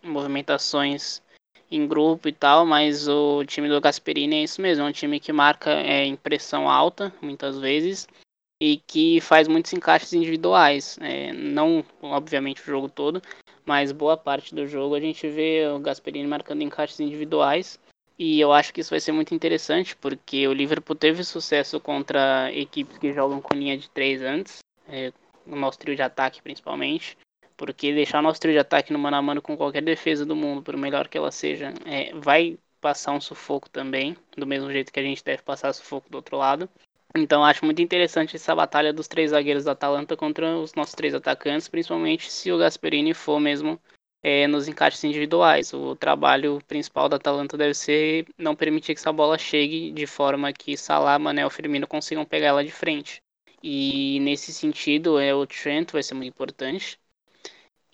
movimentações 0.00 1.20
em 1.72 1.86
grupo 1.86 2.28
e 2.28 2.32
tal, 2.32 2.66
mas 2.66 3.08
o 3.08 3.44
time 3.44 3.68
do 3.68 3.80
Gasperini 3.80 4.36
é 4.36 4.42
isso 4.42 4.60
mesmo, 4.60 4.84
é 4.84 4.88
um 4.88 4.92
time 4.92 5.18
que 5.18 5.32
marca 5.32 5.70
é, 5.70 6.04
em 6.04 6.14
pressão 6.14 6.68
alta, 6.68 7.12
muitas 7.22 7.58
vezes, 7.58 8.06
e 8.62 8.76
que 8.86 9.20
faz 9.22 9.48
muitos 9.48 9.72
encaixes 9.72 10.12
individuais. 10.12 10.98
É, 11.00 11.32
não, 11.32 11.84
obviamente, 12.02 12.60
o 12.60 12.64
jogo 12.64 12.88
todo, 12.88 13.22
mas 13.64 13.90
boa 13.90 14.16
parte 14.16 14.54
do 14.54 14.66
jogo 14.66 14.94
a 14.94 15.00
gente 15.00 15.26
vê 15.28 15.66
o 15.66 15.78
Gasperini 15.78 16.28
marcando 16.28 16.62
encaixes 16.62 17.00
individuais. 17.00 17.80
E 18.18 18.38
eu 18.38 18.52
acho 18.52 18.72
que 18.72 18.80
isso 18.80 18.90
vai 18.90 19.00
ser 19.00 19.12
muito 19.12 19.34
interessante, 19.34 19.96
porque 19.96 20.46
o 20.46 20.52
Liverpool 20.52 20.94
teve 20.94 21.24
sucesso 21.24 21.80
contra 21.80 22.52
equipes 22.52 22.98
que 22.98 23.12
jogam 23.12 23.40
com 23.40 23.54
linha 23.54 23.76
de 23.76 23.88
três 23.88 24.20
antes, 24.20 24.58
é, 24.86 25.10
o 25.46 25.56
nosso 25.56 25.78
trio 25.78 25.96
de 25.96 26.02
ataque 26.02 26.42
principalmente. 26.42 27.16
Porque 27.62 27.94
deixar 27.94 28.20
nosso 28.20 28.40
trio 28.40 28.54
de 28.54 28.58
ataque 28.58 28.92
no 28.92 28.98
mano 28.98 29.16
a 29.16 29.22
mano 29.22 29.40
com 29.40 29.56
qualquer 29.56 29.84
defesa 29.84 30.26
do 30.26 30.34
mundo, 30.34 30.64
por 30.64 30.76
melhor 30.76 31.06
que 31.06 31.16
ela 31.16 31.30
seja, 31.30 31.72
é, 31.86 32.12
vai 32.12 32.58
passar 32.80 33.12
um 33.12 33.20
sufoco 33.20 33.70
também, 33.70 34.16
do 34.36 34.44
mesmo 34.44 34.68
jeito 34.72 34.92
que 34.92 34.98
a 34.98 35.02
gente 35.04 35.22
deve 35.22 35.42
passar 35.42 35.72
sufoco 35.72 36.10
do 36.10 36.16
outro 36.16 36.36
lado. 36.36 36.68
Então 37.16 37.44
acho 37.44 37.64
muito 37.64 37.80
interessante 37.80 38.34
essa 38.34 38.52
batalha 38.52 38.92
dos 38.92 39.06
três 39.06 39.30
zagueiros 39.30 39.62
da 39.62 39.70
Atalanta 39.70 40.16
contra 40.16 40.56
os 40.58 40.74
nossos 40.74 40.96
três 40.96 41.14
atacantes, 41.14 41.68
principalmente 41.68 42.32
se 42.32 42.50
o 42.50 42.58
Gasperini 42.58 43.14
for 43.14 43.38
mesmo 43.38 43.80
é, 44.24 44.48
nos 44.48 44.66
encaixes 44.66 45.04
individuais. 45.04 45.72
O 45.72 45.94
trabalho 45.94 46.58
principal 46.66 47.08
da 47.08 47.14
Atalanta 47.14 47.56
deve 47.56 47.74
ser 47.74 48.26
não 48.36 48.56
permitir 48.56 48.92
que 48.92 49.00
essa 49.00 49.12
bola 49.12 49.38
chegue 49.38 49.92
de 49.92 50.04
forma 50.04 50.52
que 50.52 50.76
Salah, 50.76 51.16
Mané 51.16 51.46
e 51.46 51.50
Firmino 51.50 51.86
consigam 51.86 52.24
pegar 52.24 52.48
ela 52.48 52.64
de 52.64 52.72
frente. 52.72 53.22
E 53.62 54.18
nesse 54.18 54.52
sentido, 54.52 55.16
é, 55.20 55.32
o 55.32 55.46
Trent 55.46 55.92
vai 55.92 56.02
ser 56.02 56.14
muito 56.14 56.30
importante. 56.30 56.98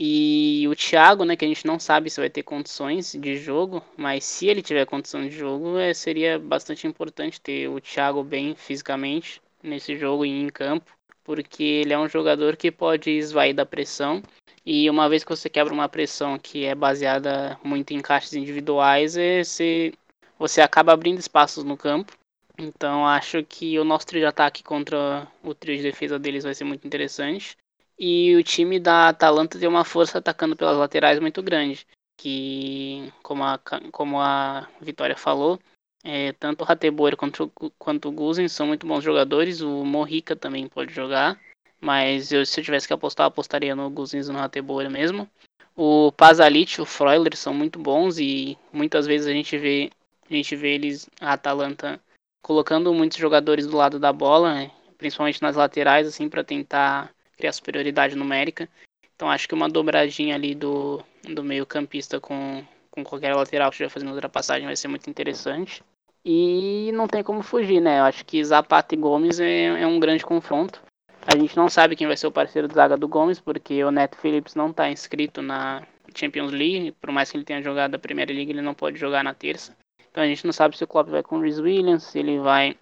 E 0.01 0.64
o 0.68 0.76
Thiago, 0.76 1.24
né, 1.24 1.34
que 1.34 1.44
a 1.44 1.49
gente 1.49 1.66
não 1.66 1.78
sabe 1.80 2.09
se 2.09 2.20
vai 2.20 2.30
ter 2.30 2.44
condições 2.44 3.12
de 3.12 3.36
jogo, 3.36 3.82
mas 3.96 4.24
se 4.24 4.46
ele 4.46 4.62
tiver 4.62 4.86
condição 4.86 5.22
de 5.22 5.30
jogo, 5.30 5.76
é, 5.76 5.92
seria 5.92 6.38
bastante 6.38 6.86
importante 6.86 7.40
ter 7.40 7.68
o 7.68 7.80
Thiago 7.80 8.22
bem 8.22 8.55
fisicamente 8.55 9.42
nesse 9.61 9.96
jogo 9.96 10.24
e 10.24 10.28
em 10.28 10.49
campo, 10.51 10.92
porque 11.24 11.64
ele 11.64 11.92
é 11.92 11.99
um 11.99 12.09
jogador 12.09 12.57
que 12.57 12.70
pode 12.70 13.11
esvair 13.11 13.53
da 13.53 13.66
pressão. 13.66 14.22
E 14.64 14.88
uma 14.88 15.09
vez 15.09 15.24
que 15.24 15.30
você 15.30 15.49
quebra 15.49 15.74
uma 15.74 15.88
pressão 15.88 16.38
que 16.38 16.64
é 16.64 16.76
baseada 16.76 17.59
muito 17.64 17.92
em 17.92 18.01
caixas 18.01 18.34
individuais, 18.34 19.16
é, 19.16 19.42
você, 19.42 19.92
você 20.38 20.61
acaba 20.61 20.92
abrindo 20.92 21.18
espaços 21.18 21.64
no 21.64 21.76
campo. 21.76 22.12
Então 22.57 23.05
acho 23.05 23.42
que 23.42 23.78
o 23.78 23.84
nosso 23.84 24.07
trio 24.07 24.20
de 24.20 24.26
ataque 24.26 24.62
contra 24.62 25.26
o 25.42 25.55
trio 25.55 25.76
de 25.76 25.82
defesa 25.82 26.18
deles 26.20 26.44
vai 26.44 26.55
ser 26.55 26.64
muito 26.64 26.86
interessante. 26.86 27.57
E 27.99 28.36
o 28.36 28.42
time 28.42 28.78
da 28.78 29.09
Atalanta 29.09 29.59
tem 29.59 29.68
uma 29.68 29.84
força 29.84 30.18
atacando 30.18 30.55
pelas 30.55 30.76
laterais 30.76 31.18
muito 31.18 31.42
grande. 31.42 31.86
Que, 32.16 33.12
como 33.22 33.44
a, 33.44 33.61
como 33.92 34.20
a 34.20 34.68
Vitória 34.80 35.16
falou, 35.16 35.59
é, 36.05 36.32
tanto 36.32 36.62
o 36.62 36.64
Rateboer 36.64 37.16
quanto, 37.16 37.51
quanto 37.78 38.09
o 38.09 38.12
Guzen 38.12 38.49
são 38.49 38.66
muito 38.66 38.86
bons 38.86 39.03
jogadores. 39.03 39.61
O 39.61 39.84
Morrica 39.84 40.36
também 40.36 40.68
pode 40.68 40.92
jogar. 40.92 41.38
Mas 41.80 42.32
eu, 42.32 42.44
se 42.44 42.61
eu 42.61 42.64
tivesse 42.64 42.86
que 42.86 42.92
apostar, 42.92 43.26
apostaria 43.26 43.74
no 43.74 43.88
Guzen 43.90 44.20
e 44.20 44.24
no 44.26 44.38
Rateboer 44.38 44.90
mesmo. 44.90 45.28
O 45.76 46.11
Pazalit, 46.12 46.80
o 46.80 46.84
Freuler 46.84 47.36
são 47.36 47.55
muito 47.55 47.78
bons 47.78 48.18
e 48.18 48.59
muitas 48.72 49.07
vezes 49.07 49.28
a 49.28 49.32
gente 49.32 49.57
vê, 49.57 49.90
a 50.28 50.34
gente 50.34 50.57
vê 50.57 50.74
eles, 50.74 51.09
a 51.20 51.34
Atalanta, 51.34 52.01
colocando 52.42 52.92
muitos 52.92 53.16
jogadores 53.16 53.64
do 53.64 53.76
lado 53.76 53.99
da 54.01 54.12
bola, 54.12 54.55
né? 54.55 54.72
principalmente 54.99 55.40
nas 55.40 55.55
laterais, 55.55 56.07
assim, 56.09 56.28
para 56.28 56.42
tentar 56.42 57.14
criar 57.39 57.53
superioridade 57.53 58.16
numérica. 58.16 58.68
Então 59.14 59.30
acho 59.30 59.49
que 59.49 59.55
uma 59.55 59.68
dobradinha 59.68 60.34
ali 60.34 60.55
do, 60.55 61.03
do 61.22 61.43
meio 61.43 61.64
campista 61.64 62.20
com, 62.20 62.62
com 62.91 63.03
qualquer 63.03 63.34
lateral 63.34 63.70
que 63.70 63.74
estiver 63.74 63.89
fazendo 63.89 64.12
ultrapassagem 64.12 64.66
vai 64.66 64.76
ser 64.76 64.89
muito 64.89 65.09
interessante. 65.09 65.82
E 66.24 66.91
não 66.93 67.07
tem 67.07 67.22
como 67.22 67.43
fugir, 67.43 67.80
né? 67.80 68.01
Eu 68.01 68.05
acho 68.05 68.24
que 68.24 68.45
Zapata 68.45 68.95
e 68.95 68.99
Gomes 68.99 69.41
é, 69.41 69.82
é 69.82 69.86
um 69.86 69.99
grande 69.99 70.26
confronto. 70.26 70.82
A 71.26 71.36
gente 71.36 71.57
não 71.57 71.68
sabe 71.68 71.97
quem 71.97 72.07
vai 72.07 72.16
ser 72.16 72.26
o 72.26 72.32
parceiro 72.32 72.68
de 72.68 72.74
zaga 72.74 72.97
do 72.97 73.09
Gomes, 73.09 73.41
porque 73.41 73.82
o 73.84 73.91
Neto 73.91 74.16
Phillips 74.16 74.55
não 74.55 74.70
está 74.70 74.91
inscrito 74.91 75.41
na 75.43 75.86
Champions 76.14 76.53
League. 76.53 76.93
Por 77.01 77.11
mais 77.11 77.30
que 77.30 77.36
ele 77.36 77.45
tenha 77.45 77.62
jogado 77.62 77.95
a 77.95 77.99
Primeira 77.99 78.32
Liga, 78.32 78.53
ele 78.53 78.62
não 78.62 78.74
pode 78.74 78.99
jogar 78.99 79.22
na 79.22 79.34
terça. 79.34 79.76
Então 80.11 80.22
a 80.22 80.26
gente 80.26 80.45
não 80.45 80.53
sabe 80.53 80.76
se 80.76 80.84
o 80.84 80.86
Klopp 80.86 81.09
vai 81.09 81.22
com 81.22 81.36
o 81.36 81.41
Rhys 81.41 81.59
Williams, 81.59 82.03
se 82.05 82.18
ele 82.18 82.39
vai 82.39 82.76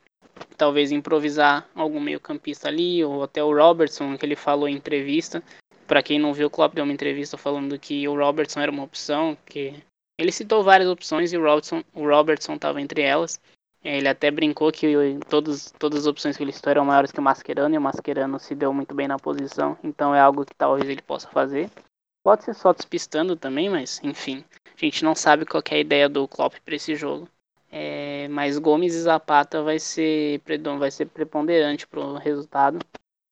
talvez 0.57 0.93
improvisar 0.93 1.69
algum 1.75 2.01
meio-campista 2.01 2.69
ali, 2.69 3.05
ou 3.05 3.23
até 3.23 3.43
o 3.43 3.55
Robertson, 3.55 4.17
que 4.17 4.25
ele 4.25 4.37
falou 4.37 4.69
em 4.69 4.77
entrevista. 4.77 5.43
Para 5.87 6.03
quem 6.03 6.19
não 6.19 6.35
viu, 6.35 6.49
o 6.49 6.51
Klopp 6.51 6.75
deu 6.75 6.85
uma 6.85 6.93
entrevista 6.93 7.37
falando 7.37 7.79
que 7.79 8.09
o 8.09 8.17
Robertson 8.17 8.61
era 8.61 8.73
uma 8.73 8.83
opção, 8.83 9.37
que 9.47 9.75
ele 10.19 10.33
citou 10.33 10.63
várias 10.63 10.89
opções 10.89 11.33
e 11.33 11.37
o 11.37 11.43
Robertson 11.43 11.83
o 11.95 12.07
Robertson 12.09 12.55
estava 12.55 12.81
entre 12.81 13.03
elas. 13.03 13.41
Ele 13.85 14.09
até 14.09 14.31
brincou 14.31 14.73
que 14.73 14.87
todos, 15.29 15.71
todas 15.79 16.01
as 16.01 16.07
opções 16.07 16.37
que 16.37 16.43
ele 16.43 16.51
citou 16.53 16.73
eram 16.73 16.85
maiores 16.85 17.13
que 17.13 17.21
o 17.21 17.23
Mascherano 17.23 17.75
e 17.75 17.79
o 17.79 17.81
Mascherano 17.81 18.41
se 18.41 18.55
deu 18.55 18.73
muito 18.73 18.95
bem 18.95 19.07
na 19.07 19.17
posição, 19.17 19.79
então 19.85 20.13
é 20.13 20.21
algo 20.21 20.45
que 20.45 20.55
talvez 20.55 20.89
ele 20.89 21.03
possa 21.03 21.29
fazer. 21.29 21.71
Pode 22.25 22.43
ser 22.43 22.55
só 22.55 22.73
despistando 22.73 23.37
também, 23.37 23.71
mas 23.71 24.01
enfim, 24.03 24.45
a 24.65 24.85
gente 24.85 25.05
não 25.05 25.15
sabe 25.15 25.47
qual 25.47 25.63
é 25.71 25.75
a 25.77 25.79
ideia 25.79 26.09
do 26.09 26.27
Klopp 26.27 26.55
para 26.65 26.75
esse 26.75 26.97
jogo. 26.97 27.29
É, 27.79 28.27
mas 28.29 28.57
Gomes 28.57 28.95
e 28.95 29.01
Zapata 29.03 29.63
vai 29.63 29.79
ser, 29.79 30.41
vai 30.79 30.91
ser 30.91 31.05
preponderante 31.09 31.87
para 31.87 32.01
o 32.01 32.17
resultado. 32.17 32.79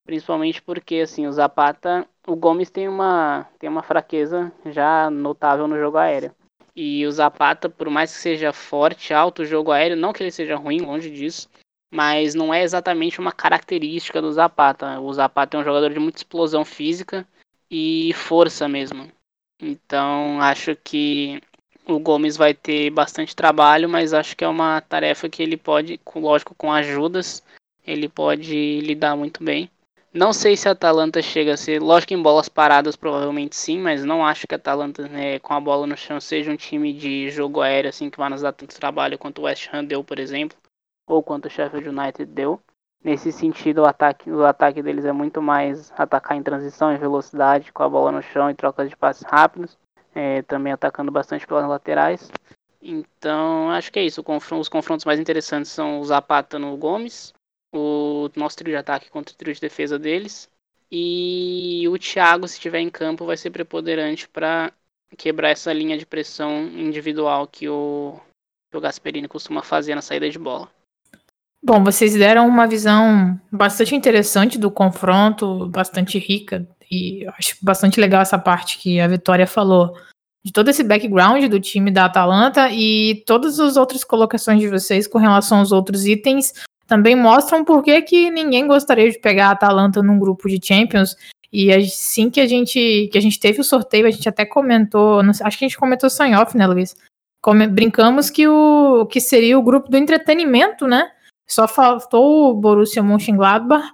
Principalmente 0.05 0.61
porque 0.61 0.97
assim, 0.97 1.25
o 1.25 1.31
Zapata, 1.31 2.07
o 2.27 2.35
Gomes 2.35 2.69
tem 2.69 2.87
uma, 2.87 3.49
tem 3.57 3.67
uma 3.67 3.81
fraqueza 3.81 4.53
já 4.67 5.09
notável 5.09 5.67
no 5.67 5.79
jogo 5.79 5.97
aéreo. 5.97 6.31
E 6.75 7.07
o 7.07 7.11
Zapata, 7.11 7.67
por 7.67 7.89
mais 7.89 8.13
que 8.13 8.21
seja 8.21 8.53
forte, 8.53 9.15
alto 9.15 9.41
o 9.41 9.45
jogo 9.45 9.71
aéreo, 9.71 9.97
não 9.97 10.13
que 10.13 10.21
ele 10.21 10.29
seja 10.29 10.55
ruim, 10.55 10.81
longe 10.81 11.09
disso, 11.09 11.49
mas 11.91 12.35
não 12.35 12.53
é 12.53 12.61
exatamente 12.61 13.19
uma 13.19 13.31
característica 13.31 14.21
do 14.21 14.31
Zapata. 14.31 14.99
O 14.99 15.11
Zapata 15.11 15.57
é 15.57 15.59
um 15.59 15.63
jogador 15.63 15.91
de 15.91 15.99
muita 15.99 16.19
explosão 16.19 16.63
física 16.63 17.27
e 17.71 18.13
força 18.13 18.67
mesmo. 18.67 19.11
Então 19.59 20.39
acho 20.39 20.75
que 20.75 21.41
o 21.87 21.99
Gomes 21.99 22.35
vai 22.35 22.53
ter 22.53 22.89
bastante 22.89 23.35
trabalho, 23.35 23.87
mas 23.87 24.13
acho 24.13 24.35
que 24.35 24.43
é 24.43 24.47
uma 24.47 24.81
tarefa 24.81 25.29
que 25.29 25.41
ele 25.41 25.57
pode, 25.57 25.99
lógico, 26.15 26.55
com 26.55 26.71
ajudas, 26.71 27.43
ele 27.85 28.09
pode 28.09 28.81
lidar 28.81 29.15
muito 29.15 29.43
bem. 29.43 29.69
Não 30.13 30.31
sei 30.31 30.55
se 30.55 30.69
a 30.69 30.71
Atalanta 30.71 31.21
chega 31.21 31.53
a 31.53 31.57
ser, 31.57 31.81
lógico 31.81 32.13
em 32.13 32.21
bolas 32.21 32.47
paradas 32.47 32.95
provavelmente 32.95 33.55
sim, 33.55 33.79
mas 33.79 34.05
não 34.05 34.25
acho 34.25 34.47
que 34.47 34.55
a 34.55 34.57
Atalanta 34.57 35.09
né, 35.09 35.39
com 35.39 35.53
a 35.53 35.59
bola 35.59 35.85
no 35.85 35.97
chão 35.97 36.21
seja 36.21 36.49
um 36.49 36.55
time 36.55 36.93
de 36.93 37.29
jogo 37.29 37.59
aéreo 37.59 37.89
assim 37.89 38.09
que 38.09 38.17
vai 38.17 38.29
nos 38.29 38.41
dar 38.41 38.53
tanto 38.53 38.79
trabalho 38.79 39.17
quanto 39.17 39.39
o 39.39 39.43
West 39.43 39.67
Ham 39.73 39.83
deu, 39.83 40.03
por 40.05 40.17
exemplo, 40.17 40.57
ou 41.05 41.21
quanto 41.21 41.47
o 41.47 41.49
Sheffield 41.49 41.89
United 41.89 42.31
deu. 42.31 42.61
Nesse 43.03 43.31
sentido, 43.31 43.81
o 43.81 43.85
ataque, 43.85 44.31
o 44.31 44.45
ataque 44.45 44.81
deles 44.81 45.05
é 45.05 45.11
muito 45.11 45.41
mais 45.41 45.93
atacar 45.97 46.37
em 46.37 46.41
transição 46.41 46.93
e 46.93 46.97
velocidade, 46.97 47.71
com 47.71 47.83
a 47.83 47.89
bola 47.89 48.11
no 48.11 48.21
chão 48.21 48.49
e 48.49 48.55
trocas 48.55 48.89
de 48.89 48.95
passes 48.95 49.23
rápidos, 49.23 49.77
é, 50.15 50.41
também 50.43 50.71
atacando 50.71 51.11
bastante 51.11 51.45
pelas 51.45 51.67
laterais. 51.67 52.31
Então, 52.81 53.69
acho 53.71 53.91
que 53.91 53.99
é 53.99 54.05
isso. 54.05 54.23
os 54.57 54.69
confrontos 54.69 55.05
mais 55.05 55.19
interessantes 55.19 55.71
são 55.71 55.99
o 55.99 56.05
Zapata 56.05 56.57
no 56.57 56.77
Gomes, 56.77 57.33
o 57.73 58.29
nosso 58.35 58.57
trio 58.57 58.71
de 58.71 58.77
ataque 58.77 59.09
contra 59.09 59.33
o 59.33 59.37
trio 59.37 59.53
de 59.53 59.59
defesa 59.59 59.99
deles. 59.99 60.49
E 60.89 61.85
o 61.89 61.97
Thiago, 61.97 62.47
se 62.47 62.53
estiver 62.53 62.79
em 62.79 62.89
campo, 62.89 63.25
vai 63.25 63.35
ser 63.35 63.49
preponderante 63.49 64.29
para 64.29 64.71
quebrar 65.17 65.49
essa 65.49 65.73
linha 65.73 65.97
de 65.97 66.05
pressão 66.05 66.67
individual 66.67 67.47
que 67.47 67.67
o, 67.67 68.19
que 68.71 68.77
o 68.77 68.81
Gasperini 68.81 69.27
costuma 69.27 69.63
fazer 69.63 69.95
na 69.95 70.01
saída 70.01 70.29
de 70.29 70.39
bola. 70.39 70.69
Bom, 71.63 71.83
vocês 71.83 72.13
deram 72.13 72.47
uma 72.47 72.67
visão 72.67 73.39
bastante 73.51 73.95
interessante 73.95 74.59
do 74.59 74.69
confronto, 74.69 75.67
bastante 75.69 76.19
rica, 76.19 76.67
e 76.91 77.25
acho 77.37 77.55
bastante 77.61 77.99
legal 77.99 78.21
essa 78.21 78.37
parte 78.37 78.77
que 78.77 78.99
a 78.99 79.07
Vitória 79.07 79.47
falou, 79.47 79.95
de 80.43 80.51
todo 80.51 80.69
esse 80.69 80.83
background 80.83 81.43
do 81.45 81.59
time 81.59 81.89
da 81.89 82.05
Atalanta 82.05 82.69
e 82.71 83.23
todas 83.25 83.59
as 83.59 83.77
outras 83.77 84.03
colocações 84.03 84.59
de 84.59 84.67
vocês 84.67 85.07
com 85.07 85.17
relação 85.17 85.59
aos 85.59 85.71
outros 85.71 86.05
itens 86.05 86.53
também 86.87 87.15
mostram 87.15 87.65
por 87.65 87.81
que, 87.83 87.99
que 88.03 88.29
ninguém 88.29 88.67
gostaria 88.67 89.09
de 89.09 89.19
pegar 89.19 89.47
a 89.47 89.51
Atalanta 89.51 90.03
num 90.03 90.19
grupo 90.19 90.47
de 90.47 90.59
Champions. 90.63 91.15
E 91.51 91.73
assim 91.73 92.29
que 92.29 92.39
a 92.39 92.45
gente 92.45 93.09
que 93.11 93.17
a 93.17 93.21
gente 93.21 93.39
teve 93.39 93.61
o 93.61 93.63
sorteio, 93.63 94.05
a 94.05 94.11
gente 94.11 94.27
até 94.29 94.45
comentou, 94.45 95.19
acho 95.19 95.57
que 95.57 95.65
a 95.65 95.67
gente 95.67 95.77
comentou 95.77 96.09
só 96.09 96.25
em 96.25 96.35
off, 96.35 96.55
né, 96.55 96.67
Luiz? 96.67 96.95
Come, 97.41 97.67
brincamos 97.67 98.29
que 98.29 98.47
o 98.47 99.05
que 99.07 99.19
seria 99.19 99.57
o 99.57 99.63
grupo 99.63 99.89
do 99.89 99.97
entretenimento, 99.97 100.87
né? 100.87 101.09
Só 101.47 101.67
faltou 101.67 102.51
o 102.51 102.53
Borussia 102.53 103.01
Mönchengladbach 103.01 103.93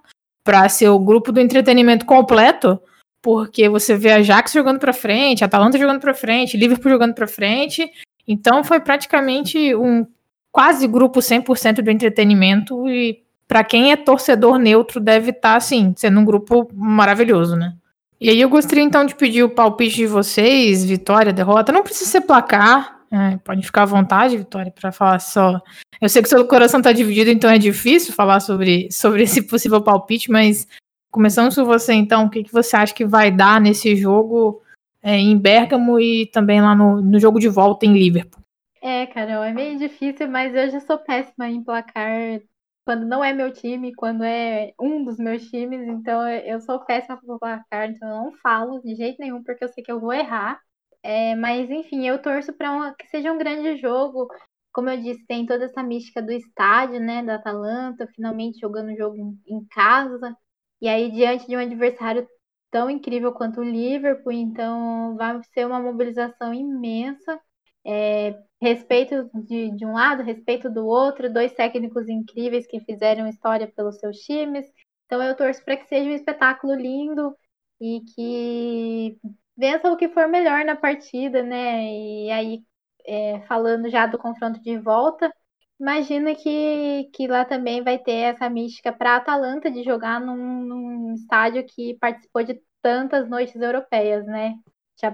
para 0.52 0.68
ser 0.68 0.90
o 0.90 1.00
grupo 1.00 1.32
do 1.32 1.40
entretenimento 1.40 2.06
completo, 2.06 2.78
porque 3.22 3.70
você 3.70 3.96
vê 3.96 4.12
a 4.12 4.16
Ajax 4.18 4.52
jogando 4.52 4.80
para 4.80 4.92
frente, 4.92 5.46
a 5.46 5.48
Atalanta 5.48 5.78
jogando 5.78 6.02
para 6.02 6.14
frente, 6.14 6.58
Liverpool 6.58 6.92
jogando 6.92 7.14
para 7.14 7.26
frente. 7.26 7.90
Então 8.28 8.62
foi 8.62 8.82
praticamente 8.82 9.74
um 9.74 10.06
quase 10.52 10.86
grupo 10.90 11.22
100% 11.22 11.82
do 11.82 11.90
entretenimento 11.90 12.86
e 12.90 13.24
para 13.48 13.64
quem 13.64 13.94
é 13.94 13.96
torcedor 13.96 14.58
neutro 14.60 15.00
deve 15.00 15.30
estar 15.30 15.52
tá, 15.52 15.56
assim, 15.56 15.94
sendo 15.96 16.20
um 16.20 16.26
grupo 16.26 16.68
maravilhoso, 16.74 17.56
né? 17.56 17.74
E 18.20 18.30
aí 18.30 18.42
eu 18.42 18.50
gostaria 18.50 18.84
então 18.84 19.06
de 19.06 19.16
pedir 19.16 19.44
o 19.44 19.50
palpite 19.50 19.96
de 19.96 20.06
vocês, 20.06 20.84
vitória, 20.84 21.32
derrota, 21.32 21.72
não 21.72 21.82
precisa 21.82 22.12
ser 22.12 22.22
placar, 22.22 23.00
é, 23.12 23.38
pode 23.38 23.62
ficar 23.64 23.84
à 23.84 23.86
vontade, 23.86 24.38
Vitória, 24.38 24.72
para 24.72 24.92
falar 24.92 25.20
só. 25.20 25.62
Eu 26.00 26.08
sei 26.08 26.22
que 26.22 26.30
seu 26.30 26.48
coração 26.48 26.80
está 26.80 26.94
dividido, 26.94 27.30
então 27.30 27.50
é 27.50 27.58
difícil 27.58 28.14
falar 28.14 28.40
sobre, 28.40 28.90
sobre 28.92 29.24
esse 29.24 29.42
possível 29.42 29.82
palpite, 29.84 30.32
mas 30.32 30.68
começando 31.12 31.54
com 31.54 31.66
você 31.66 31.94
então, 31.94 32.26
o 32.26 32.30
que, 32.30 32.44
que 32.44 32.54
você 32.54 32.76
acha 32.76 32.94
que 32.94 33.06
vai 33.06 33.30
dar 33.30 33.60
nesse 33.60 33.96
jogo 33.98 34.62
é, 35.04 35.18
em 35.18 35.38
Bergamo 35.38 36.00
e 36.00 36.28
também 36.28 36.62
lá 36.62 36.74
no, 36.74 37.02
no 37.02 37.20
jogo 37.20 37.38
de 37.38 37.50
volta 37.50 37.86
em 37.86 37.94
Liverpool? 37.94 38.42
É, 38.82 39.06
Carol, 39.08 39.44
é 39.44 39.52
meio 39.52 39.78
difícil, 39.78 40.28
mas 40.30 40.56
eu 40.56 40.70
já 40.72 40.80
sou 40.80 40.98
péssima 40.98 41.50
em 41.50 41.62
placar 41.62 42.42
quando 42.86 43.06
não 43.06 43.24
é 43.24 43.32
meu 43.32 43.54
time, 43.54 43.94
quando 43.94 44.24
é 44.24 44.74
um 44.80 45.04
dos 45.04 45.18
meus 45.18 45.48
times, 45.50 45.88
então 45.88 46.28
eu 46.28 46.60
sou 46.62 46.80
péssima 46.80 47.18
para 47.18 47.38
placar, 47.38 47.90
então 47.90 48.10
eu 48.10 48.16
não 48.16 48.32
falo 48.38 48.80
de 48.80 48.96
jeito 48.96 49.20
nenhum, 49.20 49.44
porque 49.44 49.64
eu 49.64 49.70
sei 49.70 49.84
que 49.84 49.92
eu 49.92 50.00
vou 50.00 50.14
errar. 50.14 50.60
É, 51.04 51.36
mas 51.36 51.70
enfim, 51.70 52.08
eu 52.08 52.22
torço 52.22 52.54
para 52.54 52.94
que 52.96 53.08
seja 53.08 53.32
um 53.32 53.38
grande 53.38 53.78
jogo. 53.82 54.28
Como 54.74 54.90
eu 54.90 54.98
disse, 55.02 55.26
tem 55.26 55.46
toda 55.46 55.66
essa 55.66 55.84
mística 55.84 56.22
do 56.22 56.32
estádio, 56.32 57.00
né, 57.00 57.24
da 57.24 57.36
Atalanta, 57.36 58.08
finalmente 58.16 58.60
jogando 58.60 58.92
o 58.94 58.98
jogo 58.98 59.18
em, 59.48 59.66
casa. 59.66 60.36
E 60.82 60.88
aí, 60.88 61.12
diante 61.12 61.48
de 61.48 61.56
um 61.56 61.60
adversário 61.60 62.28
tão 62.72 62.90
incrível 62.90 63.34
quanto 63.34 63.60
o 63.62 63.64
Liverpool, 63.64 64.32
então 64.32 65.16
vai 65.18 65.42
ser 65.54 65.66
uma 65.68 65.80
mobilização 65.80 66.54
imensa. 66.54 67.40
É, 67.86 68.40
respeito 68.62 69.30
de, 69.34 69.72
de 69.76 69.86
um 69.86 69.94
lado, 69.94 70.24
respeito 70.24 70.70
do 70.70 70.86
outro, 70.86 71.34
dois 71.34 71.54
técnicos 71.54 72.08
incríveis 72.08 72.68
que 72.68 72.80
fizeram 72.82 73.28
história 73.28 73.68
pelos 73.76 73.98
seus 74.00 74.18
times. 74.20 74.66
Então 75.06 75.22
eu 75.22 75.36
torço 75.36 75.64
para 75.66 75.76
que 75.78 75.88
seja 75.88 76.10
um 76.10 76.14
espetáculo 76.14 76.76
lindo 76.76 77.36
e 77.82 78.02
que 78.16 79.18
vença 79.62 79.92
o 79.92 79.96
que 79.98 80.10
for 80.10 80.28
melhor 80.28 80.66
na 80.66 80.76
partida, 80.76 81.44
né? 81.44 81.86
E 81.86 82.32
aí, 82.32 82.64
é, 83.06 83.42
falando 83.48 83.90
já 83.90 84.08
do 84.08 84.18
confronto 84.18 84.60
de 84.62 84.78
volta, 84.80 85.32
imagina 85.80 86.36
que, 86.36 87.10
que 87.14 87.28
lá 87.28 87.46
também 87.46 87.84
vai 87.84 88.00
ter 88.00 88.34
essa 88.34 88.50
mística 88.50 88.92
para 88.92 89.12
a 89.14 89.16
Atalanta 89.18 89.70
de 89.72 89.84
jogar 89.84 90.20
num, 90.20 90.36
num 90.66 91.14
estádio 91.14 91.64
que 91.66 91.96
participou 92.00 92.44
de 92.44 92.60
tantas 92.82 93.30
noites 93.30 93.56
europeias, 93.62 94.26
né? 94.26 94.56
Já 95.00 95.12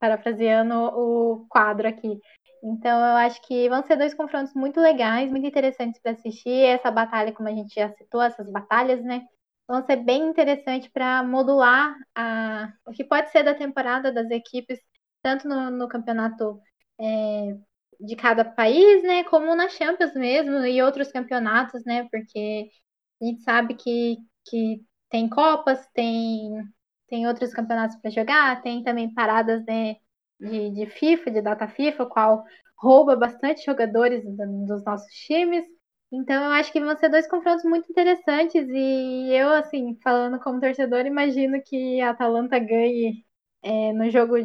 parafraseando 0.00 0.74
o 0.74 1.46
quadro 1.48 1.88
aqui. 1.88 2.18
Então, 2.64 2.98
eu 2.98 3.16
acho 3.16 3.40
que 3.46 3.68
vão 3.68 3.82
ser 3.84 3.96
dois 3.96 4.14
confrontos 4.14 4.52
muito 4.54 4.80
legais, 4.80 5.30
muito 5.30 5.46
interessantes 5.46 6.00
para 6.00 6.12
assistir. 6.12 6.50
Essa 6.64 6.90
batalha, 6.90 7.32
como 7.32 7.48
a 7.48 7.52
gente 7.52 7.74
já 7.74 7.88
citou, 7.90 8.22
essas 8.22 8.50
batalhas, 8.50 9.02
né? 9.04 9.22
Vão 9.68 9.84
ser 9.84 9.96
bem 9.96 10.28
interessantes 10.28 10.88
para 10.88 11.22
modular 11.24 11.96
a, 12.14 12.72
o 12.86 12.92
que 12.92 13.04
pode 13.04 13.30
ser 13.30 13.42
da 13.42 13.54
temporada 13.54 14.12
das 14.12 14.30
equipes, 14.30 14.78
tanto 15.22 15.48
no, 15.48 15.70
no 15.70 15.88
campeonato 15.88 16.60
é, 17.00 17.56
de 18.00 18.14
cada 18.16 18.44
país, 18.44 19.02
né? 19.02 19.24
Como 19.24 19.54
na 19.56 19.68
Champions 19.68 20.14
mesmo 20.14 20.64
e 20.64 20.82
outros 20.82 21.10
campeonatos, 21.12 21.84
né? 21.84 22.08
Porque 22.10 22.68
a 23.22 23.24
gente 23.24 23.42
sabe 23.42 23.74
que, 23.74 24.18
que 24.48 24.84
tem 25.10 25.28
Copas, 25.28 25.86
tem 25.94 26.50
tem 27.08 27.26
outros 27.28 27.52
campeonatos 27.54 27.96
para 27.98 28.10
jogar, 28.10 28.62
tem 28.62 28.82
também 28.82 29.12
paradas 29.14 29.64
né, 29.66 29.96
de, 30.40 30.70
de 30.72 30.86
FIFA, 30.86 31.30
de 31.30 31.42
data 31.42 31.68
FIFA, 31.68 32.06
qual 32.06 32.44
rouba 32.78 33.16
bastante 33.16 33.64
jogadores 33.64 34.24
dos 34.66 34.84
nossos 34.84 35.12
times. 35.14 35.64
Então 36.12 36.44
eu 36.44 36.50
acho 36.52 36.72
que 36.72 36.80
vão 36.80 36.96
ser 36.96 37.08
dois 37.08 37.28
confrontos 37.28 37.64
muito 37.64 37.90
interessantes 37.90 38.66
e 38.68 39.28
eu, 39.32 39.50
assim, 39.50 39.98
falando 40.02 40.38
como 40.38 40.60
torcedor, 40.60 41.04
imagino 41.04 41.60
que 41.62 42.00
a 42.00 42.10
Atalanta 42.10 42.58
ganhe 42.58 43.24
é, 43.62 43.92
no 43.92 44.08
jogo 44.10 44.36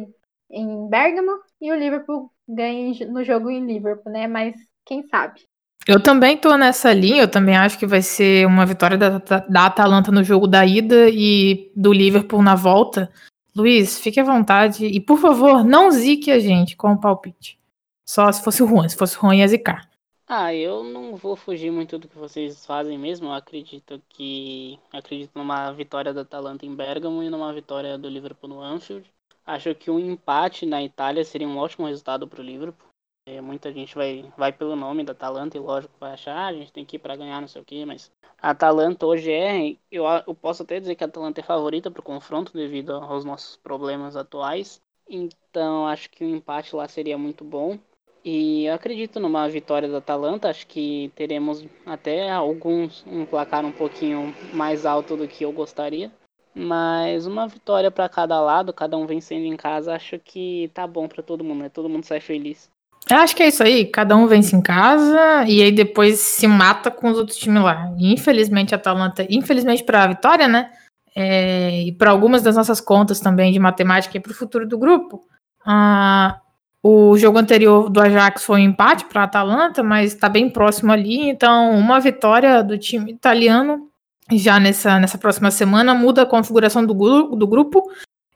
em 0.50 0.88
Bergamo 0.88 1.38
e 1.60 1.70
o 1.70 1.76
Liverpool 1.76 2.30
ganhe 2.48 3.04
no 3.06 3.22
jogo 3.24 3.50
em 3.50 3.64
Liverpool, 3.64 4.12
né? 4.12 4.26
Mas 4.26 4.54
quem 4.84 5.06
sabe? 5.06 5.42
Eu 5.86 6.00
também 6.00 6.36
tô 6.36 6.56
nessa 6.56 6.92
linha, 6.92 7.22
eu 7.22 7.28
também 7.28 7.56
acho 7.56 7.78
que 7.78 7.86
vai 7.86 8.02
ser 8.02 8.46
uma 8.46 8.64
vitória 8.64 8.96
da, 8.96 9.18
da 9.18 9.66
Atalanta 9.66 10.12
no 10.12 10.22
jogo 10.22 10.46
da 10.46 10.64
ida 10.64 11.08
e 11.08 11.72
do 11.74 11.92
Liverpool 11.92 12.42
na 12.42 12.54
volta. 12.54 13.10
Luiz, 13.54 13.98
fique 14.00 14.20
à 14.20 14.24
vontade 14.24 14.86
e, 14.86 15.00
por 15.00 15.18
favor, 15.18 15.64
não 15.64 15.90
zique 15.90 16.30
a 16.30 16.38
gente 16.38 16.76
com 16.76 16.92
o 16.92 17.00
palpite. 17.00 17.58
Só 18.06 18.30
se 18.30 18.42
fosse 18.42 18.62
ruim, 18.62 18.88
se 18.88 18.96
fosse 18.96 19.16
ruim 19.16 19.38
ia 19.38 19.48
zicar. 19.48 19.91
Ah, 20.34 20.54
eu 20.54 20.82
não 20.82 21.14
vou 21.14 21.36
fugir 21.36 21.70
muito 21.70 21.98
do 21.98 22.08
que 22.08 22.16
vocês 22.16 22.64
fazem 22.64 22.98
mesmo. 22.98 23.26
Eu 23.26 23.32
acredito 23.32 24.00
que. 24.08 24.80
Acredito 24.90 25.32
numa 25.34 25.70
vitória 25.72 26.14
da 26.14 26.22
Atalanta 26.22 26.64
em 26.64 26.74
Bergamo 26.74 27.22
e 27.22 27.28
numa 27.28 27.52
vitória 27.52 27.98
do 27.98 28.08
Liverpool 28.08 28.48
no 28.48 28.62
Anfield. 28.62 29.12
Acho 29.44 29.74
que 29.74 29.90
um 29.90 29.98
empate 29.98 30.64
na 30.64 30.82
Itália 30.82 31.22
seria 31.22 31.46
um 31.46 31.58
ótimo 31.58 31.86
resultado 31.86 32.26
para 32.26 32.40
o 32.40 32.42
Liverpool. 32.42 32.88
É, 33.28 33.42
muita 33.42 33.70
gente 33.70 33.94
vai, 33.94 34.32
vai 34.34 34.50
pelo 34.50 34.74
nome 34.74 35.04
da 35.04 35.12
Atalanta 35.12 35.58
e 35.58 35.60
lógico 35.60 35.92
vai 36.00 36.12
achar, 36.14 36.34
ah, 36.34 36.46
a 36.46 36.52
gente 36.54 36.72
tem 36.72 36.86
que 36.86 36.96
ir 36.96 36.98
para 36.98 37.14
ganhar, 37.14 37.38
não 37.38 37.46
sei 37.46 37.60
o 37.60 37.64
que, 37.64 37.84
mas 37.84 38.10
a 38.40 38.50
Atalanta 38.50 39.06
hoje 39.06 39.30
é, 39.30 39.76
eu, 39.90 40.04
eu 40.26 40.34
posso 40.34 40.62
até 40.62 40.80
dizer 40.80 40.96
que 40.96 41.04
a 41.04 41.06
Atalanta 41.06 41.40
é 41.40 41.44
favorita 41.44 41.90
para 41.90 42.00
o 42.00 42.04
confronto 42.04 42.54
devido 42.54 42.94
aos 42.94 43.22
nossos 43.22 43.56
problemas 43.56 44.16
atuais. 44.16 44.80
Então 45.06 45.86
acho 45.86 46.08
que 46.08 46.24
um 46.24 46.34
empate 46.36 46.74
lá 46.74 46.88
seria 46.88 47.18
muito 47.18 47.44
bom. 47.44 47.78
E 48.24 48.66
eu 48.66 48.74
acredito 48.74 49.18
numa 49.18 49.48
vitória 49.48 49.88
da 49.88 49.98
Atalanta, 49.98 50.48
acho 50.48 50.66
que 50.66 51.10
teremos 51.16 51.64
até 51.84 52.30
alguns 52.30 53.04
um 53.06 53.24
placar 53.24 53.64
um 53.64 53.72
pouquinho 53.72 54.34
mais 54.52 54.86
alto 54.86 55.16
do 55.16 55.26
que 55.26 55.44
eu 55.44 55.52
gostaria. 55.52 56.10
Mas 56.54 57.26
uma 57.26 57.48
vitória 57.48 57.90
para 57.90 58.08
cada 58.08 58.40
lado, 58.40 58.72
cada 58.72 58.96
um 58.96 59.06
vencendo 59.06 59.44
em 59.44 59.56
casa, 59.56 59.94
acho 59.94 60.18
que 60.18 60.70
tá 60.74 60.86
bom 60.86 61.08
para 61.08 61.22
todo 61.22 61.42
mundo, 61.42 61.62
né? 61.62 61.68
Todo 61.68 61.88
mundo 61.88 62.04
sai 62.04 62.20
feliz. 62.20 62.70
Eu 63.10 63.16
acho 63.16 63.34
que 63.34 63.42
é 63.42 63.48
isso 63.48 63.62
aí, 63.62 63.86
cada 63.86 64.16
um 64.16 64.26
vence 64.28 64.54
em 64.54 64.60
casa 64.60 65.44
e 65.48 65.60
aí 65.60 65.72
depois 65.72 66.20
se 66.20 66.46
mata 66.46 66.90
com 66.90 67.10
os 67.10 67.18
outros 67.18 67.36
times 67.36 67.62
lá. 67.62 67.92
Infelizmente 67.98 68.74
a 68.74 68.78
Atalanta, 68.78 69.26
infelizmente 69.28 69.82
para 69.82 70.04
a 70.04 70.06
vitória, 70.06 70.46
né? 70.46 70.70
É, 71.14 71.82
e 71.82 71.92
para 71.92 72.10
algumas 72.10 72.42
das 72.42 72.54
nossas 72.54 72.80
contas 72.80 73.18
também 73.18 73.52
de 73.52 73.58
matemática 73.58 74.16
e 74.16 74.20
para 74.20 74.32
o 74.32 74.34
futuro 74.34 74.66
do 74.68 74.78
grupo, 74.78 75.20
ah, 75.66 76.40
o 76.82 77.16
jogo 77.16 77.38
anterior 77.38 77.88
do 77.88 78.00
Ajax 78.00 78.44
foi 78.44 78.60
um 78.60 78.64
empate 78.64 79.04
para 79.04 79.22
a 79.22 79.24
Atalanta, 79.24 79.82
mas 79.82 80.12
está 80.12 80.28
bem 80.28 80.50
próximo 80.50 80.90
ali. 80.90 81.28
Então, 81.28 81.78
uma 81.78 82.00
vitória 82.00 82.62
do 82.62 82.76
time 82.76 83.12
italiano 83.12 83.88
já 84.32 84.58
nessa, 84.58 84.98
nessa 84.98 85.16
próxima 85.16 85.50
semana 85.50 85.94
muda 85.94 86.22
a 86.22 86.26
configuração 86.26 86.84
do, 86.84 86.94
do 87.36 87.46
grupo. 87.46 87.88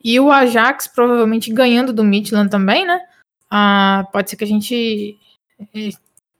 E 0.02 0.20
o 0.20 0.30
Ajax 0.30 0.86
provavelmente 0.86 1.52
ganhando 1.52 1.92
do 1.92 2.04
Midland 2.04 2.48
também, 2.48 2.86
né? 2.86 3.00
Ah, 3.50 4.06
pode 4.12 4.30
ser 4.30 4.36
que 4.36 4.44
a 4.44 4.46
gente 4.46 5.18
eh, 5.74 5.90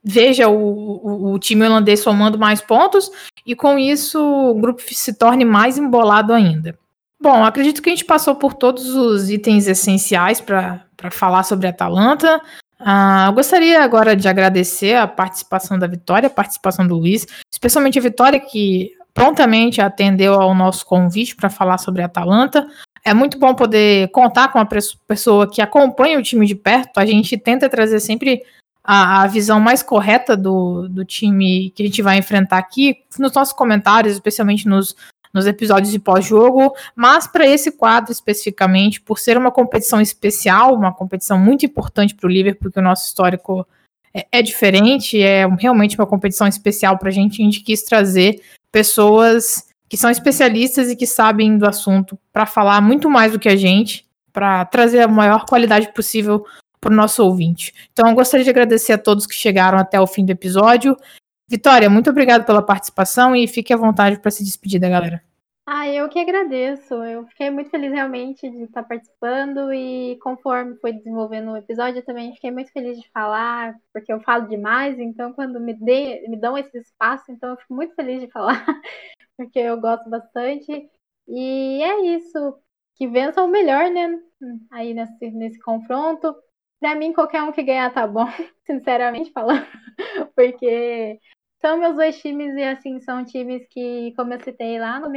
veja 0.01 0.47
o, 0.47 0.55
o, 0.55 1.33
o, 1.33 1.39
time 1.39 1.65
holandês 1.65 1.99
somando 1.99 2.37
mais 2.37 2.61
pontos 2.61 3.11
e 3.45 3.55
com 3.55 3.77
isso 3.77 4.21
o 4.21 4.55
grupo 4.55 4.81
se 4.85 5.13
torne 5.13 5.43
mais 5.43 5.77
embolado 5.77 6.31
ainda. 6.31 6.77
Bom, 7.19 7.43
acredito 7.43 7.81
que 7.81 7.89
a 7.89 7.93
gente 7.93 8.05
passou 8.05 8.35
por 8.35 8.53
todos 8.53 8.95
os 8.95 9.29
itens 9.29 9.67
essenciais 9.67 10.39
para 10.39 10.85
falar 11.11 11.43
sobre 11.43 11.67
a 11.67 11.71
Atalanta. 11.71 12.39
Ah, 12.79 13.25
eu 13.29 13.33
gostaria 13.33 13.83
agora 13.83 14.15
de 14.15 14.27
agradecer 14.27 14.95
a 14.95 15.07
participação 15.07 15.79
da 15.79 15.87
Vitória, 15.87 16.27
a 16.27 16.31
participação 16.31 16.87
do 16.87 16.95
Luiz, 16.95 17.25
especialmente 17.51 17.97
a 17.97 18.01
Vitória 18.01 18.39
que 18.39 18.91
prontamente 19.15 19.81
atendeu 19.81 20.35
ao 20.35 20.53
nosso 20.53 20.85
convite 20.85 21.35
para 21.35 21.49
falar 21.49 21.79
sobre 21.79 22.03
a 22.03 22.05
Atalanta. 22.05 22.67
É 23.03 23.15
muito 23.15 23.39
bom 23.39 23.55
poder 23.55 24.09
contar 24.11 24.49
com 24.49 24.59
uma 24.59 24.67
pessoa 25.07 25.49
que 25.49 25.59
acompanha 25.59 26.19
o 26.19 26.23
time 26.23 26.45
de 26.45 26.53
perto. 26.53 26.99
A 26.99 27.05
gente 27.05 27.35
tenta 27.35 27.67
trazer 27.67 27.99
sempre 27.99 28.43
a, 28.83 29.23
a, 29.23 29.27
visão 29.27 29.59
mais 29.59 29.81
correta 29.81 30.37
do, 30.37 30.87
do 30.87 31.03
time 31.03 31.71
que 31.71 31.81
a 31.81 31.85
gente 31.85 32.01
vai 32.01 32.17
enfrentar 32.17 32.57
aqui, 32.57 32.97
nos 33.17 33.33
nossos 33.33 33.53
comentários, 33.53 34.13
especialmente 34.13 34.67
nos, 34.67 34.95
nos 35.33 35.45
episódios 35.45 35.91
de 35.91 35.99
pós-jogo, 35.99 36.73
mas 36.95 37.27
para 37.27 37.45
esse 37.45 37.71
quadro 37.71 38.11
especificamente, 38.11 39.01
por 39.01 39.19
ser 39.19 39.37
uma 39.37 39.51
competição 39.51 40.01
especial, 40.01 40.73
uma 40.73 40.93
competição 40.93 41.37
muito 41.37 41.65
importante 41.65 42.15
para 42.15 42.27
o 42.27 42.31
Liverpool, 42.31 42.63
porque 42.63 42.79
o 42.79 42.83
nosso 42.83 43.05
histórico 43.07 43.67
é, 44.13 44.25
é, 44.31 44.41
diferente, 44.41 45.21
é 45.21 45.45
realmente 45.59 45.97
uma 45.97 46.07
competição 46.07 46.47
especial 46.47 46.97
para 46.97 47.09
a 47.09 47.11
gente, 47.11 47.41
a 47.41 47.45
gente 47.45 47.61
quis 47.61 47.83
trazer 47.83 48.41
pessoas 48.71 49.67
que 49.89 49.97
são 49.97 50.09
especialistas 50.09 50.89
e 50.89 50.95
que 50.95 51.07
sabem 51.07 51.57
do 51.57 51.67
assunto 51.67 52.17
para 52.33 52.45
falar 52.45 52.81
muito 52.81 53.09
mais 53.09 53.31
do 53.31 53.39
que 53.39 53.47
a 53.47 53.55
gente, 53.55 54.05
para 54.33 54.65
trazer 54.65 55.01
a 55.01 55.07
maior 55.07 55.45
qualidade 55.45 55.93
possível 55.93 56.45
para 56.79 56.91
o 56.91 56.95
nosso 56.95 57.23
ouvinte. 57.23 57.73
Então, 57.91 58.09
eu 58.09 58.15
gostaria 58.15 58.43
de 58.43 58.49
agradecer 58.49 58.93
a 58.93 58.97
todos 58.97 59.25
que 59.25 59.35
chegaram 59.35 59.77
até 59.77 59.99
o 59.99 60.07
fim 60.07 60.25
do 60.25 60.31
episódio. 60.31 60.95
Vitória, 61.49 61.89
muito 61.89 62.09
obrigado 62.09 62.45
pela 62.45 62.61
participação 62.61 63.35
e 63.35 63.47
fique 63.47 63.73
à 63.73 63.77
vontade 63.77 64.19
para 64.19 64.31
se 64.31 64.43
despedir 64.43 64.79
da 64.79 64.89
galera. 64.89 65.23
Ah, 65.69 65.87
eu 65.87 66.07
que 66.07 66.17
agradeço. 66.17 66.93
Eu 66.93 67.25
fiquei 67.27 67.49
muito 67.49 67.69
feliz 67.69 67.91
realmente 67.91 68.49
de 68.49 68.63
estar 68.63 68.83
participando 68.83 69.73
e 69.73 70.17
conforme 70.21 70.77
foi 70.77 70.93
desenvolvendo 70.93 71.51
o 71.51 71.57
episódio, 71.57 71.99
eu 71.99 72.05
também 72.05 72.33
fiquei 72.33 72.51
muito 72.51 72.71
feliz 72.71 72.97
de 72.97 73.09
falar, 73.11 73.75
porque 73.93 74.11
eu 74.11 74.21
falo 74.21 74.47
demais, 74.47 74.97
então 74.97 75.33
quando 75.33 75.59
me, 75.59 75.73
me 75.73 76.37
dão 76.39 76.57
esse 76.57 76.77
espaço, 76.77 77.31
então 77.31 77.49
eu 77.49 77.57
fico 77.57 77.73
muito 77.73 77.93
feliz 77.95 78.21
de 78.21 78.31
falar, 78.31 78.65
porque 79.37 79.59
eu 79.59 79.79
gosto 79.79 80.09
bastante. 80.09 80.89
E 81.27 81.83
é 81.83 82.15
isso. 82.15 82.57
Que 82.95 83.07
vença 83.07 83.43
o 83.43 83.47
melhor, 83.47 83.89
né? 83.91 84.19
Aí 84.71 84.93
nesse, 84.93 85.31
nesse 85.31 85.59
confronto. 85.59 86.35
Pra 86.79 86.95
mim, 86.95 87.13
qualquer 87.13 87.43
um 87.43 87.51
que 87.51 87.63
ganhar 87.63 87.93
tá 87.93 88.07
bom, 88.07 88.25
sinceramente 88.65 89.31
falando, 89.31 89.65
porque 90.35 91.19
são 91.61 91.77
meus 91.77 91.95
dois 91.95 92.19
times 92.21 92.55
e 92.55 92.63
assim, 92.63 92.99
são 93.01 93.25
times 93.25 93.67
que, 93.69 94.13
como 94.15 94.33
eu 94.33 94.43
citei 94.43 94.79
lá 94.79 94.99
no 94.99 95.09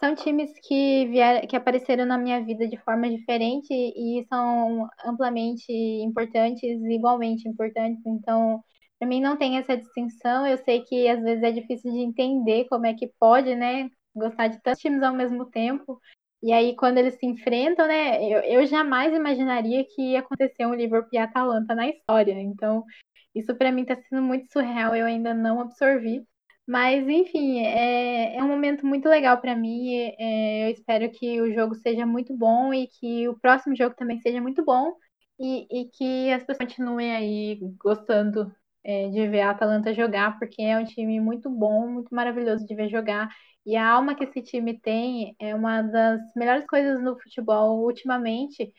são 0.00 0.14
times 0.14 0.52
que 0.62 1.06
vieram, 1.08 1.46
que 1.46 1.56
apareceram 1.56 2.06
na 2.06 2.16
minha 2.16 2.44
vida 2.44 2.68
de 2.68 2.76
forma 2.78 3.10
diferente 3.10 3.68
e 3.72 4.24
são 4.28 4.88
amplamente 5.04 5.72
importantes, 5.72 6.62
igualmente 6.84 7.48
importantes. 7.48 8.00
Então, 8.06 8.62
para 8.98 9.08
mim 9.08 9.20
não 9.20 9.36
tem 9.36 9.58
essa 9.58 9.76
distinção. 9.76 10.46
Eu 10.46 10.58
sei 10.58 10.82
que 10.84 11.08
às 11.08 11.20
vezes 11.22 11.42
é 11.42 11.50
difícil 11.50 11.90
de 11.92 11.98
entender 11.98 12.66
como 12.68 12.86
é 12.86 12.94
que 12.94 13.10
pode, 13.18 13.54
né, 13.56 13.88
gostar 14.14 14.48
de 14.48 14.62
tantos 14.62 14.80
times 14.80 15.02
ao 15.02 15.14
mesmo 15.14 15.46
tempo. 15.46 16.00
E 16.40 16.52
aí, 16.52 16.76
quando 16.76 16.98
eles 16.98 17.14
se 17.18 17.26
enfrentam, 17.26 17.88
né, 17.88 18.22
eu, 18.22 18.38
eu 18.60 18.66
jamais 18.66 19.12
imaginaria 19.12 19.84
que 19.84 20.12
ia 20.12 20.20
acontecer 20.20 20.66
um 20.66 20.74
Liverpool 20.74 21.10
e 21.12 21.18
Atalanta 21.18 21.74
na 21.74 21.88
história. 21.88 22.32
Então, 22.40 22.84
isso 23.38 23.54
para 23.56 23.72
mim 23.72 23.82
está 23.82 23.96
sendo 23.96 24.22
muito 24.22 24.50
surreal, 24.52 24.94
eu 24.94 25.06
ainda 25.06 25.34
não 25.34 25.60
absorvi. 25.60 26.26
Mas, 26.66 27.08
enfim, 27.08 27.60
é, 27.60 28.36
é 28.36 28.44
um 28.44 28.48
momento 28.48 28.86
muito 28.86 29.08
legal 29.08 29.40
para 29.40 29.56
mim. 29.56 29.94
É, 30.18 30.66
eu 30.68 30.72
espero 30.72 31.10
que 31.10 31.40
o 31.40 31.52
jogo 31.54 31.74
seja 31.76 32.04
muito 32.04 32.36
bom 32.36 32.74
e 32.74 32.86
que 32.88 33.26
o 33.28 33.38
próximo 33.38 33.74
jogo 33.74 33.94
também 33.96 34.20
seja 34.20 34.40
muito 34.40 34.62
bom 34.64 34.92
e, 35.38 35.66
e 35.70 35.86
que 35.90 36.30
as 36.32 36.42
pessoas 36.44 36.58
continuem 36.58 37.14
aí 37.14 37.58
gostando 37.82 38.52
é, 38.84 39.08
de 39.08 39.28
ver 39.28 39.42
a 39.42 39.50
Atalanta 39.50 39.94
jogar, 39.94 40.38
porque 40.38 40.62
é 40.62 40.78
um 40.78 40.84
time 40.84 41.20
muito 41.20 41.50
bom, 41.50 41.88
muito 41.88 42.14
maravilhoso 42.14 42.66
de 42.66 42.74
ver 42.74 42.88
jogar. 42.90 43.28
E 43.64 43.76
a 43.76 43.86
alma 43.86 44.14
que 44.14 44.24
esse 44.24 44.42
time 44.42 44.78
tem 44.80 45.36
é 45.38 45.54
uma 45.54 45.82
das 45.82 46.20
melhores 46.34 46.66
coisas 46.66 47.02
no 47.02 47.18
futebol 47.20 47.84
ultimamente, 47.84 48.72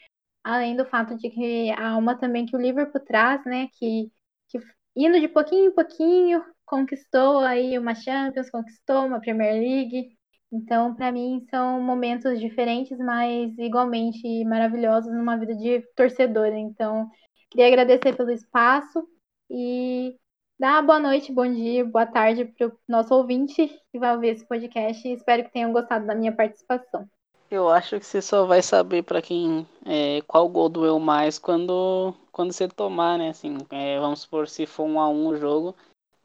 além 0.44 0.76
do 0.76 0.86
fato 0.86 1.16
de 1.18 1.30
que 1.30 1.72
a 1.72 1.90
alma 1.90 2.18
também 2.18 2.46
que 2.46 2.56
o 2.56 2.62
Liverpool 2.62 3.02
traz, 3.06 3.44
né? 3.46 3.68
Que, 3.78 4.12
que 4.50 4.60
indo 4.96 5.20
de 5.20 5.28
pouquinho 5.28 5.70
em 5.70 5.72
pouquinho, 5.72 6.44
conquistou 6.66 7.40
aí 7.40 7.78
uma 7.78 7.96
Champions, 7.96 8.50
conquistou 8.50 9.06
uma 9.06 9.20
Premier 9.20 9.54
League. 9.54 10.10
Então, 10.52 10.96
para 10.96 11.12
mim, 11.12 11.46
são 11.50 11.82
momentos 11.82 12.40
diferentes, 12.40 12.98
mas 12.98 13.58
igualmente 13.58 14.44
maravilhosos 14.46 15.14
numa 15.14 15.38
vida 15.38 15.56
de 15.56 15.82
torcedora. 15.96 16.58
Então, 16.58 17.10
queria 17.50 17.68
agradecer 17.68 18.16
pelo 18.16 18.32
espaço 18.32 19.08
e 19.50 20.16
dar 20.60 20.82
boa 20.82 21.00
noite, 21.00 21.32
bom 21.32 21.50
dia, 21.50 21.86
boa 21.86 22.06
tarde 22.06 22.46
para 22.46 22.68
o 22.68 22.72
nosso 22.88 23.14
ouvinte 23.14 23.68
que 23.92 24.00
vai 24.00 24.14
ouvir 24.14 24.30
esse 24.30 24.46
podcast. 24.46 25.08
Espero 25.08 25.44
que 25.44 25.54
tenham 25.54 25.72
gostado 25.72 26.06
da 26.06 26.16
minha 26.16 26.36
participação. 26.36 27.08
Eu 27.50 27.68
acho 27.68 28.00
que 28.00 28.06
você 28.06 28.22
só 28.22 28.46
vai 28.46 28.62
saber 28.62 29.04
para 29.04 29.22
quem 29.22 29.66
é, 29.86 30.22
qual 30.28 30.48
gol 30.48 30.70
doeu 30.70 31.00
mais 31.00 31.40
quando 31.40 32.14
quando 32.40 32.54
você 32.54 32.70
tomar, 32.70 33.18
né? 33.18 33.32
Assim, 33.32 33.58
é, 33.70 34.00
vamos 34.00 34.22
supor 34.22 34.48
se 34.48 34.66
for 34.66 34.86
um 34.86 34.98
a 34.98 35.10
um 35.10 35.28
o 35.28 35.36
jogo, 35.36 35.76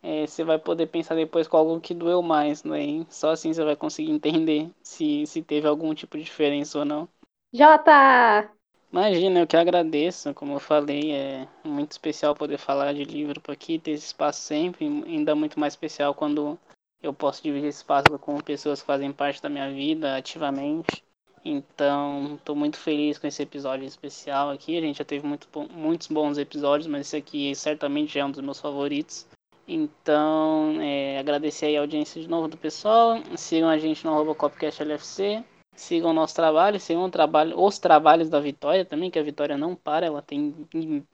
é, 0.00 0.24
você 0.24 0.44
vai 0.44 0.60
poder 0.60 0.86
pensar 0.86 1.16
depois 1.16 1.48
qual 1.48 1.64
gol 1.64 1.80
que 1.80 1.92
doeu 1.92 2.22
mais, 2.22 2.62
né? 2.62 3.04
Só 3.10 3.30
assim 3.30 3.52
você 3.52 3.64
vai 3.64 3.74
conseguir 3.74 4.12
entender 4.12 4.70
se, 4.80 5.26
se 5.26 5.42
teve 5.42 5.66
algum 5.66 5.92
tipo 5.92 6.16
de 6.16 6.22
diferença 6.22 6.78
ou 6.78 6.84
não. 6.84 7.08
Jota! 7.52 8.48
Imagina, 8.92 9.40
eu 9.40 9.46
que 9.48 9.56
agradeço, 9.56 10.32
como 10.34 10.52
eu 10.52 10.60
falei, 10.60 11.10
é 11.10 11.48
muito 11.64 11.90
especial 11.90 12.32
poder 12.32 12.58
falar 12.58 12.94
de 12.94 13.02
livro 13.02 13.42
aqui, 13.48 13.80
ter 13.80 13.90
esse 13.90 14.06
espaço 14.06 14.40
sempre, 14.40 14.86
ainda 14.86 15.34
muito 15.34 15.58
mais 15.58 15.72
especial 15.72 16.14
quando 16.14 16.56
eu 17.02 17.12
posso 17.12 17.42
dividir 17.42 17.70
esse 17.70 17.78
espaço 17.78 18.16
com 18.20 18.38
pessoas 18.38 18.80
que 18.80 18.86
fazem 18.86 19.12
parte 19.12 19.42
da 19.42 19.48
minha 19.48 19.68
vida 19.68 20.16
ativamente. 20.16 21.03
Então, 21.44 22.36
estou 22.36 22.56
muito 22.56 22.78
feliz 22.78 23.18
com 23.18 23.26
esse 23.26 23.42
episódio 23.42 23.86
especial 23.86 24.50
aqui. 24.50 24.78
A 24.78 24.80
gente 24.80 24.98
já 24.98 25.04
teve 25.04 25.26
muito, 25.26 25.46
muitos 25.70 26.08
bons 26.08 26.38
episódios, 26.38 26.86
mas 26.86 27.02
esse 27.02 27.16
aqui 27.16 27.54
certamente 27.54 28.18
é 28.18 28.24
um 28.24 28.30
dos 28.30 28.40
meus 28.40 28.58
favoritos. 28.58 29.26
Então, 29.68 30.78
é, 30.80 31.18
agradecer 31.18 31.66
aí 31.66 31.76
a 31.76 31.80
audiência 31.80 32.20
de 32.20 32.28
novo 32.28 32.48
do 32.48 32.56
pessoal. 32.56 33.20
Sigam 33.36 33.68
a 33.68 33.76
gente 33.76 34.04
no 34.04 34.12
arroba 34.12 34.34
Copcast 34.34 34.82
LFC. 34.82 35.44
Sigam 35.76 36.10
o 36.10 36.14
nosso 36.14 36.34
trabalho, 36.34 36.78
sigam 36.78 37.10
trabalho, 37.10 37.60
os 37.60 37.78
trabalhos 37.78 38.30
da 38.30 38.38
Vitória 38.38 38.84
também, 38.84 39.10
que 39.10 39.18
a 39.18 39.22
Vitória 39.22 39.56
não 39.58 39.74
para, 39.74 40.06
ela 40.06 40.22
tem 40.22 40.54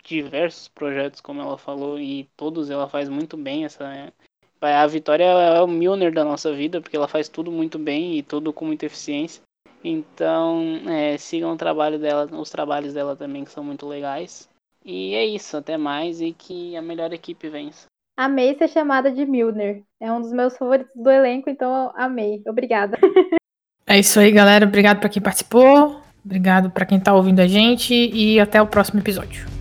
diversos 0.04 0.68
projetos, 0.68 1.20
como 1.20 1.40
ela 1.40 1.56
falou, 1.56 1.98
e 1.98 2.28
todos 2.36 2.68
ela 2.68 2.86
faz 2.86 3.08
muito 3.08 3.38
bem. 3.38 3.64
Essa, 3.64 4.12
é, 4.60 4.74
a 4.74 4.86
Vitória 4.86 5.24
é 5.24 5.62
o 5.62 5.66
Milner 5.66 6.12
da 6.12 6.24
nossa 6.24 6.52
vida, 6.52 6.78
porque 6.78 6.94
ela 6.94 7.08
faz 7.08 7.26
tudo 7.26 7.50
muito 7.50 7.78
bem 7.78 8.18
e 8.18 8.22
tudo 8.22 8.52
com 8.52 8.66
muita 8.66 8.84
eficiência. 8.84 9.42
Então, 9.82 10.80
é, 10.88 11.16
sigam 11.16 11.52
o 11.52 11.56
trabalho 11.56 11.98
dela, 11.98 12.28
os 12.32 12.50
trabalhos 12.50 12.92
dela 12.92 13.16
também, 13.16 13.44
que 13.44 13.50
são 13.50 13.64
muito 13.64 13.86
legais. 13.86 14.48
E 14.84 15.14
é 15.14 15.24
isso, 15.24 15.56
até 15.56 15.76
mais 15.76 16.20
e 16.20 16.32
que 16.32 16.76
a 16.76 16.82
melhor 16.82 17.12
equipe 17.12 17.48
vença. 17.48 17.86
Amei 18.16 18.54
ser 18.56 18.68
chamada 18.68 19.10
de 19.10 19.24
Milner. 19.24 19.82
É 19.98 20.12
um 20.12 20.20
dos 20.20 20.32
meus 20.32 20.56
favoritos 20.56 20.92
do 20.94 21.10
elenco, 21.10 21.48
então 21.48 21.92
amei. 21.94 22.42
Obrigada. 22.46 22.98
É 23.86 23.98
isso 23.98 24.20
aí, 24.20 24.30
galera. 24.30 24.64
Obrigado 24.66 25.00
para 25.00 25.08
quem 25.08 25.20
participou. 25.20 26.00
Obrigado 26.24 26.70
para 26.70 26.86
quem 26.86 27.00
tá 27.00 27.12
ouvindo 27.12 27.40
a 27.40 27.46
gente 27.48 27.92
e 27.92 28.38
até 28.38 28.62
o 28.62 28.66
próximo 28.68 29.00
episódio. 29.00 29.59